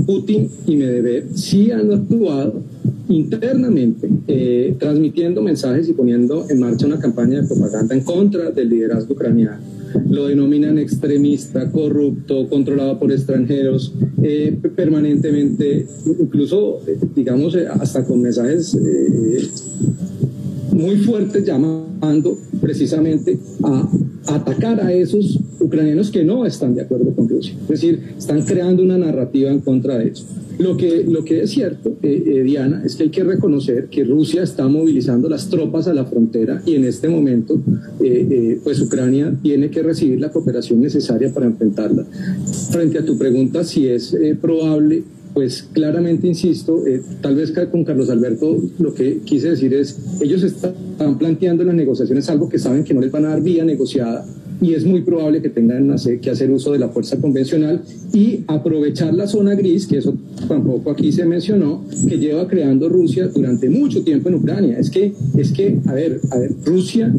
Putin 0.06 0.50
y 0.68 0.76
Medvedev 0.76 1.28
sí 1.36 1.72
han 1.72 1.92
actuado 1.92 2.62
internamente, 3.08 4.10
eh, 4.28 4.76
transmitiendo 4.78 5.42
mensajes 5.42 5.88
y 5.90 5.94
poniendo 5.94 6.46
en 6.50 6.60
marcha 6.60 6.86
una 6.86 7.00
campaña 7.00 7.42
de 7.42 7.48
propaganda 7.48 7.96
en 7.96 8.02
contra 8.02 8.52
del 8.52 8.70
liderazgo 8.70 9.14
ucraniano 9.14 9.80
lo 10.10 10.28
denominan 10.28 10.78
extremista, 10.78 11.72
corrupto, 11.72 12.48
controlado 12.50 13.00
por 13.00 13.12
extranjeros, 13.12 13.94
eh, 14.22 14.58
permanentemente, 14.76 15.88
incluso, 16.20 16.80
eh, 16.88 16.98
digamos, 17.16 17.49
eh, 17.56 17.68
hasta 17.68 18.04
con 18.06 18.22
mensajes 18.22 18.78
muy 20.72 20.98
fuertes 20.98 21.44
llamando 21.46 22.38
precisamente 22.62 23.38
a 23.64 23.90
atacar 24.28 24.80
a 24.82 24.94
esos 24.94 25.40
ucranianos 25.60 26.12
que 26.12 26.24
no 26.24 26.46
están 26.46 26.76
de 26.76 26.82
acuerdo 26.82 27.14
con 27.16 27.28
Rusia. 27.28 27.54
Es 27.64 27.68
decir, 27.68 28.14
están 28.18 28.44
creando 28.44 28.84
una 28.84 28.98
narrativa 28.98 29.52
en 29.52 29.60
contra 29.60 29.98
de 29.98 30.10
eso. 30.10 30.26
Lo 30.58 30.76
que, 30.76 31.06
lo 31.08 31.24
que 31.24 31.44
es 31.44 31.52
cierto, 31.52 31.96
eh, 32.04 32.24
eh, 32.26 32.44
Diana, 32.44 32.84
es 32.86 32.98
que 32.98 33.04
hay 33.04 33.10
que 33.10 33.24
reconocer 33.24 33.88
que 33.88 34.04
Rusia 34.04 34.44
está 34.44 34.68
movilizando 34.68 35.30
las 35.30 35.50
tropas 35.50 35.88
a 35.88 35.94
la 35.94 36.04
frontera 36.04 36.62
y 36.66 36.76
en 36.76 36.84
este 36.84 37.08
momento, 37.08 37.62
eh, 38.04 38.60
pues 38.62 38.82
Ucrania 38.82 39.34
tiene 39.42 39.70
que 39.70 39.82
recibir 39.82 40.20
la 40.20 40.32
cooperación 40.32 40.82
necesaria 40.82 41.34
para 41.34 41.46
enfrentarla. 41.46 42.06
Frente 42.72 43.00
a 43.00 43.06
tu 43.06 43.18
pregunta, 43.18 43.64
si 43.64 43.88
es 43.88 44.14
probable 44.42 45.04
pues 45.34 45.68
claramente 45.74 46.28
insisto, 46.28 46.84
tal 47.22 47.36
vez 47.36 47.54
con 47.72 47.84
Carlos 47.84 48.10
Alberto 48.10 48.58
lo 48.80 48.94
que 48.94 49.20
quise 49.20 49.50
decir 49.50 49.74
es, 49.74 49.98
ellos 50.22 50.44
están 50.44 51.18
planteando 51.18 51.64
las 51.64 51.76
negociaciones 51.76 52.30
algo 52.30 52.50
que 52.50 52.60
saben 52.60 52.84
que 52.84 52.94
no 52.94 53.02
les 53.02 53.12
van 53.12 53.26
a 53.26 53.30
dar 53.30 53.42
vía 53.42 53.64
negociada 53.64 54.26
y 54.62 54.74
es 54.74 54.86
muy 54.86 55.02
probable 55.02 55.42
que 55.42 55.50
tengan 55.50 55.96
que 56.22 56.30
hacer 56.30 56.52
uso 56.52 56.72
de 56.72 56.80
la 56.80 56.90
fuerza 56.90 57.20
convencional 57.20 57.82
y 58.14 58.42
aprovechar 58.48 59.14
la 59.14 59.28
zona 59.28 59.56
gris, 59.56 59.88
que 59.88 59.98
eso 59.98 60.16
tampoco 60.48 60.92
aquí 60.92 61.12
se 61.12 61.26
mencionó, 61.26 61.86
que 62.08 62.18
lleva 62.18 62.48
creando 62.48 62.90
Rusia 62.90 63.28
durante 63.28 63.70
mucho 63.70 64.04
tiempo 64.04 64.30
en 64.30 64.36
Ucrania. 64.36 64.78
Es 64.78 64.90
que, 64.90 65.14
es 65.38 65.52
que 65.52 65.78
a 65.86 65.94
ver, 65.94 66.20
a 66.32 66.40
ver, 66.40 66.52
Rusia 66.66 67.14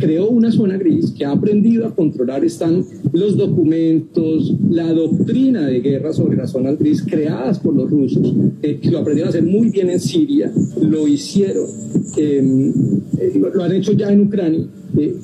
creó 0.00 0.28
una 0.28 0.50
zona 0.50 0.76
gris 0.76 1.12
que 1.16 1.24
ha 1.24 1.32
aprendido 1.32 1.86
a 1.86 1.94
controlar, 1.94 2.44
están 2.44 2.84
los 3.12 3.36
documentos, 3.36 4.54
la 4.68 4.92
doctrina 4.92 5.66
de 5.66 5.80
guerra 5.80 6.12
sobre 6.12 6.36
las 6.36 6.50
zonas 6.50 6.78
gris 6.78 7.02
creadas 7.02 7.60
por 7.60 7.74
los 7.76 7.90
rusos, 7.90 8.34
eh, 8.62 8.78
que 8.80 8.90
lo 8.90 8.98
aprendieron 8.98 9.28
a 9.28 9.30
hacer 9.30 9.44
muy 9.44 9.70
bien 9.70 9.90
en 9.90 10.00
Siria, 10.00 10.52
lo 10.80 11.06
hicieron, 11.06 11.66
em, 12.16 12.72
eh, 13.18 13.40
lo, 13.54 13.62
han 13.62 13.72
hecho 13.72 13.92
ya 13.92 14.12
en 14.12 14.22
Ucrania. 14.22 14.66
Eh, 14.96 15.14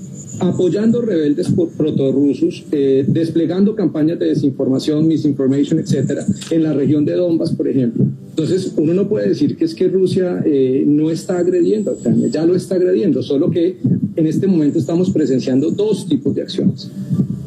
apoyando 0.40 1.00
rebeldes 1.00 1.52
protorrusos, 1.76 2.64
eh, 2.72 3.04
desplegando 3.06 3.74
campañas 3.74 4.18
de 4.18 4.26
desinformación, 4.26 5.06
misinformation, 5.06 5.78
etcétera, 5.80 6.24
en 6.50 6.62
la 6.62 6.72
región 6.72 7.04
de 7.04 7.14
Donbass, 7.14 7.52
por 7.52 7.68
ejemplo. 7.68 8.04
Entonces, 8.30 8.74
uno 8.76 8.92
no 8.92 9.08
puede 9.08 9.30
decir 9.30 9.56
que 9.56 9.64
es 9.64 9.74
que 9.74 9.88
Rusia 9.88 10.42
eh, 10.44 10.84
no 10.86 11.10
está 11.10 11.38
agrediendo 11.38 11.90
a 11.90 11.94
Ucrania, 11.94 12.28
ya 12.28 12.44
lo 12.44 12.54
está 12.54 12.74
agrediendo, 12.74 13.22
solo 13.22 13.50
que 13.50 13.76
en 14.16 14.26
este 14.26 14.46
momento 14.46 14.78
estamos 14.78 15.10
presenciando 15.10 15.70
dos 15.70 16.06
tipos 16.06 16.34
de 16.34 16.42
acciones. 16.42 16.90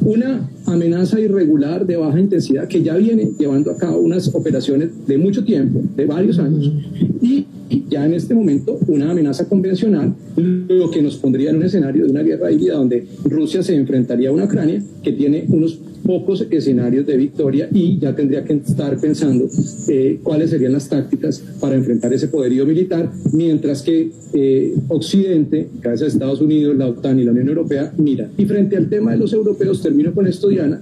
Una 0.02 0.48
amenaza 0.66 1.20
irregular 1.20 1.86
de 1.86 1.96
baja 1.96 2.18
intensidad 2.18 2.68
que 2.68 2.82
ya 2.82 2.96
viene 2.96 3.30
llevando 3.38 3.70
a 3.70 3.76
cabo 3.76 3.98
unas 3.98 4.34
operaciones 4.34 4.90
de 5.06 5.18
mucho 5.18 5.44
tiempo, 5.44 5.80
de 5.96 6.06
varios 6.06 6.38
años, 6.38 6.72
y 7.20 7.46
ya 7.88 8.06
en 8.06 8.14
este 8.14 8.34
momento 8.34 8.78
una 8.86 9.10
amenaza 9.10 9.48
convencional, 9.48 10.14
lo 10.36 10.90
que 10.90 11.02
nos 11.02 11.16
pondría 11.16 11.50
en 11.50 11.56
un 11.56 11.64
escenario 11.64 12.04
de 12.04 12.10
una 12.10 12.22
guerra 12.22 12.50
híbrida 12.50 12.74
donde 12.74 13.06
Rusia 13.24 13.62
se 13.62 13.74
enfrentaría 13.74 14.30
a 14.30 14.32
una 14.32 14.44
Ucrania 14.44 14.82
que 15.02 15.12
tiene 15.12 15.44
unos 15.48 15.78
pocos 16.04 16.46
escenarios 16.50 17.06
de 17.06 17.16
victoria 17.16 17.68
y 17.72 17.98
ya 17.98 18.14
tendría 18.14 18.44
que 18.44 18.54
estar 18.54 18.98
pensando 18.98 19.48
eh, 19.88 20.18
cuáles 20.22 20.50
serían 20.50 20.72
las 20.72 20.88
tácticas 20.88 21.42
para 21.60 21.76
enfrentar 21.76 22.12
ese 22.12 22.28
poderío 22.28 22.66
militar, 22.66 23.10
mientras 23.32 23.82
que 23.82 24.10
eh, 24.32 24.74
Occidente, 24.88 25.68
gracias 25.80 26.02
a 26.02 26.12
Estados 26.14 26.40
Unidos, 26.40 26.76
la 26.76 26.88
OTAN 26.88 27.18
y 27.18 27.24
la 27.24 27.32
Unión 27.32 27.48
Europea, 27.48 27.92
mira. 27.96 28.30
Y 28.36 28.44
frente 28.44 28.76
al 28.76 28.88
tema 28.88 29.12
de 29.12 29.18
los 29.18 29.32
europeos, 29.32 29.82
termino 29.82 30.12
con 30.12 30.26
esto, 30.26 30.48
Diana, 30.48 30.80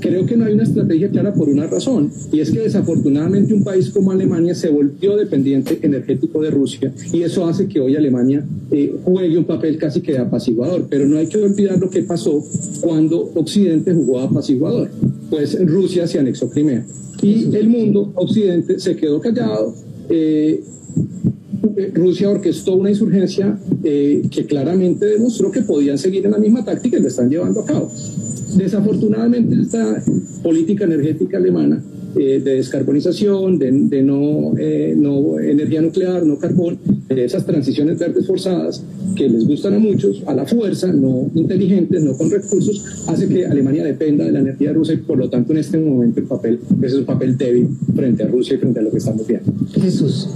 creo 0.00 0.26
que 0.26 0.36
no 0.36 0.44
hay 0.44 0.54
una 0.54 0.64
estrategia 0.64 1.08
clara 1.08 1.32
por 1.32 1.48
una 1.48 1.66
razón, 1.66 2.10
y 2.32 2.40
es 2.40 2.50
que 2.50 2.60
desafortunadamente 2.60 3.54
un 3.54 3.64
país 3.64 3.90
como 3.90 4.12
Alemania 4.12 4.54
se 4.54 4.68
volvió 4.68 5.16
dependiente 5.16 5.78
energético 5.82 6.40
de 6.42 6.50
Rusia, 6.50 6.92
y 7.12 7.22
eso 7.22 7.46
hace 7.46 7.66
que 7.66 7.80
hoy 7.80 7.96
Alemania 7.96 8.44
eh, 8.70 8.94
juegue 9.04 9.38
un 9.38 9.44
papel 9.44 9.76
casi 9.78 10.00
que 10.00 10.12
de 10.12 10.18
apaciguador, 10.18 10.86
pero 10.88 11.06
no 11.06 11.18
hay 11.18 11.26
que 11.26 11.38
olvidar 11.38 11.78
lo 11.78 11.90
que 11.90 12.02
pasó 12.02 12.42
cuando 12.80 13.32
Occidente 13.34 13.92
jugó 13.92 14.20
a 14.20 14.24
apaciguador 14.24 14.53
pues 15.30 15.58
Rusia 15.66 16.06
se 16.06 16.18
anexó 16.18 16.50
Crimea. 16.50 16.84
Y 17.22 17.54
el 17.56 17.68
mundo 17.68 18.12
occidente 18.14 18.78
se 18.78 18.96
quedó 18.96 19.20
callado. 19.20 19.74
Eh, 20.08 20.62
Rusia 21.94 22.30
orquestó 22.30 22.74
una 22.76 22.90
insurgencia 22.90 23.58
eh, 23.82 24.22
que 24.30 24.46
claramente 24.46 25.06
demostró 25.06 25.50
que 25.50 25.62
podían 25.62 25.98
seguir 25.98 26.24
en 26.24 26.32
la 26.32 26.38
misma 26.38 26.64
táctica 26.64 26.98
y 26.98 27.00
lo 27.00 27.08
están 27.08 27.30
llevando 27.30 27.60
a 27.60 27.66
cabo. 27.66 27.90
Desafortunadamente, 28.56 29.56
esta 29.60 30.02
política 30.42 30.84
energética 30.84 31.38
alemana 31.38 31.82
eh, 32.16 32.40
de 32.44 32.56
descarbonización, 32.56 33.58
de, 33.58 34.02
no, 34.02 34.52
eh, 34.58 34.94
no 34.96 35.38
energía 35.40 35.82
nuclear, 35.82 36.24
no 36.24 36.38
carbón, 36.38 36.78
de 37.08 37.24
esas 37.24 37.44
transiciones 37.44 37.98
verdes 37.98 38.26
forzadas 38.26 38.82
que 39.16 39.28
les 39.28 39.46
gustan 39.46 39.74
a 39.74 39.78
muchos, 39.78 40.22
a 40.26 40.34
la 40.34 40.46
fuerza, 40.46 40.92
no 40.92 41.30
inteligentes, 41.34 42.02
no 42.02 42.16
con 42.16 42.30
recursos, 42.30 43.04
hace 43.08 43.28
que 43.28 43.46
Alemania 43.46 43.84
dependa 43.84 44.24
de 44.24 44.32
la 44.32 44.40
energía 44.40 44.72
rusa 44.72 44.92
y 44.92 44.98
por 44.98 45.18
lo 45.18 45.28
tanto 45.28 45.52
en 45.52 45.58
este 45.58 45.78
momento 45.78 46.20
el 46.20 46.26
papel 46.26 46.60
ese 46.78 46.86
es 46.86 46.94
un 46.94 47.04
papel 47.04 47.36
débil 47.36 47.68
frente 47.94 48.22
a 48.22 48.28
Rusia 48.28 48.54
y 48.54 48.58
frente 48.58 48.80
a 48.80 48.82
lo 48.82 48.90
que 48.90 48.98
estamos 48.98 49.26
viendo. 49.26 49.52
Jesús. 49.80 50.28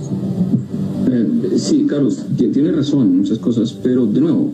Eh, 1.11 1.27
sí, 1.57 1.87
Carlos, 1.89 2.27
tiene 2.37 2.73
razón 2.73 3.09
en 3.09 3.19
muchas 3.19 3.39
cosas, 3.39 3.73
pero 3.83 4.05
de 4.07 4.21
nuevo, 4.21 4.53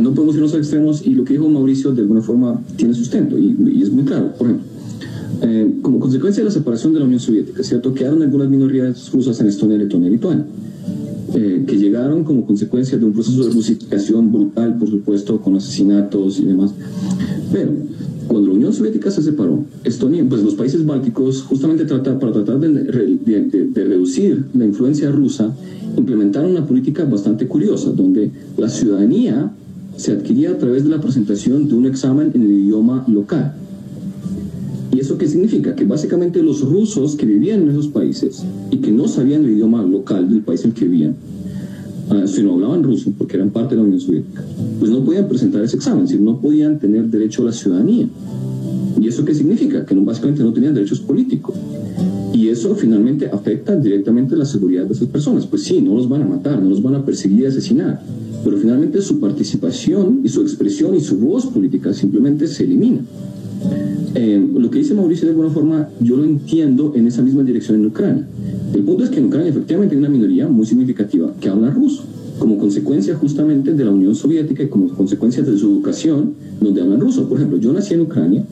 no 0.00 0.14
podemos 0.14 0.36
irnos 0.36 0.54
a 0.54 0.58
extremos 0.58 1.06
y 1.06 1.14
lo 1.14 1.24
que 1.24 1.34
dijo 1.34 1.48
Mauricio 1.48 1.92
de 1.92 2.02
alguna 2.02 2.22
forma 2.22 2.62
tiene 2.76 2.94
sustento 2.94 3.38
y, 3.38 3.56
y 3.74 3.82
es 3.82 3.90
muy 3.90 4.04
claro. 4.04 4.32
Por 4.38 4.46
ejemplo, 4.46 4.71
eh, 5.42 5.78
como 5.82 5.98
consecuencia 5.98 6.42
de 6.42 6.50
la 6.50 6.54
separación 6.54 6.92
de 6.92 7.00
la 7.00 7.04
Unión 7.04 7.18
Soviética, 7.18 7.64
¿cierto? 7.64 7.92
Quedaron 7.92 8.22
algunas 8.22 8.48
minorías 8.48 9.10
rusas 9.12 9.40
en 9.40 9.48
Estonia, 9.48 9.76
Letonia 9.76 10.08
y 10.08 10.12
Lituania, 10.12 10.46
eh, 11.34 11.64
que 11.66 11.76
llegaron 11.78 12.22
como 12.22 12.46
consecuencia 12.46 12.96
de 12.96 13.04
un 13.04 13.12
proceso 13.12 13.44
de 13.44 13.52
rusificación 13.52 14.30
brutal, 14.30 14.78
por 14.78 14.88
supuesto, 14.88 15.40
con 15.40 15.56
asesinatos 15.56 16.38
y 16.38 16.44
demás. 16.44 16.72
Pero 17.52 17.72
Cuando 18.28 18.48
la 18.48 18.54
Unión 18.54 18.72
Soviética 18.72 19.10
se 19.10 19.20
separó, 19.20 19.64
Estonia, 19.82 20.24
pues 20.28 20.42
los 20.42 20.54
países 20.54 20.86
bálticos, 20.86 21.42
justamente 21.42 21.84
para 21.84 22.32
tratar 22.32 22.60
de, 22.60 22.68
de, 22.68 23.84
reducir 23.84 24.44
la 24.54 24.64
influencia 24.64 25.10
rusa, 25.10 25.52
implementaron 25.98 26.52
una 26.52 26.64
política 26.64 27.04
bastante 27.04 27.48
curiosa, 27.48 27.90
donde 27.90 28.30
la 28.56 28.68
ciudadanía 28.68 29.52
se 29.96 30.12
adquiría 30.12 30.52
a 30.52 30.58
través 30.58 30.84
de 30.84 30.90
la 30.90 31.00
presentación 31.00 31.68
de 31.68 31.74
un 31.74 31.86
examen 31.86 32.30
en 32.32 32.42
el 32.42 32.52
idioma 32.52 33.04
local. 33.08 33.54
¿Y 34.92 35.00
eso 35.00 35.16
qué 35.16 35.26
significa? 35.26 35.74
Que 35.74 35.84
básicamente 35.84 36.42
los 36.42 36.60
rusos 36.60 37.16
que 37.16 37.24
vivían 37.24 37.62
en 37.62 37.70
esos 37.70 37.88
países 37.88 38.44
y 38.70 38.76
que 38.76 38.92
no 38.92 39.08
sabían 39.08 39.44
el 39.44 39.52
idioma 39.52 39.82
local 39.82 40.28
del 40.28 40.42
país 40.42 40.64
en 40.64 40.70
el 40.70 40.76
que 40.76 40.84
vivían, 40.84 41.16
ah, 42.10 42.26
si 42.26 42.42
no 42.42 42.54
hablaban 42.54 42.82
ruso 42.82 43.10
porque 43.16 43.36
eran 43.36 43.50
parte 43.50 43.74
de 43.74 43.80
la 43.80 43.86
Unión 43.86 44.00
Soviética, 44.00 44.44
pues 44.78 44.90
no 44.90 45.02
podían 45.02 45.28
presentar 45.28 45.62
ese 45.64 45.76
examen, 45.76 46.04
es 46.04 46.10
decir, 46.10 46.22
no 46.22 46.38
podían 46.40 46.78
tener 46.78 47.06
derecho 47.08 47.42
a 47.42 47.46
la 47.46 47.52
ciudadanía. 47.52 48.06
¿Y 49.00 49.08
eso 49.08 49.24
qué 49.24 49.34
significa? 49.34 49.86
Que 49.86 49.94
no, 49.94 50.04
básicamente 50.04 50.42
no 50.42 50.52
tenían 50.52 50.74
derechos 50.74 51.00
políticos. 51.00 51.56
Y 52.34 52.48
eso 52.48 52.74
finalmente 52.74 53.26
afecta 53.26 53.74
directamente 53.76 54.36
la 54.36 54.44
seguridad 54.44 54.84
de 54.84 54.92
esas 54.92 55.08
personas. 55.08 55.46
Pues 55.46 55.64
sí, 55.64 55.80
no 55.80 55.94
los 55.94 56.08
van 56.08 56.22
a 56.22 56.26
matar, 56.26 56.62
no 56.62 56.68
los 56.68 56.82
van 56.82 56.96
a 56.96 57.04
perseguir 57.04 57.40
y 57.40 57.46
asesinar, 57.46 58.02
pero 58.44 58.58
finalmente 58.58 59.00
su 59.00 59.20
participación 59.20 60.20
y 60.22 60.28
su 60.28 60.42
expresión 60.42 60.94
y 60.94 61.00
su 61.00 61.16
voz 61.16 61.46
política 61.46 61.94
simplemente 61.94 62.46
se 62.46 62.64
elimina. 62.64 63.00
Eh, 64.14 64.46
lo 64.54 64.70
que 64.70 64.78
dice 64.78 64.94
Mauricio 64.94 65.26
de 65.26 65.30
alguna 65.30 65.48
forma 65.48 65.88
yo 66.00 66.16
lo 66.16 66.24
entiendo 66.24 66.92
en 66.94 67.06
esa 67.06 67.22
misma 67.22 67.42
dirección 67.42 67.80
en 67.80 67.86
Ucrania. 67.86 68.26
El 68.74 68.82
punto 68.82 69.04
es 69.04 69.10
que 69.10 69.18
en 69.18 69.26
Ucrania 69.26 69.48
efectivamente 69.48 69.94
hay 69.94 69.98
una 69.98 70.10
minoría 70.10 70.48
muy 70.48 70.66
significativa 70.66 71.32
que 71.40 71.48
habla 71.48 71.70
ruso, 71.70 72.04
como 72.38 72.58
consecuencia 72.58 73.14
justamente 73.14 73.72
de 73.72 73.84
la 73.84 73.90
Unión 73.90 74.14
Soviética 74.14 74.62
y 74.62 74.68
como 74.68 74.88
consecuencia 74.88 75.42
de 75.42 75.56
su 75.56 75.70
educación, 75.70 76.34
donde 76.60 76.82
hablan 76.82 77.00
ruso. 77.00 77.28
Por 77.28 77.38
ejemplo, 77.38 77.58
yo 77.58 77.72
nací 77.72 77.94
en 77.94 78.02
Ucrania, 78.02 78.44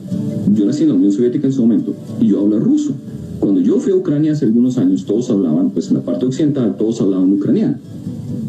yo 0.53 0.65
nací 0.65 0.83
en 0.83 0.89
la 0.89 0.95
Unión 0.95 1.11
Soviética 1.11 1.47
en 1.47 1.53
su 1.53 1.61
momento, 1.61 1.93
y 2.19 2.27
yo 2.27 2.39
hablo 2.39 2.59
ruso. 2.59 2.93
Cuando 3.39 3.59
yo 3.61 3.79
fui 3.79 3.91
a 3.91 3.95
Ucrania 3.95 4.33
hace 4.33 4.45
algunos 4.45 4.77
años, 4.77 5.05
todos 5.05 5.29
hablaban, 5.29 5.71
pues 5.71 5.89
en 5.89 5.95
la 5.95 6.01
parte 6.01 6.25
occidental, 6.25 6.75
todos 6.77 7.01
hablaban 7.01 7.31
ucraniano 7.33 7.77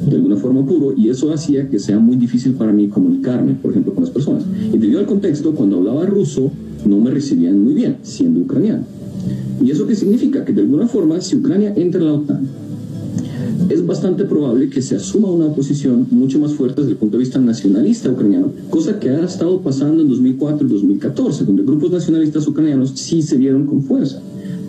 de 0.09 0.17
alguna 0.17 0.37
forma 0.37 0.65
puro 0.65 0.95
y 0.97 1.09
eso 1.09 1.33
hacía 1.33 1.69
que 1.69 1.79
sea 1.79 1.99
muy 1.99 2.17
difícil 2.17 2.55
para 2.55 2.73
mí 2.73 2.89
comunicarme, 2.89 3.55
por 3.55 3.71
ejemplo, 3.71 3.95
con 3.95 4.03
las 4.03 4.13
personas. 4.13 4.45
Y 4.73 4.79
debido 4.79 4.99
al 4.99 5.07
contexto, 5.07 5.55
cuando 5.55 5.79
hablaba 5.79 6.07
ruso, 6.07 6.51
no 6.85 6.99
me 6.99 7.11
recibían 7.11 7.63
muy 7.63 7.75
bien, 7.75 7.97
siendo 8.03 8.41
ucraniano. 8.41 8.85
¿Y 9.63 9.71
eso 9.71 9.87
qué 9.87 9.95
significa? 9.95 10.45
Que 10.45 10.53
de 10.53 10.63
alguna 10.63 10.89
forma, 10.89 11.21
si 11.21 11.37
Ucrania 11.37 11.73
entra 11.77 12.01
en 12.01 12.07
la 12.07 12.15
OTAN, 12.15 12.49
es 13.69 13.87
bastante 13.87 14.25
probable 14.25 14.69
que 14.69 14.83
se 14.83 14.97
asuma 14.97 15.31
una 15.31 15.55
posición 15.55 16.07
mucho 16.11 16.39
más 16.39 16.53
fuerte 16.53 16.81
desde 16.81 16.93
el 16.93 16.99
punto 16.99 17.17
de 17.17 17.25
vista 17.25 17.39
nacionalista 17.39 18.11
ucraniano, 18.11 18.53
cosa 18.71 18.99
que 18.99 19.11
ha 19.11 19.25
estado 19.25 19.61
pasando 19.61 20.03
en 20.03 20.09
2004 20.09 20.67
y 20.67 20.71
2014, 20.71 21.45
donde 21.45 21.63
grupos 21.63 21.91
nacionalistas 21.91 22.47
ucranianos 22.47 22.93
sí 22.95 23.23
se 23.23 23.37
vieron 23.37 23.67
con 23.67 23.83
fuerza. 23.83 24.21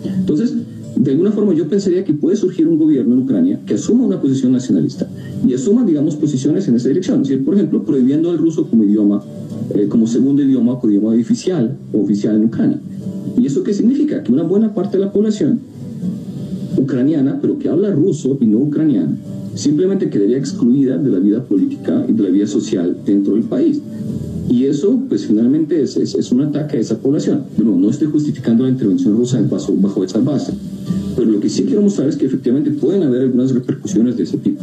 Entonces, 0.04 0.54
de 0.96 1.10
alguna 1.10 1.32
forma 1.32 1.54
yo 1.54 1.68
pensaría 1.68 2.04
que 2.04 2.14
puede 2.14 2.36
surgir 2.36 2.68
un 2.68 2.78
gobierno 2.78 3.14
en 3.14 3.22
Ucrania 3.22 3.60
que 3.66 3.74
asuma 3.74 4.04
una 4.04 4.20
posición 4.20 4.52
nacionalista 4.52 5.08
y 5.46 5.52
asuma, 5.54 5.84
digamos, 5.84 6.16
posiciones 6.16 6.68
en 6.68 6.76
esa 6.76 6.88
dirección. 6.88 7.22
Es 7.22 7.28
decir, 7.28 7.44
por 7.44 7.54
ejemplo, 7.54 7.82
prohibiendo 7.82 8.30
el 8.30 8.38
ruso 8.38 8.68
como 8.68 8.84
idioma, 8.84 9.22
eh, 9.74 9.86
como 9.88 10.06
segundo 10.06 10.42
idioma 10.42 10.74
o 10.74 10.90
idioma 10.90 11.10
oficial 11.10 11.76
o 11.92 12.02
oficial 12.02 12.36
en 12.36 12.44
Ucrania. 12.44 12.78
¿Y 13.38 13.46
eso 13.46 13.62
qué 13.62 13.72
significa? 13.72 14.22
Que 14.22 14.32
una 14.32 14.42
buena 14.42 14.74
parte 14.74 14.98
de 14.98 15.04
la 15.04 15.12
población 15.12 15.60
ucraniana, 16.76 17.38
pero 17.40 17.58
que 17.58 17.68
habla 17.68 17.90
ruso 17.90 18.36
y 18.40 18.46
no 18.46 18.58
ucraniano, 18.58 19.16
simplemente 19.54 20.10
quedaría 20.10 20.38
excluida 20.38 20.98
de 20.98 21.10
la 21.10 21.18
vida 21.18 21.42
política 21.44 22.04
y 22.08 22.12
de 22.12 22.22
la 22.22 22.28
vida 22.30 22.46
social 22.46 22.96
dentro 23.04 23.34
del 23.34 23.44
país. 23.44 23.80
Y 24.48 24.64
eso, 24.64 25.00
pues 25.08 25.26
finalmente 25.26 25.82
es, 25.82 25.96
es, 25.96 26.30
un 26.30 26.42
ataque 26.42 26.76
a 26.76 26.80
esa 26.80 26.98
población. 26.98 27.44
No, 27.62 27.76
no 27.76 27.90
estoy 27.90 28.08
justificando 28.08 28.64
la 28.64 28.70
intervención 28.70 29.16
rusa 29.16 29.40
bajo, 29.50 29.74
bajo 29.76 30.04
esa 30.04 30.18
base. 30.20 30.52
Pero 31.16 31.30
lo 31.30 31.40
que 31.40 31.48
sí 31.48 31.64
quiero 31.64 31.80
mostrar 31.80 32.08
es 32.08 32.16
que 32.16 32.26
efectivamente 32.26 32.70
pueden 32.70 33.02
haber 33.04 33.22
algunas 33.22 33.52
repercusiones 33.52 34.16
de 34.16 34.24
ese 34.24 34.36
tipo. 34.36 34.60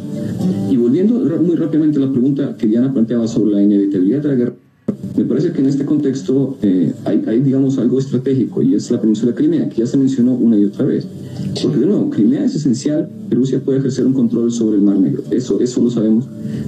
Y 0.69 0.77
volviendo 0.77 1.15
muy 1.41 1.55
rápidamente 1.55 1.97
a 1.97 2.05
la 2.05 2.11
pregunta 2.11 2.55
que 2.57 2.67
Diana 2.67 2.93
planteaba 2.93 3.27
sobre 3.27 3.51
la 3.51 3.63
inevitabilidad 3.63 4.21
de 4.21 4.27
la 4.27 4.35
guerra, 4.35 4.53
me 5.21 5.27
parece 5.27 5.51
que 5.51 5.61
en 5.61 5.67
este 5.67 5.85
contexto 5.85 6.57
eh, 6.63 6.93
hay, 7.05 7.23
hay, 7.27 7.41
digamos, 7.41 7.77
algo 7.77 7.99
estratégico 7.99 8.63
y 8.63 8.73
es 8.73 8.89
la 8.89 8.99
península 8.99 9.31
de 9.31 9.37
Crimea, 9.37 9.69
que 9.69 9.77
ya 9.77 9.85
se 9.85 9.95
mencionó 9.95 10.33
una 10.33 10.57
y 10.57 10.65
otra 10.65 10.85
vez. 10.85 11.05
Porque 11.61 11.77
de 11.77 11.85
nuevo, 11.85 12.09
Crimea 12.09 12.43
es 12.43 12.55
esencial, 12.55 13.07
Rusia 13.29 13.59
puede 13.63 13.79
ejercer 13.79 14.07
un 14.07 14.13
control 14.13 14.51
sobre 14.51 14.77
el 14.77 14.81
Mar 14.81 14.97
Negro, 14.97 15.23
eso, 15.29 15.59
eso 15.59 15.81
lo 15.81 15.91
sabemos. 15.91 16.25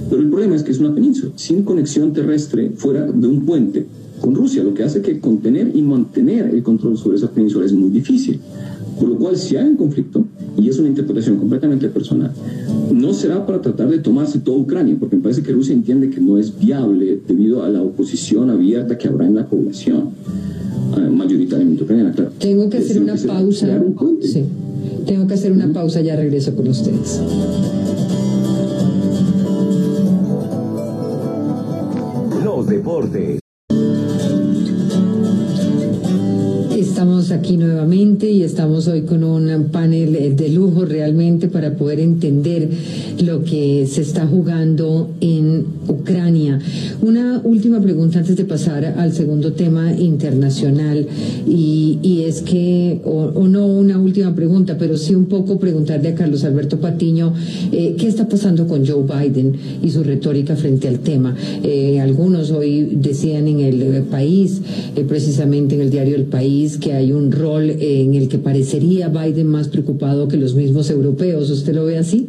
Pero 0.08 0.22
el 0.22 0.28
problema 0.28 0.54
es 0.54 0.62
que 0.62 0.70
es 0.70 0.78
una 0.78 0.94
península, 0.94 1.32
sin 1.34 1.64
conexión 1.64 2.12
terrestre 2.12 2.70
fuera 2.76 3.06
de 3.06 3.26
un 3.26 3.44
puente 3.44 3.86
con 4.20 4.34
Rusia, 4.34 4.62
lo 4.62 4.74
que 4.74 4.82
hace 4.82 5.02
que 5.02 5.20
contener 5.20 5.70
y 5.74 5.82
mantener 5.82 6.46
el 6.46 6.62
control 6.62 6.96
sobre 6.96 7.16
esa 7.16 7.30
península 7.30 7.66
es 7.66 7.72
muy 7.72 7.90
difícil. 7.90 8.40
Por 8.98 9.08
lo 9.08 9.16
cual, 9.16 9.36
si 9.36 9.56
hay 9.56 9.66
un 9.66 9.76
conflicto, 9.76 10.24
y 10.56 10.68
es 10.68 10.78
una 10.78 10.88
interpretación 10.88 11.36
completamente 11.36 11.88
personal, 11.88 12.32
no 12.92 13.12
será 13.12 13.44
para 13.44 13.60
tratar 13.60 13.88
de 13.90 13.98
tomarse 13.98 14.38
toda 14.38 14.58
Ucrania, 14.58 14.96
porque 14.98 15.16
me 15.16 15.22
parece 15.22 15.42
que 15.42 15.52
Rusia 15.52 15.74
entiende 15.74 16.10
que 16.10 16.20
no 16.20 16.38
es 16.38 16.56
viable 16.56 17.20
debido 17.26 17.64
a 17.64 17.68
la 17.68 17.82
oposición 17.82 18.50
abierta 18.50 18.96
que 18.96 19.08
habrá 19.08 19.26
en 19.26 19.34
la 19.34 19.46
población, 19.46 20.10
eh, 20.96 21.10
mayoritariamente 21.10 21.82
ucraniana, 21.82 22.12
claro. 22.12 22.30
Tengo 22.38 22.70
que 22.70 22.78
hacer 22.78 23.02
una 23.02 23.16
pausa. 23.16 23.82
sí. 24.22 24.44
Tengo 25.06 25.26
que 25.26 25.34
hacer 25.34 25.52
una 25.52 25.70
pausa, 25.72 26.00
ya 26.00 26.16
regreso 26.16 26.54
con 26.54 26.68
ustedes. 26.68 27.20
Los 32.42 32.66
deportes. 32.66 33.43
Estamos 37.04 37.32
aquí 37.32 37.58
nuevamente 37.58 38.30
y 38.30 38.44
estamos 38.44 38.88
hoy 38.88 39.02
con 39.02 39.24
un 39.24 39.64
panel 39.64 40.16
eh, 40.16 40.30
de 40.30 40.48
lujo 40.48 40.86
realmente 40.86 41.48
para 41.48 41.76
poder 41.76 42.00
entender 42.00 42.66
lo 43.22 43.44
que 43.44 43.86
se 43.86 44.00
está 44.00 44.26
jugando 44.26 45.10
en 45.20 45.66
Ucrania. 45.86 46.58
Una 47.02 47.42
última 47.44 47.78
pregunta 47.82 48.20
antes 48.20 48.36
de 48.36 48.46
pasar 48.46 48.86
al 48.86 49.12
segundo 49.12 49.52
tema 49.52 49.92
internacional 49.92 51.06
y, 51.46 52.22
es 52.26 52.40
que, 52.40 53.02
o, 53.04 53.46
no 53.48 53.66
una 53.66 53.98
última 53.98 54.34
pregunta, 54.34 54.78
pero 54.78 54.96
sí 54.96 55.14
un 55.14 55.26
poco 55.26 55.58
preguntarle 55.58 56.08
a 56.08 56.14
Carlos 56.14 56.42
Alberto 56.44 56.80
Patiño 56.80 57.34
eh, 57.70 57.96
qué 57.98 58.06
está 58.08 58.26
pasando 58.26 58.66
con 58.66 58.86
Joe 58.86 59.02
Biden 59.02 59.54
y 59.82 59.90
su 59.90 60.02
retórica 60.02 60.56
frente 60.56 60.88
al 60.88 61.00
tema. 61.00 61.36
Eh, 61.62 62.00
algunos 62.00 62.50
hoy 62.50 62.96
decían 62.96 63.46
en 63.46 63.60
el 63.60 64.04
país, 64.04 64.62
precisamente 65.06 65.74
en 65.74 65.82
el 65.82 65.90
diario 65.90 66.16
El 66.16 66.24
País, 66.24 66.78
que 66.78 66.93
hay 66.94 67.12
un 67.12 67.32
rol 67.32 67.70
en 67.70 68.14
el 68.14 68.28
que 68.28 68.38
parecería 68.38 69.08
Biden 69.08 69.46
más 69.46 69.68
preocupado 69.68 70.28
que 70.28 70.36
los 70.36 70.54
mismos 70.54 70.90
europeos. 70.90 71.50
¿Usted 71.50 71.74
lo 71.74 71.84
ve 71.84 71.98
así? 71.98 72.28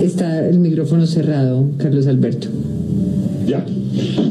Está 0.00 0.48
el 0.48 0.58
micrófono 0.58 1.06
cerrado, 1.06 1.66
Carlos 1.78 2.06
Alberto. 2.06 2.48
Ya. 3.46 3.64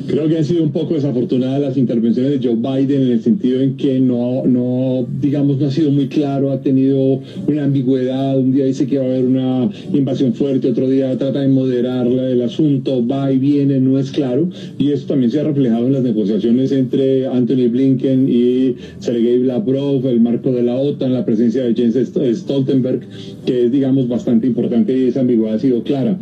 Creo 0.08 0.28
que 0.28 0.38
han 0.38 0.46
sido 0.46 0.64
un 0.64 0.72
poco 0.72 0.96
desafortunadas 0.96 1.62
las 1.62 1.78
intervenciones 1.78 2.32
de 2.32 2.48
Joe 2.48 2.56
Biden 2.56 3.04
en 3.04 3.12
el 3.12 3.22
sentido 3.22 3.62
en 3.62 3.78
que 3.78 4.00
no, 4.00 4.46
no, 4.46 5.06
digamos, 5.22 5.58
no 5.58 5.68
ha 5.68 5.72
sido 5.72 5.90
muy 5.92 6.08
claro, 6.08 6.52
ha 6.52 6.62
tenido 6.62 7.22
una 7.48 7.64
ambigüedad, 7.64 8.38
un 8.38 8.52
día 8.52 8.66
dice 8.66 8.88
que 8.88 8.98
va 8.98 9.06
a 9.06 9.08
haber 9.08 9.24
una 9.24 9.70
invasión 9.94 10.34
fuerte, 10.34 10.70
otro 10.70 10.90
día 10.90 11.18
trata 11.18 11.40
de 11.40 11.48
moderar 11.48 12.08
el 12.08 12.42
asunto, 12.42 13.06
va 13.06 13.32
y 13.32 13.38
viene, 13.38 13.80
no 13.80 14.00
es 14.00 14.12
claro, 14.12 14.50
y 14.78 14.92
eso 14.92 15.08
también 15.08 15.32
se 15.32 15.40
ha 15.40 15.44
reflejado 15.44 15.88
en 15.88 15.94
las 15.94 16.04
negociaciones 16.04 16.72
entre 16.72 17.28
Anthony 17.28 17.70
Blinken 17.70 18.28
y 18.28 18.76
Sergei 19.00 19.40
Lavrov, 19.40 20.06
el 20.08 20.20
marco 20.20 20.52
de 20.52 20.64
la 20.64 20.76
OTAN, 20.76 21.14
la 21.14 21.26
presencia 21.26 21.64
de 21.64 21.74
Jens 21.74 21.96
Stoltenberg, 22.40 23.02
que 23.46 23.66
es, 23.66 23.72
digamos, 23.72 24.08
bastante 24.08 24.48
importante 24.48 24.98
y 24.98 25.08
esa 25.08 25.22
ambigüedad 25.22 25.56
ha 25.56 25.60
sido 25.60 25.84
clara. 25.84 26.18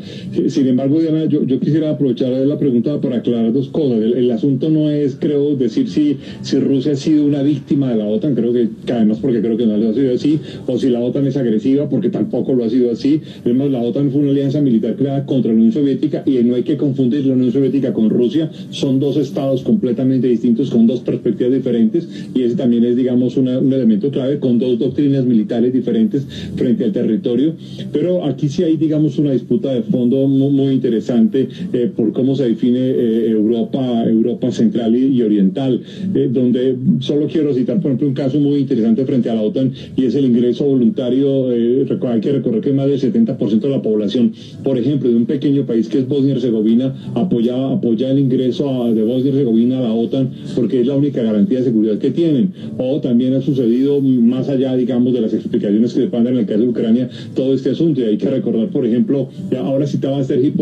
Sin 0.47 0.67
embargo, 0.67 0.99
Diana, 0.99 1.26
yo, 1.26 1.41
quisiera 1.59 1.91
aprovechar 1.91 2.32
la 2.32 2.57
pregunta 2.57 2.99
para 3.01 3.17
aclarar 3.17 3.51
dos 3.51 3.70
cosas 3.70 3.80
el, 3.97 4.32
asunto 4.32 4.70
no 4.70 4.89
es, 4.89 5.17
creo, 5.20 5.55
decir 5.55 5.89
si, 5.89 6.17
si 6.41 6.59
Rusia 6.59 6.93
ha 6.93 6.95
sido 6.95 7.26
una 7.26 7.41
víctima 7.41 7.89
de 7.89 7.97
la 7.97 8.05
OTAN, 8.05 8.36
creo 8.36 8.53
que 8.53 8.70
además 8.91 9.20
porque 9.22 9.41
creo 9.41 9.57
que 9.57 9.65
no 9.65 9.78
lo 9.78 9.89
ha 9.89 9.93
sido 9.93 10.13
así, 10.13 10.39
o 10.67 10.78
si 10.78 10.89
la 10.89 10.99
OTAN 10.99 11.28
es 11.28 11.38
agresiva, 11.38 11.89
porque 11.89 12.09
tampoco 12.09 12.53
lo 12.53 12.63
ha 12.63 12.70
sido 12.70 12.91
así. 12.91 13.22
Además, 13.43 13.72
la 13.72 13.82
OTAN 13.82 14.11
fue 14.11 14.22
una 14.22 14.32
alianza 14.32 14.61
militar 14.61 14.95
creada 14.95 15.26
contra 15.26 15.51
la 15.51 15.57
Unión 15.57 15.72
Soviética 15.72 16.24
y 16.26 16.38
no 16.43 16.55
hay 16.55 16.63
que 16.63 16.78
confundir 16.78 17.26
la 17.26 17.34
Unión 17.34 17.51
Soviética 17.51 17.93
con 17.93 18.09
Rusia. 18.09 18.51
Son 18.70 18.99
dos 18.99 19.17
estados 19.17 19.63
completamente 19.63 20.28
distintos, 20.28 20.70
con 20.70 20.88
dos 20.88 21.01
perspectivas 21.01 21.53
diferentes 21.53 22.07
y 22.34 22.43
ese 22.43 22.55
también 22.55 22.86
es, 22.86 22.95
digamos, 22.95 23.38
un 23.38 23.47
elemento 23.47 24.09
clave, 24.11 24.39
con 24.39 24.59
dos 24.59 24.80
doctrinas 24.80 25.26
militares 25.26 25.74
diferentes 25.74 26.26
frente 26.55 26.84
al 26.84 26.91
territorio. 27.10 27.55
Pero 27.91 28.26
aquí 28.26 28.49
sí 28.49 28.64
hay, 28.64 28.78
digamos, 28.78 29.18
una 29.18 29.32
disputa 29.32 29.74
de 29.74 29.82
fondo 29.84 30.28
muy, 30.28 30.70
interesante 30.70 31.47
eh, 31.74 31.91
por 31.95 32.12
cómo 32.14 32.36
se 32.36 32.47
define 32.47 32.80
eh, 32.80 33.32
Europa, 33.32 34.05
Europa 34.05 34.51
central 34.51 34.95
y, 34.95 35.22
oriental, 35.22 35.82
eh, 36.14 36.30
donde 36.32 36.76
solo 36.99 37.28
quiero 37.28 37.53
citar, 37.53 37.82
por 37.82 37.88
ejemplo, 37.88 38.07
un 38.07 38.14
caso 38.14 38.39
muy 38.39 38.60
interesante 38.60 39.03
frente 39.05 39.30
a 39.30 39.36
la 39.36 39.41
OTAN 39.41 39.72
y 39.97 40.05
es 40.05 40.16
el 40.16 40.26
ingreso 40.26 40.66
voluntario. 40.66 41.49
Hay 41.49 42.22
que 42.22 42.32
recordar 42.32 42.62
que 42.62 42.72
más 42.72 42.88
del 42.88 42.99
70% 42.99 43.60
de 43.60 43.70
la 43.70 43.82
población, 43.82 44.34
por 44.64 44.78
ejemplo, 44.78 45.10
de 45.10 45.16
un 45.16 45.26
pequeño 45.26 45.66
país 45.66 45.88
que 45.88 45.99
es 45.99 46.07
Bosnia 46.07 46.34
y 46.34 46.36
Herzegovina, 46.36 46.93
apoya, 47.16 47.72
apoya 47.72 48.12
el 48.12 48.20
ingreso 48.20 48.93
de 48.93 49.03
Bosnia 49.03 49.26
y 49.26 49.30
Herzegovina 49.30 49.80
a 49.80 49.82
la 49.82 49.93
OTAN 49.93 50.30
porque 50.55 50.82
es 50.82 50.88
la 50.88 50.95
única 50.95 51.24
garantía 51.24 51.60
de 51.60 51.66
seguridad 51.66 51.97
que 51.97 52.12
tienen. 52.12 52.51
O 52.78 53.01
también 53.01 53.34
ha 53.34 53.41
sucedido 53.41 53.99
más 54.01 54.49
allá, 54.49 54.76
digamos, 54.76 55.14
de 55.14 55.22
las 55.22 55.34
explicaciones 55.34 55.93
que 55.93 56.07
se 56.07 56.20
en 56.20 56.38
el 56.38 56.45
caso 56.45 56.60
de 56.60 56.68
Ucrania 56.68 56.99
todo 57.36 57.54
este 57.54 57.72
asunto. 57.72 58.02
Y 58.02 58.04
hay 58.06 58.18
que 58.18 58.30
recordar, 58.30 58.70
por 58.70 58.86
ejemplo, 58.86 59.30
ahora 59.58 59.88
citaba 59.88 60.20
a 60.20 60.24
Sergi 60.24 60.54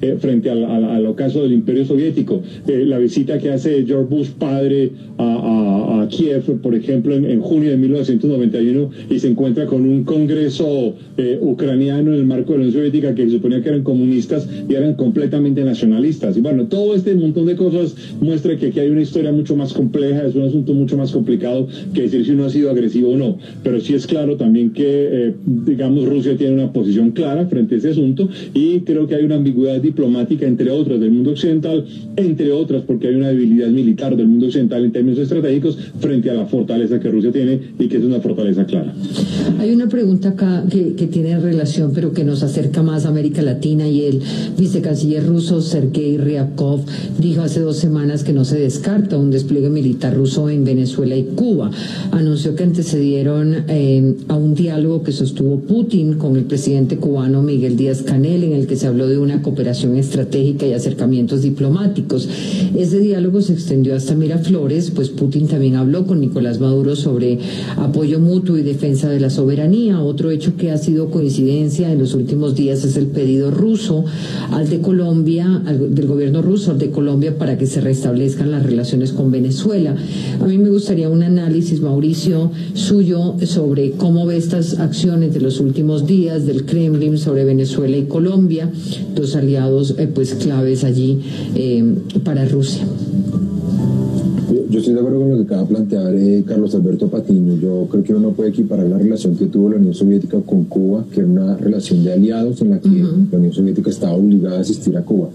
eh, 0.00 0.16
frente 0.18 0.50
al, 0.50 0.64
al, 0.64 1.06
ocaso 1.06 1.42
del 1.42 1.52
Imperio 1.52 1.84
Soviético, 1.84 2.42
eh, 2.66 2.84
la 2.86 2.98
visita 2.98 3.38
que 3.38 3.50
hace 3.50 3.84
George 3.84 4.14
Bush 4.14 4.30
padre 4.30 4.90
a, 5.18 6.06
Kiev, 6.10 6.60
por 6.60 6.74
ejemplo, 6.74 7.14
en, 7.14 7.40
junio 7.40 7.70
de 7.70 7.76
1991, 7.76 8.90
y 9.10 9.18
se 9.18 9.28
encuentra 9.28 9.66
con 9.66 9.88
un 9.88 10.04
congreso 10.04 10.94
eh, 11.16 11.38
ucraniano 11.40 12.12
en 12.12 12.18
el 12.18 12.26
marco 12.26 12.52
de 12.52 12.58
la 12.58 12.64
Unión 12.64 12.72
Soviética 12.72 13.14
que 13.14 13.24
se 13.24 13.30
suponía 13.30 13.62
que 13.62 13.70
eran 13.70 13.82
comunistas 13.82 14.48
y 14.68 14.74
eran 14.74 14.94
completamente 14.94 15.64
nacionalistas. 15.64 16.36
Y 16.36 16.40
bueno, 16.40 16.66
todo 16.66 16.94
este 16.94 17.14
montón 17.14 17.46
de 17.46 17.56
cosas 17.56 17.94
muestra 18.20 18.56
que 18.56 18.66
aquí 18.66 18.80
hay 18.80 18.90
una 18.90 19.02
historia 19.02 19.32
mucho 19.32 19.56
más 19.56 19.72
compleja, 19.72 20.26
es 20.26 20.34
un 20.34 20.42
asunto 20.42 20.74
mucho 20.74 20.96
más 20.96 21.10
complicado 21.10 21.68
que 21.94 22.02
decir 22.02 22.24
si 22.24 22.32
uno 22.32 22.44
ha 22.44 22.50
sido 22.50 22.70
agresivo 22.70 23.12
o 23.12 23.16
no. 23.16 23.38
Pero 23.62 23.80
sí 23.80 23.94
es 23.94 24.06
claro 24.06 24.36
también 24.36 24.70
que, 24.70 25.33
digamos, 25.44 26.08
Rusia 26.08 26.36
tiene 26.36 26.54
una 26.54 26.72
posición 26.72 27.10
clara 27.10 27.46
frente 27.46 27.74
a 27.74 27.78
ese 27.78 27.90
asunto 27.90 28.28
y 28.52 28.80
creo 28.80 29.06
que 29.06 29.14
hay 29.14 29.24
una 29.24 29.36
ambigüedad 29.36 29.80
diplomática, 29.80 30.46
entre 30.46 30.70
otras, 30.70 31.00
del 31.00 31.12
mundo 31.12 31.32
occidental, 31.32 31.84
entre 32.16 32.52
otras 32.52 32.82
porque 32.82 33.08
hay 33.08 33.14
una 33.14 33.28
debilidad 33.28 33.68
militar 33.68 34.16
del 34.16 34.26
mundo 34.26 34.46
occidental 34.46 34.84
en 34.84 34.92
términos 34.92 35.18
estratégicos 35.18 35.76
frente 35.98 36.30
a 36.30 36.34
la 36.34 36.46
fortaleza 36.46 37.00
que 37.00 37.10
Rusia 37.10 37.32
tiene 37.32 37.58
y 37.78 37.88
que 37.88 37.96
es 37.96 38.04
una 38.04 38.20
fortaleza 38.20 38.64
clara. 38.64 38.94
Hay 39.58 39.72
una 39.72 39.88
pregunta 39.88 40.30
acá 40.30 40.64
que, 40.70 40.94
que 40.94 41.06
tiene 41.06 41.38
relación, 41.38 41.92
pero 41.94 42.12
que 42.12 42.24
nos 42.24 42.42
acerca 42.42 42.82
más 42.82 43.06
a 43.06 43.08
América 43.08 43.42
Latina 43.42 43.88
y 43.88 44.02
el 44.02 44.20
vicecanciller 44.58 45.26
ruso 45.26 45.60
Sergei 45.60 46.18
Ryabkov 46.18 46.80
dijo 47.18 47.42
hace 47.42 47.60
dos 47.60 47.76
semanas 47.76 48.24
que 48.24 48.32
no 48.32 48.44
se 48.44 48.58
descarta 48.58 49.18
un 49.18 49.30
despliegue 49.30 49.70
militar 49.70 50.14
ruso 50.14 50.48
en 50.50 50.64
Venezuela 50.64 51.16
y 51.16 51.24
Cuba. 51.34 51.70
Anunció 52.10 52.54
que 52.54 52.64
antecedieron 52.64 53.64
eh, 53.68 54.14
a 54.28 54.36
un 54.36 54.54
diálogo 54.54 55.02
que 55.02 55.12
sostuvo 55.24 55.58
Putin 55.60 56.14
con 56.14 56.36
el 56.36 56.44
presidente 56.44 56.98
cubano 56.98 57.42
Miguel 57.42 57.78
Díaz 57.78 58.02
Canel, 58.02 58.44
en 58.44 58.52
el 58.52 58.66
que 58.66 58.76
se 58.76 58.86
habló 58.86 59.08
de 59.08 59.16
una 59.16 59.40
cooperación 59.40 59.96
estratégica 59.96 60.66
y 60.66 60.74
acercamientos 60.74 61.40
diplomáticos. 61.40 62.28
Ese 62.76 62.98
diálogo 62.98 63.40
se 63.40 63.54
extendió 63.54 63.96
hasta 63.96 64.14
Miraflores, 64.14 64.90
pues 64.90 65.08
Putin 65.08 65.48
también 65.48 65.76
habló 65.76 66.06
con 66.06 66.20
Nicolás 66.20 66.60
Maduro 66.60 66.94
sobre 66.94 67.38
apoyo 67.76 68.20
mutuo 68.20 68.58
y 68.58 68.62
defensa 68.62 69.08
de 69.08 69.18
la 69.18 69.30
soberanía. 69.30 70.02
Otro 70.02 70.30
hecho 70.30 70.58
que 70.58 70.70
ha 70.70 70.76
sido 70.76 71.08
coincidencia 71.08 71.90
en 71.90 72.00
los 72.00 72.12
últimos 72.12 72.54
días 72.54 72.84
es 72.84 72.98
el 72.98 73.06
pedido 73.06 73.50
ruso 73.50 74.04
al 74.50 74.68
de 74.68 74.80
Colombia, 74.80 75.62
del 75.64 76.06
gobierno 76.06 76.42
ruso 76.42 76.72
al 76.72 76.78
de 76.78 76.90
Colombia 76.90 77.38
para 77.38 77.56
que 77.56 77.66
se 77.66 77.80
restablezcan 77.80 78.50
las 78.50 78.62
relaciones 78.62 79.12
con 79.12 79.30
Venezuela. 79.30 79.96
A 80.38 80.44
mí 80.44 80.58
me 80.58 80.68
gustaría 80.68 81.08
un 81.08 81.22
análisis, 81.22 81.80
Mauricio, 81.80 82.50
suyo 82.74 83.36
sobre 83.46 83.92
cómo 83.92 84.26
ve 84.26 84.36
estas 84.36 84.78
acciones 84.78 85.13
de 85.20 85.40
los 85.40 85.60
últimos 85.60 86.06
días 86.06 86.44
del 86.44 86.64
Kremlin 86.64 87.18
sobre 87.18 87.44
Venezuela 87.44 87.96
y 87.96 88.06
Colombia, 88.06 88.68
dos 89.14 89.36
aliados 89.36 89.94
eh, 89.96 90.08
pues 90.12 90.34
claves 90.34 90.82
allí 90.82 91.20
eh, 91.54 91.84
para 92.24 92.44
Rusia. 92.46 92.84
Yo 94.70 94.78
estoy 94.78 94.94
de 94.94 95.00
acuerdo 95.00 95.20
con 95.20 95.30
lo 95.30 95.36
que 95.36 95.42
acaba 95.42 95.62
de 95.62 95.68
plantear 95.68 96.14
eh, 96.14 96.44
Carlos 96.46 96.74
Alberto 96.74 97.08
Patiño. 97.08 97.56
Yo 97.56 97.86
creo 97.90 98.02
que 98.02 98.14
uno 98.14 98.28
no 98.28 98.34
puede 98.34 98.50
equiparar 98.50 98.86
la 98.86 98.98
relación 98.98 99.36
que 99.36 99.46
tuvo 99.46 99.70
la 99.70 99.76
Unión 99.76 99.94
Soviética 99.94 100.40
con 100.40 100.64
Cuba, 100.64 101.04
que 101.12 101.20
era 101.20 101.28
una 101.28 101.56
relación 101.56 102.02
de 102.02 102.12
aliados 102.12 102.62
en 102.62 102.70
la 102.70 102.80
que 102.80 102.88
la 102.88 103.38
Unión 103.38 103.52
Soviética 103.52 103.90
estaba 103.90 104.14
obligada 104.14 104.58
a 104.58 104.60
asistir 104.60 104.96
a 104.96 105.02
Cuba. 105.02 105.28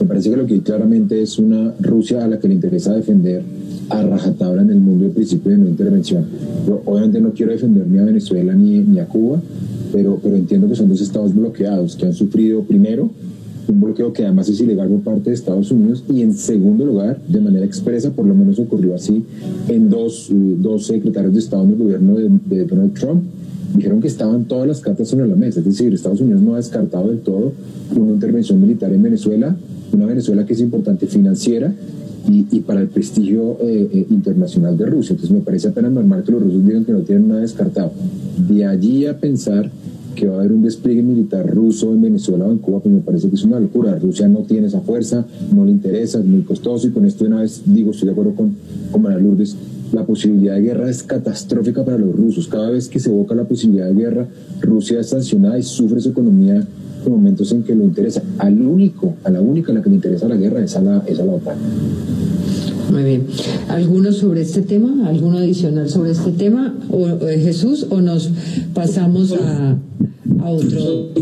Me 0.00 0.06
parece 0.06 0.30
que 0.30 0.36
lo 0.36 0.46
que 0.46 0.54
hay 0.54 0.60
claramente 0.60 1.22
es 1.22 1.38
una 1.38 1.74
Rusia 1.80 2.24
a 2.24 2.28
la 2.28 2.38
que 2.38 2.48
le 2.48 2.54
interesa 2.54 2.94
defender 2.94 3.42
a 3.88 4.02
rajatabla 4.02 4.62
en 4.62 4.70
el 4.70 4.80
mundo 4.80 5.06
el 5.06 5.12
principio 5.12 5.52
de 5.52 5.58
no 5.58 5.68
intervención. 5.68 6.24
Yo 6.66 6.82
obviamente 6.84 7.20
no 7.20 7.32
quiero 7.32 7.52
defender 7.52 7.86
ni 7.86 7.98
a 7.98 8.04
Venezuela 8.04 8.54
ni, 8.54 8.80
ni 8.80 8.98
a 8.98 9.06
Cuba, 9.06 9.40
pero, 9.92 10.18
pero 10.22 10.36
entiendo 10.36 10.68
que 10.68 10.74
son 10.74 10.88
dos 10.88 11.00
estados 11.00 11.34
bloqueados 11.34 11.94
que 11.96 12.06
han 12.06 12.14
sufrido 12.14 12.62
primero 12.62 13.10
un 13.68 13.80
bloqueo 13.80 14.12
que 14.12 14.24
además 14.24 14.48
es 14.48 14.60
ilegal 14.60 14.88
por 14.88 15.00
parte 15.00 15.30
de 15.30 15.34
Estados 15.34 15.70
Unidos 15.70 16.04
y 16.12 16.22
en 16.22 16.34
segundo 16.34 16.84
lugar, 16.84 17.20
de 17.26 17.40
manera 17.40 17.64
expresa, 17.64 18.10
por 18.10 18.26
lo 18.26 18.34
menos 18.34 18.58
ocurrió 18.58 18.94
así 18.94 19.24
en 19.68 19.88
dos, 19.88 20.30
eh, 20.30 20.34
dos 20.34 20.86
secretarios 20.86 21.32
de 21.34 21.40
Estado 21.40 21.64
en 21.64 21.70
el 21.70 21.76
gobierno 21.76 22.16
de, 22.16 22.64
Donald 22.64 22.94
Trump, 22.94 23.22
dijeron 23.74 24.00
que 24.00 24.08
estaban 24.08 24.44
todas 24.44 24.66
las 24.66 24.80
cartas 24.80 25.08
sobre 25.08 25.28
la 25.28 25.36
mesa, 25.36 25.60
es 25.60 25.66
decir, 25.66 25.92
Estados 25.92 26.20
Unidos 26.20 26.42
no 26.42 26.54
ha 26.54 26.56
descartado 26.58 27.08
del 27.08 27.20
todo 27.20 27.52
una 27.96 28.12
intervención 28.12 28.60
militar 28.60 28.92
en 28.92 29.02
Venezuela, 29.02 29.56
una 29.92 30.06
Venezuela 30.06 30.44
que 30.46 30.54
es 30.54 30.60
importante 30.60 31.06
financiera 31.06 31.74
y, 32.28 32.60
para 32.60 32.80
el 32.80 32.88
prestigio 32.88 33.58
eh, 33.60 33.88
eh, 33.92 34.06
internacional 34.10 34.76
de 34.76 34.86
Rusia. 34.86 35.12
Entonces 35.12 35.36
me 35.36 35.42
parece 35.42 35.68
apenas 35.68 35.92
normal 35.92 36.22
que 36.22 36.32
los 36.32 36.42
rusos 36.42 36.64
digan 36.64 36.84
que 36.84 36.92
no 36.92 37.00
tienen 37.00 37.28
nada 37.28 37.40
descartado. 37.40 37.92
De 38.48 38.64
allí 38.64 39.06
a 39.06 39.18
pensar 39.18 39.70
que 40.14 40.26
va 40.26 40.36
a 40.36 40.38
haber 40.40 40.52
un 40.52 40.62
despliegue 40.62 41.02
militar 41.02 41.46
ruso 41.48 41.92
en 41.92 42.02
Venezuela 42.02 42.44
o 42.44 42.52
en 42.52 42.58
Cuba, 42.58 42.80
pues 42.80 42.94
me 42.94 43.00
parece 43.00 43.28
que 43.28 43.34
es 43.34 43.44
una 43.44 43.58
locura. 43.58 43.98
Rusia 43.98 44.28
no 44.28 44.40
tiene 44.40 44.66
esa 44.66 44.80
fuerza, 44.80 45.24
no 45.52 45.64
le 45.64 45.72
interesa, 45.72 46.18
es 46.18 46.24
muy 46.24 46.42
costoso 46.42 46.86
y 46.86 46.90
con 46.90 47.06
esto 47.06 47.24
de 47.24 47.30
una 47.30 47.40
vez 47.42 47.62
digo, 47.64 47.90
estoy 47.90 48.06
de 48.06 48.12
acuerdo 48.12 48.34
con, 48.34 48.54
con 48.90 49.02
María 49.02 49.18
Lourdes, 49.18 49.56
la 49.92 50.06
posibilidad 50.06 50.54
de 50.54 50.62
guerra 50.62 50.88
es 50.88 51.02
catastrófica 51.02 51.84
para 51.84 51.98
los 51.98 52.16
rusos. 52.16 52.48
Cada 52.48 52.70
vez 52.70 52.88
que 52.88 52.98
se 52.98 53.10
evoca 53.10 53.34
la 53.34 53.44
posibilidad 53.44 53.88
de 53.88 53.94
guerra, 53.94 54.26
Rusia 54.60 55.00
es 55.00 55.08
sancionada 55.08 55.58
y 55.58 55.62
sufre 55.62 56.00
su 56.00 56.10
economía 56.10 56.66
en 57.04 57.12
momentos 57.12 57.52
en 57.52 57.62
que 57.62 57.74
lo 57.74 57.84
interesa. 57.84 58.22
Al 58.38 58.60
único, 58.60 59.14
a 59.24 59.30
la 59.30 59.40
única 59.40 59.72
a 59.72 59.74
la 59.74 59.82
que 59.82 59.90
le 59.90 59.96
interesa 59.96 60.28
la 60.28 60.36
guerra 60.36 60.64
es 60.64 60.76
a 60.76 60.80
la, 60.80 61.04
es 61.06 61.18
a 61.20 61.24
la 61.24 61.32
OTAN. 61.32 61.56
Muy 62.92 63.04
bien. 63.04 63.26
¿Alguno 63.68 64.12
sobre 64.12 64.42
este 64.42 64.60
tema? 64.60 65.08
¿Alguno 65.08 65.38
adicional 65.38 65.88
sobre 65.88 66.10
este 66.10 66.30
tema? 66.32 66.78
¿O, 66.90 67.08
eh, 67.26 67.40
Jesús? 67.42 67.86
¿O 67.88 68.02
nos 68.02 68.30
pasamos 68.74 69.32
a, 69.32 69.78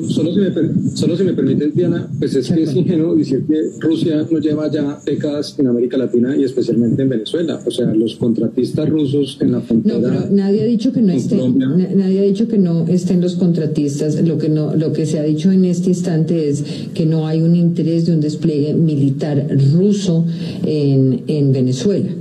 Solo, 0.08 0.32
si 0.32 0.40
me, 0.40 0.96
solo 0.96 1.24
me 1.24 1.32
permite, 1.34 1.70
Diana, 1.70 2.08
pues 2.18 2.34
es 2.36 2.50
que 2.50 2.62
es 2.62 2.74
ingenuo 2.74 3.14
decir 3.14 3.44
que 3.46 3.70
Rusia 3.78 4.26
no 4.30 4.38
lleva 4.38 4.70
ya 4.70 4.98
décadas 5.04 5.56
en 5.58 5.66
América 5.66 5.98
Latina 5.98 6.34
y 6.36 6.44
especialmente 6.44 7.02
en 7.02 7.08
Venezuela. 7.10 7.60
O 7.66 7.70
sea, 7.70 7.92
los 7.94 8.16
contratistas 8.16 8.88
rusos 8.88 9.36
en 9.40 9.52
la 9.52 9.60
frontera. 9.60 9.98
No, 9.98 10.02
pero 10.02 10.26
nadie 10.30 10.62
ha 10.62 10.66
dicho 10.66 10.92
que 10.92 11.02
no 11.02 11.12
estén, 11.12 11.58
nadie 11.58 12.20
ha 12.20 12.22
dicho 12.22 12.48
que 12.48 12.58
no 12.58 12.86
estén 12.88 13.20
los 13.20 13.34
contratistas. 13.34 14.22
Lo 14.26 14.38
que 14.38 14.48
no, 14.48 14.74
lo 14.74 14.92
que 14.92 15.04
se 15.04 15.18
ha 15.18 15.22
dicho 15.22 15.52
en 15.52 15.66
este 15.66 15.90
instante 15.90 16.48
es 16.48 16.64
que 16.94 17.04
no 17.04 17.26
hay 17.26 17.42
un 17.42 17.56
interés 17.56 18.06
de 18.06 18.14
un 18.14 18.20
despliegue 18.20 18.74
militar 18.74 19.46
ruso 19.72 20.24
en, 20.64 21.22
en 21.26 21.52
Venezuela, 21.52 21.59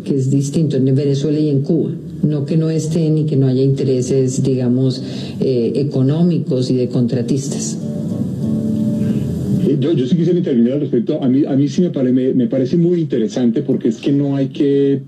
que 0.03 0.15
es 0.15 0.29
distinto 0.29 0.77
en 0.77 0.85
Venezuela 0.95 1.39
y 1.39 1.49
en 1.49 1.61
Cuba 1.61 1.91
no 2.23 2.45
que 2.45 2.57
no 2.57 2.69
estén 2.69 3.17
y 3.17 3.25
que 3.25 3.35
no 3.35 3.47
haya 3.47 3.61
intereses, 3.61 4.43
digamos, 4.43 5.03
eh, 5.39 5.73
económicos 5.75 6.69
y 6.69 6.75
de 6.75 6.87
contratistas. 6.89 7.77
Eh, 9.67 9.77
yo, 9.79 9.93
yo 9.93 10.05
sí 10.05 10.15
quisiera 10.15 10.37
intervenir 10.37 10.73
al 10.73 10.81
respecto. 10.81 11.21
A 11.21 11.29
mí, 11.29 11.45
a 11.45 11.55
mí 11.55 11.67
sí 11.67 11.81
me, 11.81 12.11
me, 12.11 12.33
me 12.33 12.47
parece 12.47 12.77
muy 12.77 12.99
interesante 13.01 13.61
porque 13.61 13.89
es 13.89 13.97
que 13.97 14.11
no 14.11 14.35
hay 14.35 14.47
que 14.47 15.01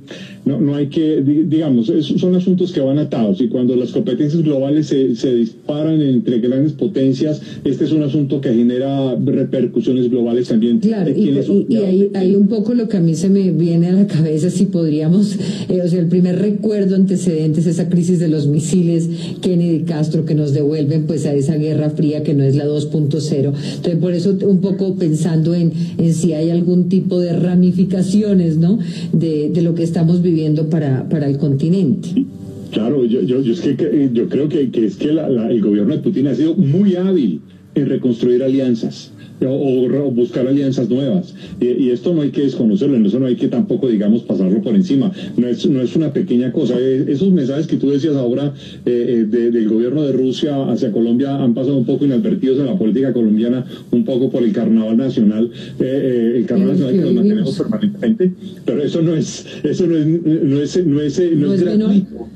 no, 0.43 0.59
no 0.59 0.75
hay 0.75 0.87
que, 0.87 1.21
digamos, 1.21 1.91
son 2.17 2.35
asuntos 2.35 2.71
que 2.71 2.79
van 2.79 2.97
atados 2.97 3.39
y 3.41 3.47
cuando 3.47 3.75
las 3.75 3.91
competencias 3.91 4.41
globales 4.41 4.87
se, 4.87 5.15
se, 5.15 5.35
disparan 5.35 6.01
entre 6.01 6.39
grandes 6.39 6.73
potencias, 6.73 7.41
este 7.63 7.85
es 7.85 7.91
un 7.91 8.01
asunto 8.01 8.41
que 8.41 8.53
genera 8.53 9.15
repercusiones 9.15 10.09
globales 10.09 10.47
también. 10.47 10.79
Claro, 10.79 11.11
y, 11.11 11.29
y, 11.69 11.75
hay, 11.77 12.11
hay, 12.15 12.35
un 12.35 12.47
poco 12.47 12.73
lo 12.73 12.89
que 12.89 12.97
a 12.97 13.01
mí 13.01 13.13
se 13.13 13.29
me 13.29 13.51
viene 13.51 13.87
a 13.87 13.91
la 13.91 14.07
cabeza, 14.07 14.49
si 14.49 14.65
podríamos, 14.65 15.37
eh, 15.69 15.81
o 15.83 15.87
sea, 15.87 15.99
el 15.99 16.07
primer 16.07 16.39
recuerdo 16.39 16.95
antecedente 16.95 17.59
es 17.59 17.67
esa 17.67 17.89
crisis 17.89 18.19
de 18.19 18.27
los 18.27 18.47
misiles 18.47 19.09
Kennedy 19.41 19.83
Castro 19.83 20.25
que 20.25 20.33
nos 20.33 20.53
devuelven 20.53 21.05
pues 21.05 21.25
a 21.25 21.33
esa 21.33 21.55
guerra 21.55 21.91
fría 21.91 22.23
que 22.23 22.33
no 22.33 22.43
es 22.43 22.55
la 22.55 22.65
2.0. 22.65 23.05
Entonces, 23.11 23.95
por 23.99 24.13
eso 24.13 24.35
un 24.47 24.59
poco 24.59 24.95
pensando 24.95 25.53
en, 25.53 25.71
en 25.97 26.13
si 26.13 26.33
hay 26.33 26.49
algún 26.49 26.89
tipo 26.89 27.19
de 27.19 27.33
ramificaciones, 27.33 28.57
¿no? 28.57 28.79
De, 29.13 29.49
de 29.49 29.61
lo 29.61 29.75
que 29.75 29.83
estamos 29.83 30.21
viviendo 30.21 30.30
viviendo 30.31 30.69
para, 30.69 31.07
para 31.09 31.27
el 31.27 31.37
continente. 31.37 32.25
Claro, 32.71 33.03
yo, 33.05 33.21
yo, 33.21 33.41
yo, 33.41 33.51
es 33.51 33.59
que, 33.61 34.09
yo 34.13 34.29
creo 34.29 34.47
que, 34.47 34.71
que 34.71 34.85
es 34.85 34.95
que 34.95 35.11
la, 35.11 35.27
el 35.27 35.61
gobierno 35.61 35.93
de 35.93 36.01
Putin 36.01 36.27
ha 36.27 36.35
sido 36.35 36.55
muy 36.55 36.95
hábil 36.95 37.41
en 37.75 37.85
reconstruir 37.87 38.43
alianzas 38.43 39.11
o, 39.47 40.11
buscar 40.11 40.47
alianzas 40.47 40.89
nuevas. 40.89 41.33
Y, 41.59 41.89
esto 41.89 42.13
no 42.13 42.21
hay 42.21 42.29
que 42.29 42.41
desconocerlo, 42.41 42.95
en 42.95 43.05
eso 43.05 43.19
no 43.19 43.25
hay 43.25 43.35
que 43.35 43.47
tampoco, 43.47 43.87
digamos, 43.87 44.23
pasarlo 44.23 44.61
por 44.61 44.75
encima. 44.75 45.11
No 45.37 45.47
es, 45.47 45.65
no 45.65 45.81
es 45.81 45.95
una 45.95 46.13
pequeña 46.13 46.51
cosa. 46.51 46.75
Eh, 46.79 47.05
esos 47.07 47.31
mensajes 47.31 47.67
que 47.67 47.77
tú 47.77 47.89
decías 47.89 48.15
ahora 48.15 48.53
eh, 48.85 49.25
eh, 49.31 49.51
del 49.51 49.69
gobierno 49.69 50.03
de 50.03 50.11
Rusia 50.11 50.71
hacia 50.71 50.91
Colombia 50.91 51.35
han 51.35 51.53
pasado 51.53 51.77
un 51.77 51.85
poco 51.85 52.05
inadvertidos 52.05 52.59
en 52.59 52.67
la 52.67 52.77
política 52.77 53.13
colombiana, 53.13 53.65
un 53.91 54.05
poco 54.05 54.29
por 54.29 54.43
el 54.43 54.53
carnaval 54.53 54.97
nacional, 54.97 55.51
el 55.79 56.45
carnaval 56.45 56.79
nacional 56.79 56.95
que 56.95 57.01
nos 57.01 57.13
mantenemos 57.13 57.57
permanentemente, 57.57 58.31
pero 58.65 58.83
eso 58.83 59.01
no 59.01 59.15
es, 59.15 59.45
eso 59.63 59.87
no 59.87 59.97
es, 59.97 60.05
no 60.05 60.61
es, 60.61 60.85
no 60.85 61.01
es, 61.01 61.19
no 61.35 61.53
es, 61.53 61.63
gratuito 61.63 62.27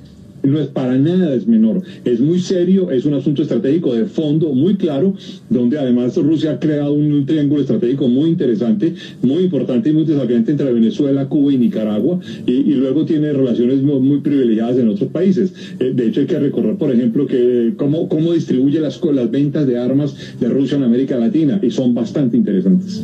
no 0.46 0.60
es 0.60 0.68
para 0.68 0.98
nada 0.98 1.34
es 1.34 1.48
menor, 1.48 1.82
es 2.04 2.20
muy 2.20 2.40
serio, 2.40 2.92
es 2.92 3.06
un 3.06 3.14
asunto 3.14 3.42
estratégico 3.42 3.94
de 3.94 4.06
fondo 4.06 4.54
muy 4.54 4.76
claro, 4.76 5.14
donde 5.50 5.78
además 5.78 6.16
Rusia 6.18 6.52
ha 6.52 6.60
creado 6.60 6.94
un, 6.94 7.26
triángulo 7.26 7.62
estratégico 7.62 8.08
muy 8.08 8.30
interesante, 8.30 8.94
muy 9.22 9.44
importante 9.44 9.90
y 9.90 9.94
muy 9.94 10.06
desafiante 10.06 10.52
entre 10.52 10.72
Venezuela, 10.72 11.28
Cuba 11.28 11.54
y 11.54 11.58
Nicaragua, 11.58 12.20
y, 12.46 12.76
luego 12.76 13.06
tiene 13.06 13.32
relaciones 13.34 13.82
muy, 13.82 14.20
privilegiadas 14.20 14.78
en 14.78 14.90
otros 14.90 15.10
países. 15.10 15.54
Eh, 15.80 15.94
de 15.96 16.08
hecho, 16.08 16.22
hay 16.22 16.28
que 16.28 16.40
recorrer, 16.40 16.76
por 16.76 16.92
ejemplo, 16.92 17.26
que 17.26 17.74
cómo, 17.78 18.08
cómo 18.10 18.34
distribuye 18.34 18.80
las, 18.80 19.02
las 19.04 19.32
ventas 19.32 19.66
de 19.66 19.78
armas 19.78 20.16
de 20.40 20.50
Rusia 20.50 20.78
en 20.78 20.84
América 20.84 21.18
Latina, 21.18 21.60
y 21.62 21.72
son 21.72 21.94
bastante 21.94 22.38
interesantes. 22.38 23.02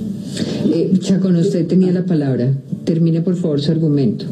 Eh, 0.74 0.92
Chacón, 1.00 1.36
usted 1.36 1.68
tenía 1.68 1.92
la 1.92 2.06
palabra. 2.06 2.54
Termine, 2.84 3.22
por 3.22 3.36
favor, 3.36 3.62
su 3.62 3.72
argumento. 3.72 4.26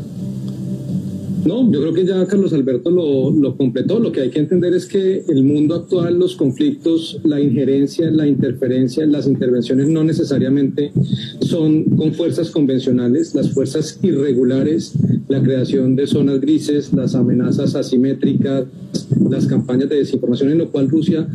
No, 1.46 1.72
yo 1.72 1.82
creo 1.82 1.94
que 1.94 2.06
ya 2.06 2.26
Carlos 2.26 2.54
Alberto 2.54 2.92
lo, 2.92 3.32
lo, 3.32 3.56
completó. 3.56 4.00
Lo 4.00 4.12
que 4.12 4.22
hay 4.22 4.30
que 4.30 4.40
entender 4.40 4.74
es 4.74 4.86
que 4.86 5.24
el 5.28 5.44
mundo 5.44 5.76
actual, 5.76 6.20
los 6.20 6.36
conflictos, 6.36 7.20
la 7.24 7.40
injerencia, 7.40 8.12
la 8.12 8.28
interferencia, 8.28 9.06
las 9.06 9.26
intervenciones 9.26 9.88
no 9.88 10.04
necesariamente 10.04 10.92
son 11.42 11.84
con 11.84 12.14
fuerzas 12.14 12.50
convencionales, 12.50 13.34
las 13.36 13.52
fuerzas 13.52 14.00
irregulares, 14.02 14.94
la 15.28 15.42
creación 15.42 15.96
de 15.96 16.08
zonas 16.08 16.42
grises, 16.42 16.94
las 16.94 17.16
amenazas 17.16 17.76
asimétricas, 17.76 18.66
las 19.30 19.48
campañas 19.48 19.90
de 19.90 19.98
desinformación 19.98 20.52
en 20.52 20.58
lo 20.58 20.72
cual 20.72 20.90
Rusia 20.90 21.28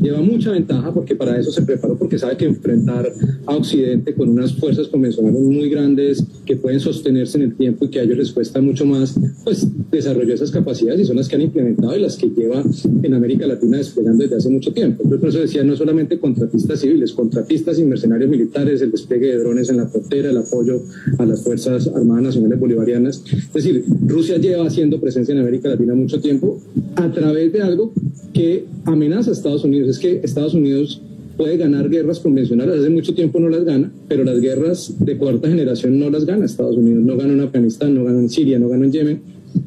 lleva 0.00 0.20
mucha 0.20 0.52
ventaja 0.52 0.92
porque 0.92 1.14
para 1.14 1.38
eso 1.38 1.50
se 1.50 1.62
preparó, 1.62 1.96
porque 1.96 2.18
sabe 2.18 2.36
que 2.36 2.44
enfrentar 2.44 3.12
a 3.46 3.56
Occidente 3.56 4.14
con 4.14 4.28
unas 4.28 4.54
fuerzas 4.54 4.88
convencionales 4.88 5.40
muy 5.40 5.68
grandes 5.68 6.24
que 6.44 6.56
pueden 6.56 6.80
sostenerse 6.80 7.38
en 7.38 7.44
el 7.44 7.54
tiempo 7.54 7.84
y 7.84 7.88
que 7.88 8.00
a 8.00 8.02
ellos 8.02 8.18
les 8.18 8.32
cuesta 8.32 8.60
mucho 8.60 8.86
más, 8.86 9.14
pues 9.44 9.66
desarrolló 9.90 10.34
esas 10.34 10.50
capacidades 10.50 11.00
y 11.00 11.04
son 11.04 11.16
las 11.16 11.28
que 11.28 11.36
han 11.36 11.42
implementado 11.42 11.96
y 11.96 12.00
las 12.00 12.16
que 12.16 12.28
lleva 12.28 12.62
en 13.02 13.14
América 13.14 13.46
Latina 13.46 13.78
desplegando 13.78 14.22
desde 14.22 14.36
hace 14.36 14.48
mucho 14.48 14.72
tiempo. 14.72 15.02
Entonces, 15.02 15.20
por 15.20 15.28
eso 15.28 15.38
decía, 15.40 15.64
no 15.64 15.76
solamente 15.76 16.18
contratistas 16.18 16.80
civiles, 16.80 17.12
contratistas 17.12 17.78
y 17.78 17.84
mercenarios 17.84 18.30
militares, 18.30 18.80
el 18.82 18.90
despliegue 18.90 19.28
de 19.28 19.38
drones 19.38 19.68
en 19.70 19.78
la 19.78 19.86
frontera, 19.86 20.30
el 20.30 20.38
apoyo 20.38 20.82
a 21.18 21.24
las 21.24 21.42
Fuerzas 21.42 21.88
Armadas 21.88 22.24
Nacionales 22.24 22.60
Bolivarianas. 22.60 23.24
Es 23.32 23.52
decir, 23.52 23.84
Rusia 24.06 24.38
lleva 24.38 24.66
haciendo 24.66 25.00
presencia 25.00 25.32
en 25.32 25.40
América 25.40 25.68
Latina 25.68 25.94
mucho 25.94 26.20
tiempo 26.20 26.60
a 26.96 27.10
través 27.10 27.52
de 27.52 27.62
algo 27.62 27.92
que 28.38 28.66
amenaza 28.84 29.30
a 29.30 29.32
Estados 29.32 29.64
Unidos. 29.64 29.88
Es 29.88 29.98
que 29.98 30.20
Estados 30.22 30.54
Unidos 30.54 31.02
puede 31.36 31.56
ganar 31.56 31.90
guerras 31.90 32.20
convencionales, 32.20 32.78
hace 32.78 32.88
mucho 32.88 33.12
tiempo 33.12 33.40
no 33.40 33.48
las 33.48 33.64
gana, 33.64 33.92
pero 34.06 34.22
las 34.22 34.40
guerras 34.40 34.94
de 35.00 35.16
cuarta 35.16 35.48
generación 35.48 35.98
no 35.98 36.08
las 36.08 36.24
gana 36.24 36.44
Estados 36.44 36.76
Unidos, 36.76 37.04
no 37.04 37.16
gana 37.16 37.32
en 37.32 37.40
Afganistán, 37.40 37.94
no 37.94 38.04
gana 38.04 38.18
en 38.20 38.28
Siria, 38.28 38.60
no 38.60 38.68
gana 38.68 38.84
en 38.86 38.92
Yemen, 38.92 39.20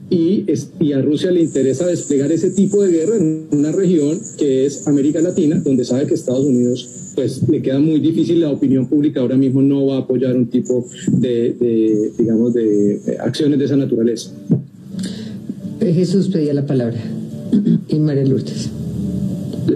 y, 0.09 0.45
y, 0.79 0.93
a 0.93 1.01
Rusia 1.01 1.31
le 1.31 1.41
interesa 1.41 1.85
desplegar 1.87 2.31
ese 2.31 2.51
tipo 2.51 2.81
de 2.83 2.91
guerra 2.91 3.17
en 3.17 3.47
una 3.51 3.71
región 3.71 4.19
que 4.37 4.65
es 4.65 4.87
América 4.87 5.21
Latina, 5.21 5.61
donde 5.63 5.83
sabe 5.83 6.05
que 6.05 6.13
Estados 6.13 6.45
Unidos 6.45 7.13
pues 7.15 7.41
le 7.49 7.61
queda 7.61 7.79
muy 7.79 7.99
difícil, 7.99 8.39
la 8.41 8.51
opinión 8.51 8.87
pública 8.87 9.19
ahora 9.21 9.37
mismo 9.37 9.61
no 9.61 9.85
va 9.87 9.95
a 9.95 9.99
apoyar 9.99 10.35
un 10.35 10.47
tipo 10.47 10.85
de, 11.11 11.53
de 11.59 12.11
digamos, 12.17 12.53
de 12.53 13.17
acciones 13.19 13.59
de 13.59 13.65
esa 13.65 13.75
naturaleza. 13.75 14.31
Jesús 15.81 16.29
pedía 16.29 16.53
la 16.53 16.65
palabra 16.65 17.01
y 17.87 17.99
María 17.99 18.25
Lourdes. 18.25 18.69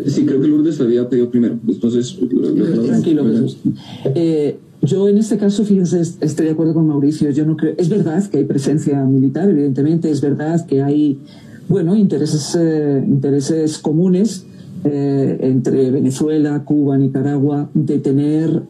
Sí, 0.08 0.26
creo 0.26 0.42
que 0.42 0.48
Lourdes 0.48 0.80
había 0.82 1.08
pedido 1.08 1.30
primero. 1.30 1.60
Entonces, 1.68 2.18
tranquilo. 2.86 3.26
Eh, 4.16 4.58
yo 4.82 5.08
en 5.08 5.18
este 5.18 5.38
caso, 5.38 5.64
fíjense, 5.64 6.02
estoy 6.02 6.46
de 6.46 6.52
acuerdo 6.52 6.74
con 6.74 6.88
Mauricio. 6.88 7.30
Yo 7.32 7.46
no 7.46 7.58
creo. 7.58 7.74
Es 7.78 7.90
verdad 7.90 8.24
que 8.28 8.38
hay 8.40 8.46
presencia 8.46 9.04
militar, 9.04 9.50
evidentemente. 9.50 10.10
Es 10.10 10.22
verdad 10.22 10.66
que 10.66 10.82
hay, 10.82 11.20
bueno, 11.68 11.96
intereses, 11.96 12.56
eh, 12.60 13.04
intereses 13.06 13.78
comunes 13.78 14.46
eh, 14.84 15.38
entre 15.42 15.92
Venezuela, 15.92 16.64
Cuba, 16.64 16.98
Nicaragua, 16.98 17.70
de 17.74 18.00
tener 18.00 18.64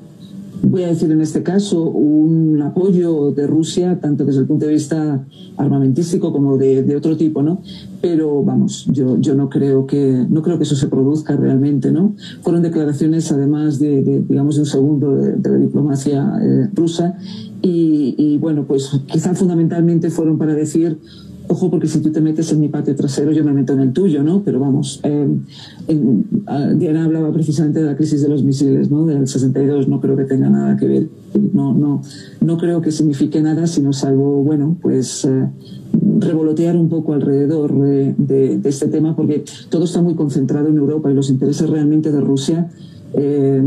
voy 0.65 0.83
a 0.83 0.87
decir 0.87 1.11
en 1.11 1.21
este 1.21 1.43
caso, 1.43 1.83
un 1.83 2.61
apoyo 2.61 3.31
de 3.31 3.47
Rusia, 3.47 3.99
tanto 3.99 4.25
desde 4.25 4.41
el 4.41 4.47
punto 4.47 4.65
de 4.65 4.73
vista 4.73 5.25
armamentístico 5.57 6.31
como 6.31 6.57
de, 6.57 6.95
otro 6.95 7.17
tipo, 7.17 7.41
¿no? 7.41 7.61
Pero 8.01 8.43
vamos, 8.43 8.85
yo, 8.91 9.17
yo 9.19 9.35
no 9.35 9.49
creo 9.49 9.85
que 9.85 10.25
no 10.29 10.41
creo 10.41 10.57
que 10.57 10.63
eso 10.63 10.75
se 10.75 10.87
produzca 10.87 11.35
realmente, 11.35 11.91
¿no? 11.91 12.15
Fueron 12.41 12.61
declaraciones, 12.61 13.31
además 13.31 13.79
de, 13.79 14.23
digamos, 14.27 14.55
de 14.55 14.61
un 14.61 14.67
segundo 14.67 15.15
de, 15.15 15.49
la 15.49 15.57
diplomacia 15.57 16.39
eh, 16.41 16.69
rusa 16.73 17.17
y, 17.61 18.15
y 18.17 18.37
bueno, 18.37 18.65
pues 18.67 18.91
quizá 19.07 19.33
fundamentalmente 19.33 20.09
fueron 20.09 20.37
para 20.37 20.53
decir 20.53 20.99
ojo 21.47 21.69
porque 21.69 21.87
si 21.87 21.99
tú 21.99 22.11
te 22.11 22.21
metes 22.21 22.51
en 22.51 22.59
mi 22.59 22.69
patio 22.69 22.95
trasero 22.95 23.31
yo 23.31 23.43
me 23.43 23.53
meto 23.53 23.73
en 23.73 23.79
el 23.79 23.93
tuyo, 23.93 24.23
¿no? 24.23 24.41
Pero 24.43 24.59
vamos, 24.59 24.99
eh, 25.03 25.27
Diana 26.75 27.05
hablaba 27.05 27.31
precisamente 27.31 27.79
de 27.79 27.85
la 27.85 27.95
crisis 27.95 28.21
de 28.21 28.29
los 28.29 28.43
misiles, 28.43 28.89
¿no? 28.89 29.05
Del 29.05 29.27
62, 29.27 29.87
no 29.87 30.01
creo 30.01 30.15
que 30.15 30.25
tenga 30.25 30.49
nada 30.49 30.77
que 30.77 30.87
ver, 30.87 31.07
no, 31.53 31.73
no, 31.73 32.01
no 32.41 32.57
creo 32.57 32.81
que 32.81 32.91
signifique 32.91 33.41
nada, 33.41 33.67
sino 33.67 33.93
salvo, 33.93 34.43
bueno, 34.43 34.77
pues 34.81 35.25
eh, 35.25 35.49
revolotear 36.19 36.75
un 36.75 36.89
poco 36.89 37.13
alrededor 37.13 37.73
de, 37.79 38.57
de 38.57 38.69
este 38.69 38.87
tema 38.87 39.15
porque 39.15 39.43
todo 39.69 39.85
está 39.85 40.01
muy 40.01 40.15
concentrado 40.15 40.69
en 40.69 40.77
Europa 40.77 41.11
y 41.11 41.13
los 41.13 41.29
intereses 41.29 41.69
realmente 41.69 42.11
de 42.11 42.21
Rusia 42.21 42.69
eh, 43.17 43.61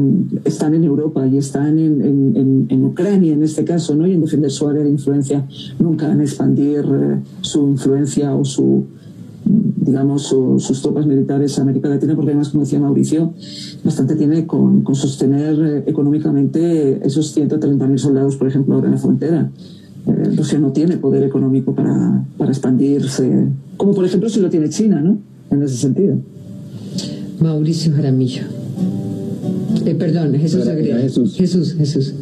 están 0.45 0.75
en 0.75 0.85
Europa 0.85 1.27
y 1.27 1.39
están 1.39 1.79
en, 1.79 2.67
en, 2.69 2.85
Ucrania 2.85 3.33
en 3.33 3.43
este 3.43 3.65
caso, 3.65 3.95
¿no? 3.95 4.07
Y 4.07 4.13
en 4.13 4.21
defender 4.21 4.51
su 4.51 4.69
área 4.69 4.83
de 4.83 4.91
influencia, 4.91 5.47
nunca 5.79 6.11
en 6.11 6.21
expandir 6.21 6.85
eh, 6.85 7.19
su 7.41 7.69
influencia 7.69 8.35
o 8.35 8.45
su 8.45 8.85
digamos, 9.45 10.25
sus 10.27 10.83
tropas 10.83 11.07
militares 11.07 11.59
a 11.59 11.63
América 11.63 11.89
Latina, 11.89 12.15
porque 12.15 12.33
además, 12.33 12.51
como 12.51 12.65
decía 12.65 12.79
Mauricio, 12.81 13.33
bastante 13.83 14.15
tiene 14.17 14.47
con, 14.47 14.83
con 14.83 14.95
sostener 14.95 15.59
eh, 15.59 15.85
económicamente 15.87 17.01
esos 17.07 17.35
130.000 17.35 17.97
soldados, 17.97 18.37
por 18.37 18.49
ejemplo, 18.49 18.75
ahora 18.75 18.89
en 18.89 18.95
la 18.95 18.99
frontera. 18.99 19.51
Rusia 20.37 20.59
no 20.59 20.73
tiene 20.73 20.97
poder 20.97 21.23
económico 21.23 21.75
para, 21.75 22.25
para 22.37 22.51
expandirse, 22.51 23.49
como 23.77 23.95
por 23.95 24.05
ejemplo 24.05 24.29
si 24.29 24.41
lo 24.41 24.49
tiene 24.49 24.69
China, 24.71 25.01
¿no? 25.01 25.19
En 25.51 25.63
ese 25.63 25.77
sentido. 25.77 26.17
Mauricio 27.41 27.93
Jaramillo. 27.95 28.58
Eh, 29.89 29.95
perdón, 29.95 30.35
Jesús 30.35 30.65
Jesús. 30.65 31.35
Jesús, 31.35 31.75
Jesús. 31.79 32.15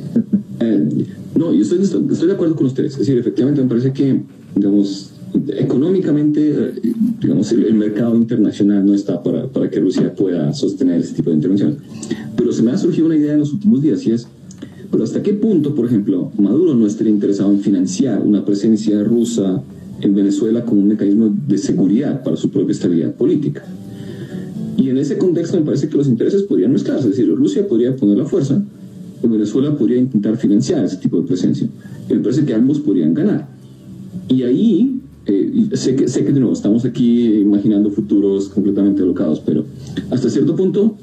Eh, 0.61 0.89
no, 1.35 1.53
yo 1.53 1.63
estoy, 1.63 1.83
estoy, 1.83 2.29
de 2.29 2.33
acuerdo 2.33 2.55
con 2.55 2.67
ustedes. 2.67 2.93
Es 2.93 2.99
decir, 3.01 3.19
efectivamente 3.19 3.61
me 3.61 3.69
parece 3.69 3.93
que, 3.93 4.21
digamos, 4.55 5.11
económicamente, 5.59 6.49
eh, 6.49 6.93
digamos, 7.21 7.51
el, 7.51 7.75
mercado 7.75 8.15
internacional 8.15 8.87
no 8.87 8.95
está 8.95 9.21
para, 9.21 9.49
para, 9.49 9.69
que 9.69 9.81
Rusia 9.81 10.15
pueda 10.15 10.53
sostener 10.55 11.01
ese 11.01 11.15
tipo 11.15 11.31
de 11.31 11.37
intervención. 11.37 11.79
Pero 12.37 12.53
se 12.53 12.63
me 12.63 12.71
ha 12.71 12.79
surgido 12.79 13.07
una 13.07 13.17
idea 13.17 13.33
en 13.33 13.41
los 13.41 13.53
últimos 13.53 13.83
días 13.83 14.07
y 14.07 14.13
es, 14.13 14.29
pero 14.93 15.03
hasta 15.03 15.21
qué 15.21 15.33
punto, 15.33 15.75
por 15.75 15.87
ejemplo, 15.87 16.31
Maduro 16.39 16.77
no 16.77 16.87
estaría 16.87 17.13
interesado 17.13 17.51
en 17.51 17.59
financiar 17.59 18.23
una 18.23 18.45
presencia 18.45 19.03
rusa 19.03 19.61
en 20.01 20.15
Venezuela 20.15 20.65
como 20.65 20.83
un 20.83 20.89
mecanismo 20.89 21.35
de 21.49 21.59
seguridad 21.59 22.23
para 22.23 22.37
su 22.37 22.49
propia 22.49 22.73
estabilidad 22.73 23.13
política. 23.15 23.65
Y 24.77 24.91
en 24.91 24.99
ese 24.99 25.17
contexto 25.17 25.59
me 25.59 25.65
parece 25.65 25.89
que 25.89 25.97
los 25.97 26.07
intereses 26.07 26.43
podrían 26.43 26.73
mezclarse, 26.73 27.09
es 27.09 27.17
decir, 27.17 27.35
Rusia 27.35 27.67
podría 27.67 27.97
poner 27.97 28.19
la 28.19 28.27
fuerza, 28.27 28.63
y 29.23 29.27
Venezuela 29.27 29.77
podría 29.77 29.99
intentar 29.99 30.37
financiar 30.37 30.85
ese 30.85 30.99
tipo 30.99 31.21
de 31.21 31.27
presencia. 31.27 31.69
Y 32.09 32.15
me 32.15 32.21
parece 32.21 32.45
que 32.45 32.55
ambos 32.55 32.81
podrían 32.81 33.15
ganar. 33.15 33.49
Y 34.29 34.43
ahí, 34.43 35.01
eh, 35.27 35.69
sé, 35.75 35.97
que, 35.97 36.09
sé 36.09 36.25
que 36.25 36.33
de 36.33 36.41
nuevo 36.41 36.53
estamos 36.53 36.85
aquí 36.85 37.25
imaginando 37.37 37.91
futuros 37.91 38.49
completamente 38.49 39.03
alocados, 39.03 39.41
pero 39.41 39.65
hasta 40.11 40.29
cierto 40.29 40.55
punto, 40.55 40.97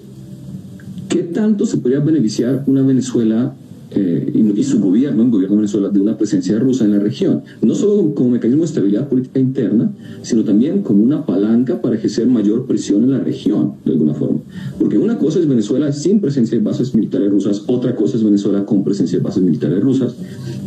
¿qué 1.09 1.24
tanto 1.24 1.65
se 1.65 1.78
podría 1.78 1.99
beneficiar 1.99 2.63
una 2.67 2.84
Venezuela 2.84 3.55
eh, 3.96 4.32
y, 4.56 4.64
su 4.64 4.80
gobierno, 4.80 5.24
el 5.24 5.30
gobierno 5.30 5.56
de 5.56 5.62
Venezuela, 5.62 5.89
de 5.89 6.00
una 6.00 6.18
presencia 6.18 6.58
rusa 6.58 6.86
en 6.86 6.91
la 6.91 7.00
región, 7.00 7.44
no 7.62 7.76
solo 7.76 8.14
como 8.16 8.30
mecanismo 8.30 8.62
de 8.62 8.68
estabilidad 8.68 9.08
política 9.08 9.39
interna, 9.39 9.91
sino 10.22 10.44
también 10.44 10.82
como 10.82 11.04
una 11.04 11.26
palanca 11.26 11.82
para 11.82 11.96
ejercer 11.96 12.28
mayor 12.28 12.66
presión 12.66 13.04
en 13.04 13.12
la 13.12 13.20
región, 13.20 13.74
de 13.84 13.91
alguna 13.91 14.14
forma. 14.14 14.39
Porque 14.80 14.98
una 14.98 15.18
cosa 15.18 15.39
es 15.39 15.48
Venezuela 15.48 15.91
sin 15.91 16.20
presencia 16.22 16.58
de 16.58 16.64
bases 16.64 16.96
militares 16.96 17.30
rusas, 17.30 17.64
otra 17.68 17.96
cosa 17.96 18.18
es 18.18 18.24
Venezuela 18.24 18.66
con 18.66 18.84
presencia 18.84 19.18
de 19.18 19.24
bases 19.24 19.44
militares 19.44 19.82
rusas, 19.82 20.16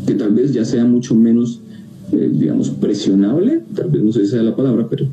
que 0.07 0.15
tal 0.15 0.33
vez 0.33 0.53
ya 0.53 0.65
sea 0.65 0.85
mucho 0.85 1.15
menos, 1.15 1.61
eh, 2.13 2.31
digamos, 2.33 2.71
presionable, 2.71 3.63
tal 3.75 3.91
vez 3.91 4.03
no 4.03 4.13
sé 4.13 4.25
si 4.25 4.33
sea 4.33 4.43
la 4.43 4.55
palabra, 4.55 4.87
pero 4.89 5.07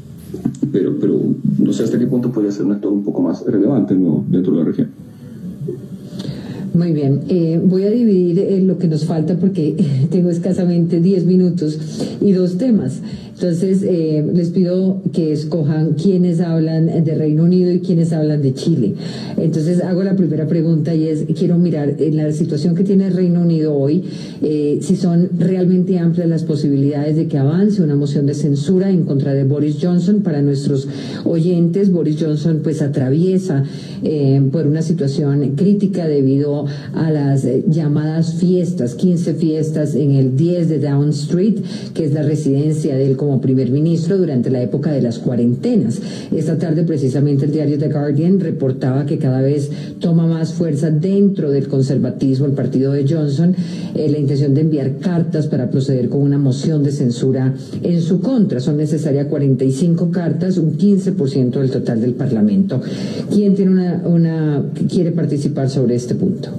pero, 0.72 0.98
pero 1.00 1.20
no 1.60 1.74
sé 1.74 1.84
hasta 1.84 2.00
qué 2.00 2.08
punto 2.08 2.32
podría 2.32 2.52
ser 2.52 2.66
un 2.66 2.72
actor 2.72 2.92
un 2.92 3.04
poco 3.04 3.22
más 3.22 3.46
relevante 3.46 3.96
dentro 3.96 4.54
de 4.54 4.60
la 4.60 4.66
región. 4.66 4.90
Muy 6.74 6.92
bien, 6.92 7.22
eh, 7.30 7.62
voy 7.64 7.84
a 7.84 7.92
dividir 7.92 8.40
eh, 8.40 8.60
lo 8.60 8.80
que 8.80 8.88
nos 8.88 9.06
falta 9.06 9.36
porque 9.36 9.76
tengo 10.12 10.32
escasamente 10.32 11.00
10 11.00 11.26
minutos 11.26 11.78
y 12.20 12.32
dos 12.32 12.58
temas. 12.58 13.00
Entonces, 13.36 13.84
eh, 13.84 14.24
les 14.34 14.50
pido 14.50 15.02
que 15.12 15.32
escojan 15.32 15.94
quiénes 15.94 16.40
hablan 16.40 17.04
de 17.04 17.16
Reino 17.16 17.44
Unido 17.44 17.72
y 17.72 17.80
quiénes 17.80 18.14
hablan 18.14 18.42
de 18.42 18.54
Chile. 18.54 18.94
Entonces, 19.38 19.82
hago 19.82 20.04
la 20.04 20.16
primera 20.16 20.48
pregunta 20.48 20.94
y 20.94 21.08
es, 21.08 21.26
quiero 21.38 21.58
mirar 21.58 21.96
en 22.00 22.18
la 22.18 22.32
situación 22.32 22.76
que 22.76 22.84
tiene 22.84 23.08
el 23.08 23.14
Reino 23.14 23.42
Unido 23.42 23.76
hoy, 23.76 24.04
eh, 24.42 24.80
si 24.82 24.96
son 24.96 25.30
realmente 25.38 25.98
amplias 26.00 26.30
las 26.30 26.44
posibilidades 26.44 27.16
de 27.16 27.28
que 27.28 27.38
avance 27.38 27.82
una 27.82 27.96
moción 27.96 28.26
de 28.26 28.34
censura 28.34 28.90
en 28.90 29.04
contra 29.04 29.34
de 29.34 29.44
Boris 29.44 29.78
Johnson. 29.82 30.22
Para 30.22 30.42
nuestros 30.42 30.88
oyentes, 31.26 31.92
Boris 31.92 32.18
Johnson 32.20 32.62
pues 32.64 32.82
atraviesa 32.82 33.64
eh, 34.04 34.42
por 34.52 34.68
una 34.68 34.82
situación 34.82 35.54
crítica 35.56 36.08
debido 36.08 36.66
a 36.94 37.12
las 37.12 37.46
llamadas 37.68 38.36
fiestas, 38.36 38.96
15 38.96 39.34
fiestas 39.34 39.96
en 39.96 40.12
el 40.12 40.36
10 40.36 40.70
de 40.70 40.80
Down 40.80 41.10
Street, 41.10 41.56
que 41.94 42.06
es 42.06 42.14
la 42.14 42.24
residencia 42.24 42.96
del 42.96 43.18
como 43.24 43.40
primer 43.40 43.72
ministro 43.72 44.18
durante 44.18 44.50
la 44.50 44.62
época 44.62 44.92
de 44.92 45.02
las 45.02 45.20
cuarentenas. 45.20 46.02
Esta 46.36 46.58
tarde 46.58 46.84
precisamente 46.84 47.46
el 47.46 47.52
diario 47.52 47.78
The 47.78 47.88
Guardian 47.88 48.40
reportaba 48.40 49.06
que 49.06 49.18
cada 49.18 49.42
vez 49.42 49.72
toma 50.00 50.28
más 50.28 50.54
fuerza 50.54 50.92
dentro 50.92 51.50
del 51.52 51.68
conservatismo 51.68 52.46
el 52.46 52.52
partido 52.52 52.92
de 52.92 53.08
Johnson 53.08 53.56
eh, 53.96 54.10
la 54.10 54.18
intención 54.18 54.54
de 54.54 54.62
enviar 54.62 54.98
cartas 54.98 55.48
para 55.48 55.70
proceder 55.70 56.10
con 56.10 56.22
una 56.22 56.38
moción 56.38 56.84
de 56.84 56.92
censura 56.92 57.54
en 57.82 58.02
su 58.02 58.20
contra. 58.20 58.60
Son 58.60 58.78
necesarias 58.78 59.28
45 59.28 60.12
cartas, 60.12 60.58
un 60.58 60.78
15% 60.78 61.52
del 61.52 61.72
total 61.72 62.02
del 62.02 62.14
Parlamento. 62.14 62.82
¿Quién 63.32 63.56
tiene 63.56 63.72
una, 63.72 64.02
una 64.06 64.64
quiere 64.90 65.12
participar 65.12 65.70
sobre 65.70 65.96
este 65.96 66.16
punto? 66.16 66.50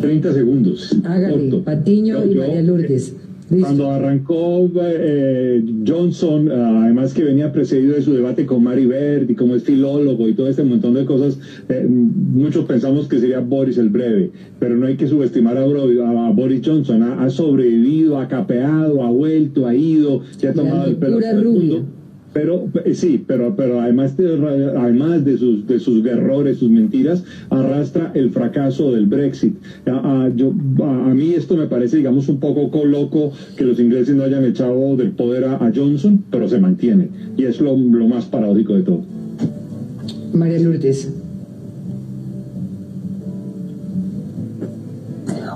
30 0.00 0.32
segundos. 0.32 0.96
Hágale, 1.04 1.58
Patiño 1.58 2.24
y 2.24 2.34
María 2.34 2.62
Lourdes. 2.62 3.14
Cuando 3.58 3.90
arrancó 3.90 4.70
eh, 4.80 5.64
Johnson, 5.84 6.52
además 6.52 7.12
que 7.12 7.24
venía 7.24 7.50
precedido 7.50 7.94
de 7.94 8.02
su 8.02 8.14
debate 8.14 8.46
con 8.46 8.62
Mary 8.62 8.86
Bird 8.86 9.28
y 9.28 9.34
como 9.34 9.56
es 9.56 9.64
filólogo 9.64 10.28
y 10.28 10.34
todo 10.34 10.48
este 10.48 10.62
montón 10.62 10.94
de 10.94 11.04
cosas, 11.04 11.38
eh, 11.68 11.84
muchos 11.88 12.64
pensamos 12.66 13.08
que 13.08 13.18
sería 13.18 13.40
Boris 13.40 13.76
el 13.78 13.88
breve, 13.88 14.30
pero 14.60 14.76
no 14.76 14.86
hay 14.86 14.96
que 14.96 15.08
subestimar 15.08 15.56
a, 15.56 15.64
Boris 15.64 16.62
Johnson. 16.64 17.02
Ha, 17.02 17.28
sobrevivido, 17.28 18.18
ha 18.18 18.28
capeado, 18.28 19.02
ha 19.02 19.10
vuelto, 19.10 19.66
ha 19.66 19.74
ido, 19.74 20.22
se 20.36 20.46
ha 20.46 20.54
tomado 20.54 20.88
el 20.88 20.96
pelo 20.96 21.18
del 21.18 21.44
mundo 21.44 21.84
pero 22.32 22.68
eh, 22.84 22.94
sí, 22.94 23.24
pero, 23.26 23.54
pero 23.56 23.80
además, 23.80 24.16
de, 24.16 24.34
además 24.76 25.24
de, 25.24 25.36
sus, 25.36 25.66
de 25.66 25.80
sus 25.80 26.04
errores, 26.06 26.58
sus 26.58 26.70
mentiras, 26.70 27.24
arrastra 27.50 28.12
el 28.14 28.30
fracaso 28.30 28.92
del 28.92 29.06
Brexit. 29.06 29.54
A, 29.86 30.30
yo, 30.34 30.52
a, 30.82 31.14
mí 31.14 31.34
esto 31.34 31.56
me 31.56 31.66
parece, 31.66 31.96
digamos, 31.96 32.28
un 32.28 32.38
poco 32.38 32.84
loco 32.84 33.32
que 33.56 33.64
los 33.64 33.80
ingleses 33.80 34.14
no 34.14 34.24
hayan 34.24 34.44
echado 34.44 34.96
del 34.96 35.10
poder 35.10 35.44
a, 35.44 35.72
Johnson, 35.74 36.24
pero 36.30 36.48
se 36.48 36.58
mantiene. 36.58 37.08
Y 37.36 37.44
es 37.44 37.60
lo, 37.60 37.76
lo 37.76 38.08
más 38.08 38.24
paradójico 38.26 38.74
de 38.74 38.82
todo. 38.82 39.02
María 40.32 40.58
Lourdes. 40.60 41.19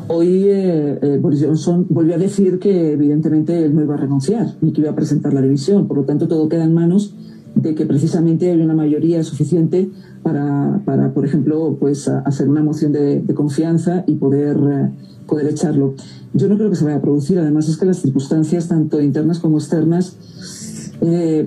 Hoy 0.07 0.45
eh, 0.49 0.99
eh, 1.01 1.19
Boris 1.21 1.43
Johnson 1.43 1.87
volvió 1.89 2.15
a 2.15 2.19
decir 2.19 2.59
que 2.59 2.93
evidentemente 2.93 3.65
él 3.65 3.75
no 3.75 3.83
iba 3.83 3.95
a 3.95 3.97
renunciar 3.97 4.55
ni 4.61 4.73
que 4.73 4.83
iba 4.83 4.91
a 4.91 4.95
presentar 4.95 5.33
la 5.33 5.41
división. 5.41 5.89
Por 5.89 5.97
lo 5.97 6.05
tanto, 6.05 6.29
todo 6.29 6.49
queda 6.49 6.65
en 6.65 6.75
manos 6.75 7.15
de 7.55 7.75
que 7.75 7.87
precisamente 7.87 8.51
hay 8.51 8.61
una 8.61 8.75
mayoría 8.75 9.23
suficiente 9.23 9.91
para, 10.23 10.83
para 10.85 11.15
por 11.15 11.25
ejemplo, 11.25 11.79
pues 11.81 12.09
hacer 12.09 12.49
una 12.49 12.63
moción 12.63 12.93
de, 12.93 13.25
confianza 13.35 14.05
y 14.07 14.17
poder, 14.17 14.57
eh, 14.57 14.91
poder 15.27 15.49
echarlo. 15.49 15.95
Yo 16.35 16.49
no 16.49 16.57
creo 16.57 16.69
que 16.69 16.77
se 16.77 16.85
vaya 16.85 16.97
a 16.97 17.03
producir. 17.03 17.39
Además, 17.39 17.69
es 17.69 17.79
que 17.79 17.87
las 17.87 17.99
circunstancias, 17.99 18.69
tanto 18.69 19.01
internas 19.01 19.39
como 19.39 19.57
externas, 19.57 20.17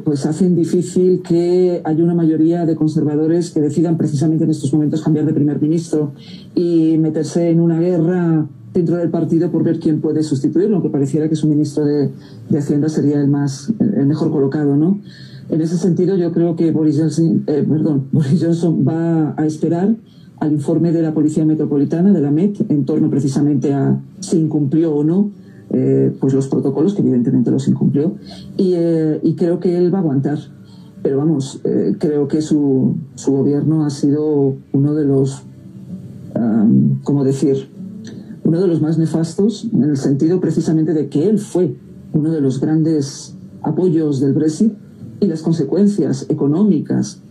pues 0.03 0.25
hacen 0.25 0.55
difícil 0.55 1.21
que 1.21 1.81
haya 1.83 2.03
una 2.03 2.13
mayoría 2.13 2.65
de 2.65 2.75
conservadores 2.75 3.51
que 3.51 3.61
decidan 3.61 3.97
precisamente 3.97 4.43
en 4.43 4.51
estos 4.51 4.71
momentos 4.73 5.01
cambiar 5.01 5.25
de 5.25 5.33
primer 5.33 5.61
ministro 5.61 6.11
y 6.53 6.97
meterse 6.99 7.49
en 7.49 7.59
una 7.59 7.79
guerra 7.79 8.47
dentro 8.77 8.97
del 8.97 9.09
partido 9.09 9.51
por 9.51 9.63
ver 9.63 9.79
quién 9.79 10.01
puede 10.01 10.21
sustituirlo, 10.21 10.75
aunque 10.75 10.89
pareciera 10.89 11.27
que 11.27 11.35
su 11.35 11.47
ministro 11.47 11.83
de, 11.83 12.11
Hacienda 12.55 12.89
sería 12.89 13.19
el 13.19 13.27
más 13.27 13.73
el 13.79 14.05
mejor 14.05 14.31
colocado, 14.31 14.75
¿no? 14.75 14.99
En 15.49 15.61
ese 15.61 15.77
sentido, 15.77 16.15
yo 16.15 16.31
creo 16.31 16.55
que 16.55 16.71
Boris 16.71 16.99
Johnson, 16.99 17.43
eh, 17.47 17.65
perdón, 17.67 18.07
Boris 18.11 18.43
Johnson 18.43 18.85
va 18.87 19.33
a 19.37 19.45
esperar 19.45 19.95
al 20.39 20.51
informe 20.51 20.91
de 20.91 21.01
la 21.01 21.13
Policía 21.13 21.45
Metropolitana, 21.45 22.13
de 22.13 22.21
la 22.21 22.29
MET, 22.29 22.69
en 22.69 22.85
torno 22.85 23.09
precisamente 23.09 23.73
a 23.73 23.99
si 24.19 24.37
incumplió 24.37 24.93
o 24.93 25.03
no 25.03 25.31
eh, 25.71 26.15
pues 26.19 26.33
los 26.33 26.47
protocolos, 26.47 26.93
que 26.93 27.01
evidentemente 27.01 27.51
los 27.51 27.67
incumplió, 27.67 28.15
y, 28.57 28.73
eh, 28.75 29.19
y, 29.23 29.35
creo 29.35 29.59
que 29.59 29.77
él 29.77 29.93
va 29.93 29.99
a 29.99 30.01
aguantar. 30.01 30.39
Pero 31.03 31.17
vamos, 31.17 31.61
creo 31.99 32.27
que 32.27 32.41
su, 32.41 32.95
su 33.15 33.31
gobierno 33.31 33.85
ha 33.85 33.89
sido 33.89 34.55
uno 34.73 34.93
de 34.93 35.05
los, 35.05 35.43
um, 36.35 36.99
¿cómo 37.03 37.23
decir?, 37.23 37.69
uno 38.43 38.61
de 38.61 38.67
los 38.67 38.81
más 38.81 38.97
nefastos 38.97 39.67
en 39.73 39.83
el 39.83 39.97
sentido 39.97 40.39
precisamente 40.39 40.93
de 40.93 41.09
que 41.09 41.29
él 41.29 41.37
fue 41.37 41.75
uno 42.13 42.31
de 42.31 42.39
los 42.39 42.61
grandes 42.61 43.35
apoyos 43.61 44.21
del 44.21 44.33
Brexit 44.33 44.73
y 45.19 45.27
las 45.27 45.41
consecuencias 45.41 46.25
económicas 46.29 47.21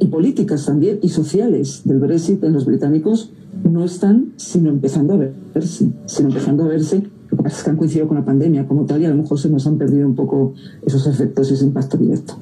y 0.00 0.06
políticas 0.06 0.66
también 0.66 0.98
y 1.00 1.10
sociales 1.10 1.82
del 1.84 2.00
Brexit 2.00 2.42
en 2.42 2.52
los 2.52 2.66
británicos 2.66 3.30
no 3.62 3.84
están 3.84 4.32
sino 4.36 4.70
empezando 4.70 5.14
a 5.14 5.16
verse, 5.54 5.92
sino 6.06 6.28
empezando 6.28 6.64
a 6.64 6.68
verse, 6.68 7.04
que 7.36 7.42
pasa 7.42 7.56
es 7.58 7.64
que 7.64 7.70
han 7.70 7.76
coincidido 7.76 8.08
con 8.08 8.16
la 8.16 8.24
pandemia 8.24 8.66
como 8.66 8.84
tal 8.84 9.02
y 9.02 9.04
a 9.06 9.10
lo 9.10 9.16
mejor 9.16 9.38
se 9.38 9.48
nos 9.48 9.66
han 9.66 9.78
perdido 9.78 10.06
un 10.06 10.14
poco 10.14 10.54
esos 10.86 11.06
efectos 11.06 11.50
y 11.50 11.54
ese 11.54 11.64
impacto 11.64 11.96
directo. 11.96 12.34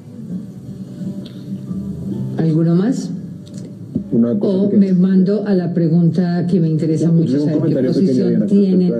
¿Alguno 2.37 2.75
más? 2.75 3.09
o 4.39 4.71
me 4.71 4.93
mando 4.93 5.45
a 5.45 5.55
la 5.55 5.73
pregunta 5.73 6.45
que 6.47 6.59
me 6.59 6.69
interesa 6.69 7.11
mucho, 7.11 7.39
saber 7.39 7.73
qué 7.73 7.83
posición 7.87 8.45
tienen. 8.47 8.93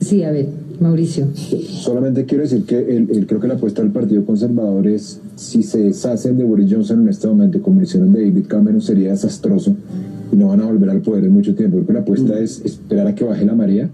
Sí, 0.00 0.22
a 0.22 0.30
ver, 0.30 0.46
Mauricio. 0.80 1.26
Solamente 1.34 2.24
quiero 2.24 2.44
decir 2.44 2.64
que 2.64 3.24
creo 3.26 3.40
que 3.40 3.48
la 3.48 3.54
apuesta 3.54 3.82
del 3.82 3.90
Partido 3.90 4.24
Conservador 4.24 4.86
es 4.86 5.20
si 5.36 5.62
se 5.62 5.82
deshacen 5.82 6.38
de 6.38 6.44
Boris 6.44 6.72
Johnson 6.72 7.02
en 7.02 7.08
este 7.08 7.26
momento, 7.26 7.60
como 7.60 7.82
hicieron 7.82 8.12
de 8.12 8.20
David 8.20 8.46
Cameron, 8.46 8.80
sería 8.80 9.10
desastroso 9.10 9.74
y 10.32 10.36
no 10.36 10.48
van 10.48 10.60
a 10.60 10.66
volver 10.66 10.90
al 10.90 11.00
poder 11.00 11.24
en 11.24 11.32
mucho 11.32 11.54
tiempo. 11.54 11.76
Creo 11.76 11.86
que 11.86 11.92
la 11.92 12.00
apuesta 12.00 12.34
mm. 12.34 12.42
es 12.42 12.64
esperar 12.64 13.06
a 13.08 13.14
que 13.14 13.24
baje 13.24 13.44
la 13.44 13.54
marea 13.54 13.90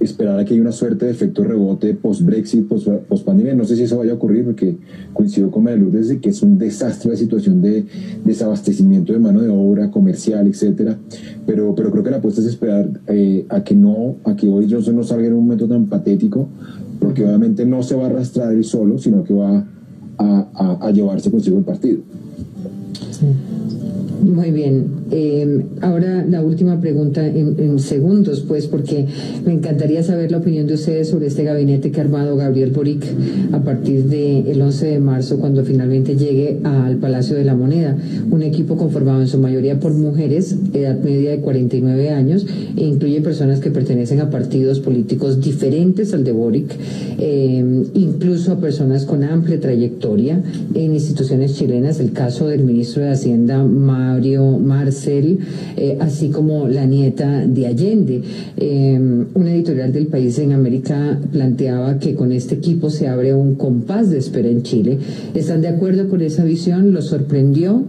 esperar 0.00 0.38
a 0.38 0.44
que 0.44 0.54
haya 0.54 0.62
una 0.62 0.72
suerte 0.72 1.06
de 1.06 1.12
efecto 1.12 1.44
rebote 1.44 1.94
post-Brexit, 1.94 2.68
post-pandemia. 2.68 3.54
No 3.54 3.64
sé 3.64 3.76
si 3.76 3.82
eso 3.82 3.98
vaya 3.98 4.12
a 4.12 4.14
ocurrir 4.14 4.44
porque 4.44 4.76
coincido 5.12 5.50
con 5.50 5.64
María 5.64 5.78
Lourdes 5.78 6.08
de 6.08 6.20
que 6.20 6.30
es 6.30 6.42
un 6.42 6.58
desastre 6.58 7.10
la 7.10 7.16
situación 7.16 7.60
de 7.60 7.84
desabastecimiento 8.24 9.12
de 9.12 9.18
mano 9.18 9.40
de 9.40 9.48
obra 9.48 9.90
comercial, 9.90 10.46
etcétera. 10.46 10.98
Pero, 11.46 11.74
pero 11.74 11.90
creo 11.90 12.04
que 12.04 12.10
la 12.10 12.18
apuesta 12.18 12.40
es 12.40 12.46
esperar 12.46 12.88
eh, 13.08 13.44
a 13.48 13.64
que 13.64 13.74
no, 13.74 14.16
a 14.24 14.36
que 14.36 14.46
Boris 14.46 14.72
Johnson 14.72 14.96
no 14.96 15.02
salga 15.02 15.26
en 15.26 15.34
un 15.34 15.44
momento 15.44 15.66
tan 15.66 15.86
patético, 15.86 16.48
porque 17.00 17.24
obviamente 17.24 17.64
no 17.66 17.82
se 17.82 17.94
va 17.94 18.04
a 18.04 18.06
arrastrar 18.06 18.52
él 18.52 18.64
solo, 18.64 18.98
sino 18.98 19.24
que 19.24 19.34
va 19.34 19.64
a, 20.18 20.78
a 20.80 20.90
llevarse 20.90 21.30
consigo 21.30 21.58
el 21.58 21.64
partido. 21.64 21.98
Sí. 23.10 23.26
Muy 24.22 24.50
bien. 24.50 24.97
Eh, 25.10 25.64
ahora 25.80 26.24
la 26.28 26.42
última 26.42 26.80
pregunta 26.80 27.26
en, 27.26 27.78
segundos, 27.78 28.44
pues, 28.46 28.66
porque 28.66 29.06
me 29.44 29.52
encantaría 29.52 30.02
saber 30.02 30.30
la 30.30 30.38
opinión 30.38 30.66
de 30.66 30.74
ustedes 30.74 31.08
sobre 31.08 31.26
este 31.26 31.44
gabinete 31.44 31.90
que 31.90 32.00
ha 32.00 32.04
armado 32.04 32.36
Gabriel 32.36 32.70
Boric 32.70 33.04
a 33.52 33.60
partir 33.60 34.04
del 34.04 34.60
11 34.60 34.86
de 34.86 35.00
marzo, 35.00 35.38
cuando 35.38 35.64
finalmente 35.64 36.16
llegue 36.16 36.60
al 36.64 36.96
Palacio 36.96 37.36
de 37.36 37.44
la 37.44 37.54
Moneda. 37.54 37.96
Un 38.30 38.42
equipo 38.42 38.76
conformado 38.76 39.20
en 39.20 39.28
su 39.28 39.38
mayoría 39.38 39.80
por 39.80 39.94
mujeres, 39.94 40.56
edad 40.74 40.98
media 41.00 41.30
de 41.30 41.38
49 41.40 42.10
años, 42.10 42.46
e 42.76 42.84
incluye 42.84 43.20
personas 43.20 43.60
que 43.60 43.70
pertenecen 43.70 44.20
a 44.20 44.30
partidos 44.30 44.80
políticos 44.80 45.40
diferentes 45.40 46.12
al 46.12 46.24
de 46.24 46.32
Boric, 46.32 46.70
eh, 47.18 47.84
incluso 47.94 48.52
a 48.52 48.60
personas 48.60 49.04
con 49.04 49.24
amplia 49.24 49.58
trayectoria 49.60 50.42
en 50.74 50.94
instituciones 50.94 51.54
chilenas. 51.54 52.00
El 52.00 52.12
caso 52.12 52.48
del 52.48 52.64
ministro 52.64 53.02
de 53.02 53.10
Hacienda, 53.10 53.64
Mario 53.64 54.58
Marcel, 54.98 55.38
eh, 55.76 55.96
así 56.00 56.30
como 56.30 56.66
la 56.66 56.84
nieta 56.86 57.46
de 57.46 57.66
Allende. 57.66 58.22
Eh, 58.56 58.98
un 58.98 59.46
editorial 59.46 59.92
del 59.92 60.08
país 60.08 60.38
en 60.38 60.52
América 60.52 61.20
planteaba 61.30 61.98
que 61.98 62.14
con 62.14 62.32
este 62.32 62.56
equipo 62.56 62.90
se 62.90 63.06
abre 63.06 63.34
un 63.34 63.54
compás 63.54 64.10
de 64.10 64.18
espera 64.18 64.48
en 64.48 64.62
Chile. 64.62 64.98
¿Están 65.34 65.60
de 65.60 65.68
acuerdo 65.68 66.08
con 66.08 66.20
esa 66.20 66.44
visión? 66.44 66.92
¿Lo 66.92 67.00
sorprendió? 67.00 67.84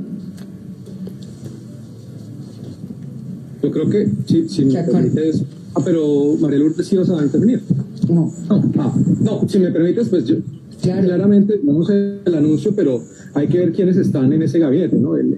Yo 3.63 3.71
creo 3.71 3.89
que, 3.89 4.07
sí, 4.25 4.47
si 4.47 4.65
me 4.65 4.83
permites... 4.83 5.43
Ah, 5.75 5.81
pero 5.83 6.35
María 6.39 6.59
Lourdes 6.59 6.87
sí 6.87 6.95
vas 6.95 7.09
a 7.09 7.23
intervenir. 7.23 7.61
No. 8.07 8.33
No, 8.49 8.71
ah, 8.79 8.95
no, 9.21 9.47
si 9.47 9.59
me 9.59 9.71
permites, 9.71 10.09
pues 10.09 10.25
yo 10.25 10.37
Claro. 10.81 11.07
Claramente, 11.07 11.59
vamos 11.61 11.89
el 11.89 12.35
anuncio, 12.35 12.73
pero 12.73 13.03
hay 13.33 13.47
que 13.47 13.59
ver 13.59 13.71
quiénes 13.71 13.97
están 13.97 14.31
en 14.33 14.41
ese 14.41 14.59
gabinete, 14.59 14.97
¿no? 14.97 15.15
El, 15.15 15.29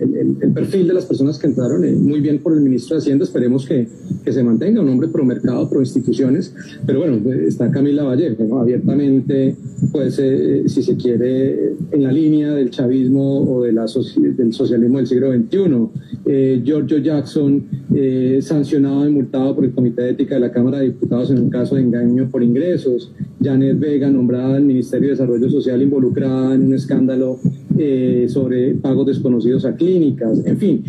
perfil 0.53 0.87
de 0.87 0.93
las 0.93 1.05
personas 1.05 1.39
que 1.39 1.47
entraron 1.47 1.83
eh, 1.85 1.93
muy 1.93 2.19
bien 2.19 2.39
por 2.39 2.53
el 2.53 2.61
ministro 2.61 2.95
de 2.95 3.01
Hacienda, 3.01 3.23
esperemos 3.23 3.65
que, 3.65 3.87
que, 4.23 4.33
se 4.33 4.43
mantenga, 4.43 4.81
un 4.81 4.89
hombre 4.89 5.07
pro 5.07 5.23
mercado, 5.23 5.69
pro 5.69 5.79
instituciones, 5.79 6.53
pero 6.85 6.99
bueno, 6.99 7.17
está 7.31 7.71
Camila 7.71 8.03
Vallejo, 8.03 8.43
¿no? 8.43 8.59
Abiertamente, 8.59 9.55
pues, 9.91 10.19
eh, 10.19 10.63
si 10.67 10.83
se 10.83 10.95
quiere, 10.97 11.73
en 11.91 12.03
la 12.03 12.11
línea 12.11 12.53
del 12.53 12.69
chavismo 12.69 13.41
o 13.43 13.63
de 13.63 13.71
la 13.71 13.85
del 13.85 14.53
socialismo 14.53 14.97
del 14.97 15.07
siglo 15.07 15.31
XXI. 15.31 15.89
Eh, 16.25 16.61
Giorgio 16.63 16.99
Jackson, 16.99 17.63
sancionado 18.41 19.07
y 19.07 19.11
multado 19.11 19.55
por 19.55 19.65
el 19.65 19.71
Comité 19.71 20.03
de 20.03 20.09
Ética 20.11 20.35
de 20.35 20.41
la 20.41 20.51
Cámara 20.51 20.79
de 20.79 20.85
Diputados 20.85 21.31
en 21.31 21.39
un 21.39 21.49
caso 21.49 21.75
de 21.75 21.81
engaño 21.81 22.29
por 22.29 22.43
ingresos. 22.43 23.11
Janet 23.43 23.79
Vega, 23.79 24.09
nombrada 24.09 24.55
al 24.55 24.63
Ministerio 24.63 25.07
de 25.07 25.13
Desarrollo 25.13 25.49
Social, 25.49 25.81
involucrada 25.81 26.53
en 26.55 26.67
un 26.67 26.73
escándalo 26.73 27.39
eh, 27.77 28.25
sobre 28.29 28.75
pagos 28.75 29.07
desconocidos 29.07 29.65
a 29.65 29.75
clínicas, 29.75 30.45
en 30.45 30.57
fin. 30.57 30.83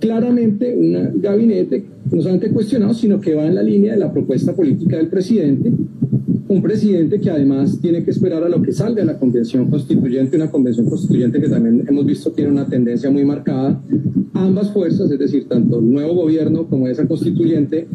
Claramente 0.00 0.74
un 0.76 1.20
gabinete 1.20 1.84
no 2.10 2.22
solamente 2.22 2.50
cuestionado, 2.50 2.94
sino 2.94 3.20
que 3.20 3.34
va 3.34 3.46
en 3.46 3.54
la 3.54 3.62
línea 3.62 3.92
de 3.92 3.98
la 3.98 4.12
propuesta 4.12 4.54
política 4.54 4.96
del 4.96 5.08
presidente, 5.08 5.72
un 6.48 6.62
presidente 6.62 7.20
que 7.20 7.30
además 7.30 7.80
tiene 7.80 8.04
que 8.04 8.10
esperar 8.10 8.44
a 8.44 8.48
lo 8.48 8.62
que 8.62 8.72
salga 8.72 9.00
de 9.00 9.06
la 9.06 9.18
convención 9.18 9.68
constituyente, 9.68 10.36
una 10.36 10.50
convención 10.50 10.86
constituyente 10.86 11.40
que 11.40 11.48
también 11.48 11.84
hemos 11.88 12.06
visto 12.06 12.30
tiene 12.30 12.52
una 12.52 12.66
tendencia 12.66 13.10
muy 13.10 13.24
marcada. 13.24 13.80
Ambas 14.32 14.70
fuerzas, 14.70 15.10
es 15.10 15.18
decir, 15.18 15.48
tanto 15.48 15.80
el 15.80 15.90
nuevo 15.90 16.14
gobierno 16.14 16.66
como 16.66 16.86
esa 16.86 17.06
constituyente, 17.08 17.88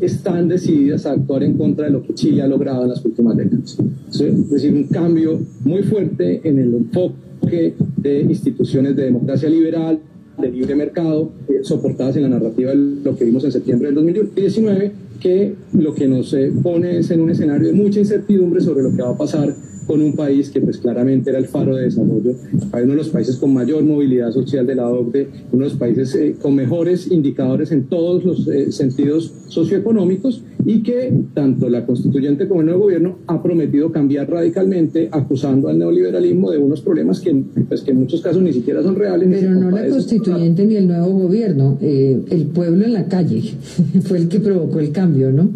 están 0.00 0.48
decididas 0.48 1.06
a 1.06 1.12
actuar 1.12 1.42
en 1.42 1.56
contra 1.56 1.86
de 1.86 1.92
lo 1.92 2.02
que 2.02 2.14
Chile 2.14 2.42
ha 2.42 2.46
logrado 2.46 2.82
en 2.82 2.90
las 2.90 3.04
últimas 3.04 3.36
décadas. 3.36 3.78
Es 4.12 4.50
decir, 4.50 4.72
un 4.72 4.84
cambio 4.84 5.38
muy 5.64 5.82
fuerte 5.82 6.40
en 6.44 6.58
el 6.58 6.74
enfoque 6.74 7.74
de 7.96 8.20
instituciones 8.22 8.96
de 8.96 9.04
democracia 9.04 9.48
liberal, 9.48 9.98
de 10.38 10.50
libre 10.50 10.74
mercado, 10.74 11.30
eh, 11.48 11.60
soportadas 11.62 12.16
en 12.16 12.22
la 12.22 12.28
narrativa 12.30 12.70
de 12.70 12.76
lo 13.04 13.16
que 13.16 13.24
vimos 13.24 13.44
en 13.44 13.52
septiembre 13.52 13.88
del 13.88 13.96
2019, 13.96 14.92
que 15.20 15.54
lo 15.74 15.94
que 15.94 16.08
nos 16.08 16.32
eh, 16.32 16.50
pone 16.62 16.98
es 16.98 17.10
en 17.10 17.20
un 17.20 17.30
escenario 17.30 17.68
de 17.68 17.74
mucha 17.74 18.00
incertidumbre 18.00 18.60
sobre 18.60 18.82
lo 18.82 18.94
que 18.94 19.02
va 19.02 19.10
a 19.10 19.18
pasar 19.18 19.54
con 19.90 20.02
un 20.02 20.12
país 20.12 20.50
que 20.50 20.60
pues 20.60 20.78
claramente 20.78 21.30
era 21.30 21.40
el 21.40 21.46
faro 21.46 21.74
de 21.74 21.82
desarrollo, 21.82 22.36
uno 22.72 22.92
de 22.92 22.94
los 22.94 23.08
países 23.08 23.34
con 23.34 23.52
mayor 23.52 23.82
movilidad 23.82 24.30
social 24.30 24.64
de 24.64 24.76
la 24.76 24.88
OCDE, 24.88 25.26
uno 25.50 25.64
de 25.64 25.70
los 25.70 25.76
países 25.76 26.14
eh, 26.14 26.36
con 26.40 26.54
mejores 26.54 27.10
indicadores 27.10 27.72
en 27.72 27.86
todos 27.86 28.24
los 28.24 28.46
eh, 28.46 28.70
sentidos 28.70 29.34
socioeconómicos 29.48 30.44
y 30.64 30.84
que 30.84 31.12
tanto 31.34 31.68
la 31.68 31.84
constituyente 31.86 32.46
como 32.46 32.60
el 32.60 32.66
nuevo 32.66 32.84
gobierno 32.84 33.18
ha 33.26 33.42
prometido 33.42 33.90
cambiar 33.90 34.30
radicalmente 34.30 35.08
acusando 35.10 35.68
al 35.68 35.80
neoliberalismo 35.80 36.52
de 36.52 36.58
unos 36.58 36.82
problemas 36.82 37.18
que, 37.18 37.34
pues, 37.68 37.80
que 37.80 37.90
en 37.90 37.98
muchos 37.98 38.20
casos 38.20 38.42
ni 38.42 38.52
siquiera 38.52 38.84
son 38.84 38.94
reales. 38.94 39.28
Pero 39.28 39.56
no 39.56 39.72
la 39.72 39.88
constituyente 39.88 40.66
ni 40.66 40.76
el 40.76 40.86
nuevo 40.86 41.08
gobierno, 41.08 41.78
eh, 41.80 42.16
el 42.30 42.46
pueblo 42.46 42.84
en 42.84 42.92
la 42.92 43.06
calle 43.06 43.42
fue 44.02 44.18
el 44.18 44.28
que 44.28 44.38
provocó 44.38 44.78
el 44.78 44.92
cambio, 44.92 45.32
¿no? 45.32 45.50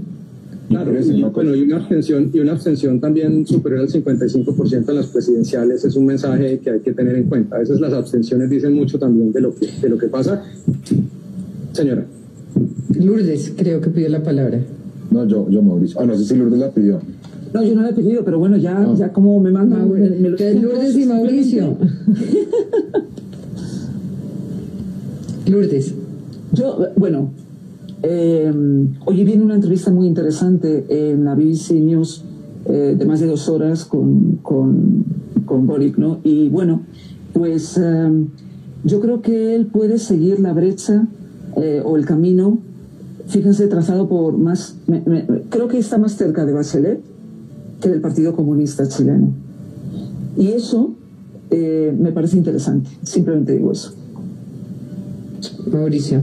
Claro, 0.75 0.93
y, 1.01 1.22
bueno, 1.22 1.55
y 1.55 1.62
una 1.62 1.77
abstención, 1.77 2.31
y 2.33 2.41
una 2.41 2.53
abstención 2.53 2.99
también 2.99 3.47
superior 3.47 3.83
al 3.83 3.89
55% 3.89 4.89
en 4.89 4.97
las 4.97 5.07
presidenciales 5.07 5.85
es 5.85 5.95
un 5.95 6.07
mensaje 6.07 6.59
que 6.59 6.70
hay 6.70 6.81
que 6.81 6.93
tener 6.93 7.14
en 7.14 7.29
cuenta. 7.29 7.55
A 7.57 7.59
veces 7.61 7.79
las 7.79 7.93
abstenciones 7.93 8.51
dicen 8.51 8.75
mucho 8.75 8.99
también 8.99 9.31
de 9.31 9.41
lo 9.41 9.55
que, 9.55 9.68
de 9.81 9.89
lo 9.89 9.97
que 9.97 10.09
pasa. 10.09 10.43
Señora. 11.72 12.05
Lourdes, 12.99 13.53
creo 13.57 13.81
que 13.81 13.91
pidió 13.91 14.09
la 14.09 14.25
palabra. 14.25 14.61
No, 15.12 15.29
yo, 15.29 15.49
yo 15.49 15.62
Mauricio. 15.62 16.01
Ah, 16.01 16.07
no 16.07 16.16
sé 16.16 16.25
si 16.25 16.35
Lourdes 16.35 16.59
la 16.59 16.72
pidió. 16.72 17.01
No, 17.53 17.62
yo 17.62 17.77
no 17.77 17.83
la 17.83 17.91
he 17.91 17.95
pedido, 17.95 18.25
pero 18.25 18.41
bueno, 18.41 18.57
ya, 18.57 18.85
ya 18.97 19.12
como 19.12 19.39
me 19.39 19.53
mandan... 19.53 19.83
Ah, 19.83 19.87
Lourdes 19.87 20.97
y 20.97 21.07
Mauricio. 21.07 21.77
Lourdes. 25.47 25.95
Yo, 26.53 26.89
bueno, 26.97 27.31
eh, 28.07 28.53
hoy 29.07 29.25
viene 29.25 29.43
una 29.43 29.55
entrevista 29.55 29.91
muy 29.91 30.07
interesante 30.07 30.85
en 30.89 31.25
la 31.25 31.35
BBC 31.35 31.73
News 31.73 32.25
eh, 32.67 32.97
de 32.99 33.05
más 33.07 33.21
de 33.21 33.27
dos 33.27 33.49
horas 33.49 33.85
con, 33.85 34.39
con, 34.43 35.05
con 35.47 35.67
Boric, 35.67 35.97
¿no? 35.97 36.21
Y 36.23 36.51
bueno, 36.51 36.83
pues 37.33 37.79
em, 37.79 38.29
yo 38.85 39.01
creo 39.01 39.23
que 39.23 39.55
él 39.55 39.67
puede 39.67 39.99
seguir 39.99 40.39
la 40.41 40.53
brecha 40.53 41.07
eh, 41.57 41.83
o 41.85 41.97
el 41.97 42.05
camino, 42.05 42.59
fíjense, 43.27 43.67
trazado 43.69 44.09
por 44.09 44.37
más, 44.37 44.77
creo 45.49 45.69
que 45.69 45.79
está 45.79 45.97
más 45.97 46.13
cerca 46.13 46.45
de 46.45 46.53
Bachelet 46.53 47.01
que 47.81 47.89
del 47.89 48.01
Partido 48.01 48.35
Comunista 48.35 48.87
chileno. 48.87 49.33
Y 50.37 50.49
eso 50.49 50.95
eh, 51.51 51.95
me 51.99 52.13
parece 52.13 52.37
interesante, 52.37 52.91
simplemente 53.03 53.53
digo 53.53 53.73
eso. 53.73 53.95
Mauricio. 55.71 56.23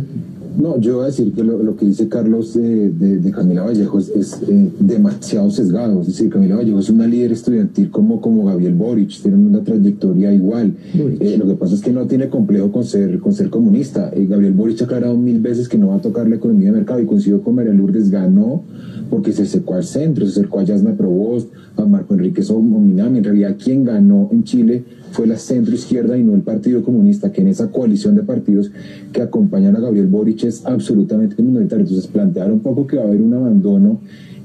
No, 0.58 0.80
yo 0.80 0.96
voy 0.96 1.04
a 1.04 1.08
decir 1.08 1.32
que 1.34 1.44
lo, 1.44 1.76
que 1.76 1.86
dice 1.86 2.10
Carlos 2.10 2.54
de, 2.54 2.90
de, 2.92 3.32
Camila 3.32 3.64
Vallejo 3.64 4.00
es, 4.00 4.42
eh, 4.48 4.70
demasiado 4.80 5.50
sesgado. 5.50 6.02
Es 6.02 6.08
decir, 6.08 6.30
Camila 6.30 6.58
Vallejo 6.58 6.80
es 6.80 6.90
una 6.90 7.08
líder 7.08 7.32
estudiantil 7.32 7.90
como, 7.90 8.20
como 8.20 8.46
Gabriel 8.46 8.74
Boric, 8.74 9.22
tiene 9.22 9.38
una 9.38 9.64
trayectoria 9.64 10.34
igual. 10.34 10.74
Eh, 10.94 11.38
lo 11.38 11.48
que 11.48 11.56
pasa 11.56 11.76
es 11.76 11.82
que 11.82 11.92
no 11.92 12.06
tiene 12.06 12.30
complejo 12.30 12.72
con 12.72 12.84
ser, 12.84 13.20
con 13.20 13.34
ser 13.34 13.50
comunista. 13.50 14.12
Eh, 14.14 14.26
Gabriel 14.28 14.54
Boric 14.54 14.82
ha 14.82 14.86
aclarado 14.86 15.16
mil 15.16 15.40
veces 15.40 15.70
que 15.70 15.78
no 15.78 15.90
va 15.90 15.96
a 15.96 16.02
tocar 16.02 16.28
la 16.28 16.36
economía 16.36 16.72
de 16.72 16.78
mercado 16.78 17.00
y 17.00 17.06
coincido 17.06 17.42
con 17.42 17.56
María 17.56 17.74
Lourdes, 17.74 18.10
ganó 18.10 18.64
porque 19.12 19.34
se 19.34 19.44
acercó 19.44 19.76
al 19.76 19.84
centro, 19.84 20.26
se 20.26 20.32
acercó 20.32 20.60
a 20.60 20.64
Yasna 20.64 20.96
Provost, 20.96 21.50
a 21.76 21.86
Marco 21.86 22.14
Enrique 22.14 22.42
Somominami. 22.42 23.18
En 23.18 23.24
realidad, 23.26 23.58
quien 23.62 23.84
ganó 23.84 24.30
en 24.32 24.46
Chile 24.46 24.86
fue 25.12 25.28
la 25.28 25.38
centro 25.38 25.76
izquierda 25.76 26.18
y 26.18 26.24
no 26.24 26.34
el 26.34 26.42
Partido 26.42 26.82
Comunista, 26.82 27.32
que 27.32 27.42
en 27.42 27.50
esa 27.50 27.70
coalición 27.70 28.16
de 28.16 28.24
partidos 28.24 28.72
que 29.12 29.22
acompañan 29.22 29.76
a 29.76 29.82
Gabriel 29.82 30.08
Boric 30.08 30.41
es 30.48 30.66
absolutamente 30.66 31.42
minoritario. 31.42 31.86
Entonces, 31.86 32.08
plantear 32.08 32.52
un 32.52 32.60
poco 32.60 32.88
que 32.88 32.98
va 32.98 33.04
a 33.04 33.08
haber 33.08 33.22
un 33.22 33.34
abandono 33.34 34.00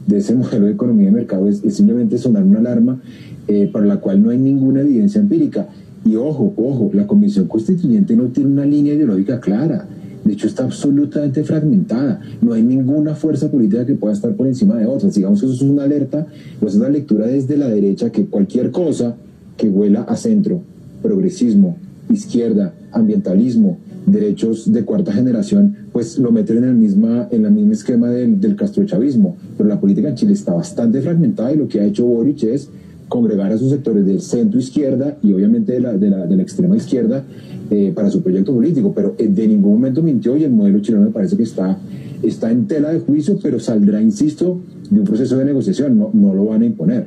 de 0.07 0.18
ese 0.18 0.34
modelo 0.34 0.66
de 0.66 0.72
economía 0.72 1.07
de 1.07 1.12
mercado 1.12 1.49
es, 1.49 1.62
simplemente 1.68 2.18
sonar 2.18 2.44
una 2.44 2.61
alarma 2.61 3.01
eh, 3.49 3.68
para 3.72 3.86
la 3.86 3.97
cual 3.97 4.22
no 4.22 4.30
hay 4.30 4.38
ninguna 4.38 4.80
evidencia 4.80 5.20
empírica. 5.20 5.68
Y 6.05 6.16
ojo, 6.16 6.53
ojo, 6.57 6.90
la 6.92 7.07
Comisión 7.07 7.49
Constituyente 7.49 8.14
no 8.14 8.26
tiene 8.26 8.51
una 8.51 8.64
línea 8.64 8.94
ideológica 8.94 9.40
clara. 9.40 9.88
De 10.24 10.32
hecho, 10.32 10.47
está 10.47 10.64
absolutamente 10.64 11.44
fragmentada. 11.44 12.20
No 12.40 12.53
hay 12.53 12.62
ninguna 12.62 13.14
fuerza 13.14 13.51
política 13.51 13.86
que 13.86 13.94
pueda 13.94 14.12
estar 14.12 14.34
por 14.34 14.47
encima 14.47 14.76
de 14.76 14.86
otras. 14.86 15.14
Digamos 15.14 15.40
que 15.40 15.47
eso 15.47 15.55
es 15.55 15.62
una 15.62 15.84
alerta, 15.84 16.26
pues 16.61 16.74
es 16.74 16.80
una 16.80 16.88
lectura 16.88 17.26
desde 17.26 17.57
la 17.57 17.68
derecha 17.68 18.11
que 18.11 18.26
cualquier 18.26 18.70
cosa 18.70 19.16
que 19.57 19.68
vuela 19.68 20.03
a 20.03 20.16
centro, 20.16 20.62
progresismo, 21.03 21.76
izquierda, 22.09 22.74
ambientalismo, 22.92 23.78
derechos 24.07 24.72
de 24.72 24.84
cuarta 24.84 25.12
generación, 25.12 25.76
pues 25.92 26.18
lo 26.18 26.30
meten 26.30 26.59
en 26.59 26.64
el 26.64 26.74
misma, 26.74 27.28
en 27.30 27.44
el 27.44 27.52
mismo 27.52 27.72
esquema 27.72 28.09
del, 28.09 28.40
del 28.40 28.57
castrochavismo. 28.57 29.36
Pero 29.57 29.68
la 29.68 29.80
política 29.80 30.09
en 30.09 30.14
Chile 30.14 30.32
está 30.32 30.54
bastante 30.54 31.02
fragmentada 31.02 31.52
y 31.52 31.57
lo 31.57 31.68
que 31.68 31.80
ha 31.80 31.84
hecho 31.84 32.07
Boric 32.07 32.44
es 32.44 32.70
congregar 33.09 33.52
a 33.52 33.59
sus 33.59 33.70
sectores 33.70 34.04
del 34.07 34.20
centro 34.20 34.59
izquierda 34.59 35.16
y 35.22 35.32
obviamente 35.32 35.72
de 35.72 35.80
la, 35.80 35.92
de 35.96 36.11
la, 36.11 36.26
de 36.26 36.36
la 36.36 36.42
extrema 36.42 36.76
izquierda 36.76 37.24
eh, 37.70 37.92
para 37.94 38.11
su 38.11 38.22
proyecto 38.22 38.54
político, 38.54 38.92
pero 38.94 39.14
eh, 39.18 39.28
de 39.28 39.48
ningún 39.48 39.72
momento 39.72 40.02
mintió 40.02 40.36
y 40.36 40.44
el 40.44 40.52
modelo 40.52 40.80
chileno 40.80 41.04
me 41.04 41.11
parece 41.11 41.36
que 41.36 41.42
está, 41.42 41.78
está 42.22 42.50
en 42.50 42.66
tela 42.66 42.92
de 42.92 43.00
juicio, 43.00 43.38
pero 43.42 43.59
saldrá, 43.59 44.00
insisto, 44.00 44.61
de 44.90 45.00
un 45.00 45.04
proceso 45.04 45.36
de 45.36 45.44
negociación, 45.44 45.98
no, 45.98 46.11
no 46.12 46.34
lo 46.34 46.44
van 46.46 46.62
a 46.62 46.66
imponer. 46.66 47.07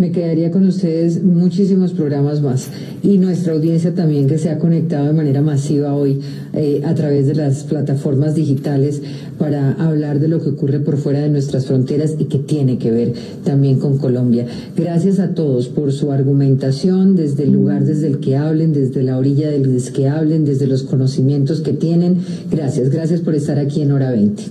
Me 0.00 0.10
quedaría 0.10 0.50
con 0.50 0.66
ustedes 0.66 1.22
muchísimos 1.22 1.92
programas 1.92 2.42
más 2.42 2.68
y 3.02 3.18
nuestra 3.18 3.52
audiencia 3.52 3.94
también 3.94 4.26
que 4.26 4.36
se 4.36 4.50
ha 4.50 4.58
conectado 4.58 5.06
de 5.06 5.12
manera 5.12 5.42
masiva 5.42 5.94
hoy 5.94 6.20
eh, 6.54 6.82
a 6.84 6.94
través 6.94 7.26
de 7.26 7.34
las 7.34 7.64
plataformas 7.64 8.34
digitales 8.34 9.00
para 9.38 9.72
hablar 9.72 10.20
de 10.20 10.28
lo 10.28 10.40
que 10.40 10.50
ocurre 10.50 10.80
por 10.80 10.96
fuera 10.96 11.20
de 11.20 11.28
nuestras 11.28 11.66
fronteras 11.66 12.16
y 12.18 12.24
que 12.24 12.38
tiene 12.38 12.78
que 12.78 12.90
ver 12.90 13.12
también 13.44 13.78
con 13.78 13.98
Colombia. 13.98 14.46
Gracias 14.76 15.18
a 15.18 15.34
todos 15.34 15.68
por 15.68 15.92
su 15.92 16.12
argumentación 16.12 17.16
desde 17.16 17.44
el 17.44 17.52
lugar 17.52 17.84
desde 17.84 18.08
el 18.08 18.18
que 18.18 18.36
hablen, 18.36 18.72
desde 18.72 19.02
la 19.02 19.18
orilla 19.18 19.50
del 19.50 19.66
que 19.92 20.08
hablen, 20.08 20.44
desde 20.44 20.66
los 20.66 20.82
conocimientos 20.82 21.60
que 21.60 21.72
tienen. 21.72 22.18
Gracias, 22.50 22.90
gracias 22.90 23.20
por 23.20 23.34
estar 23.34 23.58
aquí 23.58 23.82
en 23.82 23.92
Hora 23.92 24.10
20. 24.10 24.42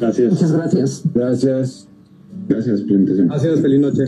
Gracias. 0.00 0.32
Muchas 0.32 0.52
gracias. 0.52 1.02
Gracias. 1.14 1.88
Gracias, 2.48 2.80
presentación. 2.82 3.28
Gracias, 3.28 3.60
feliz 3.60 3.80
noche. 3.80 4.04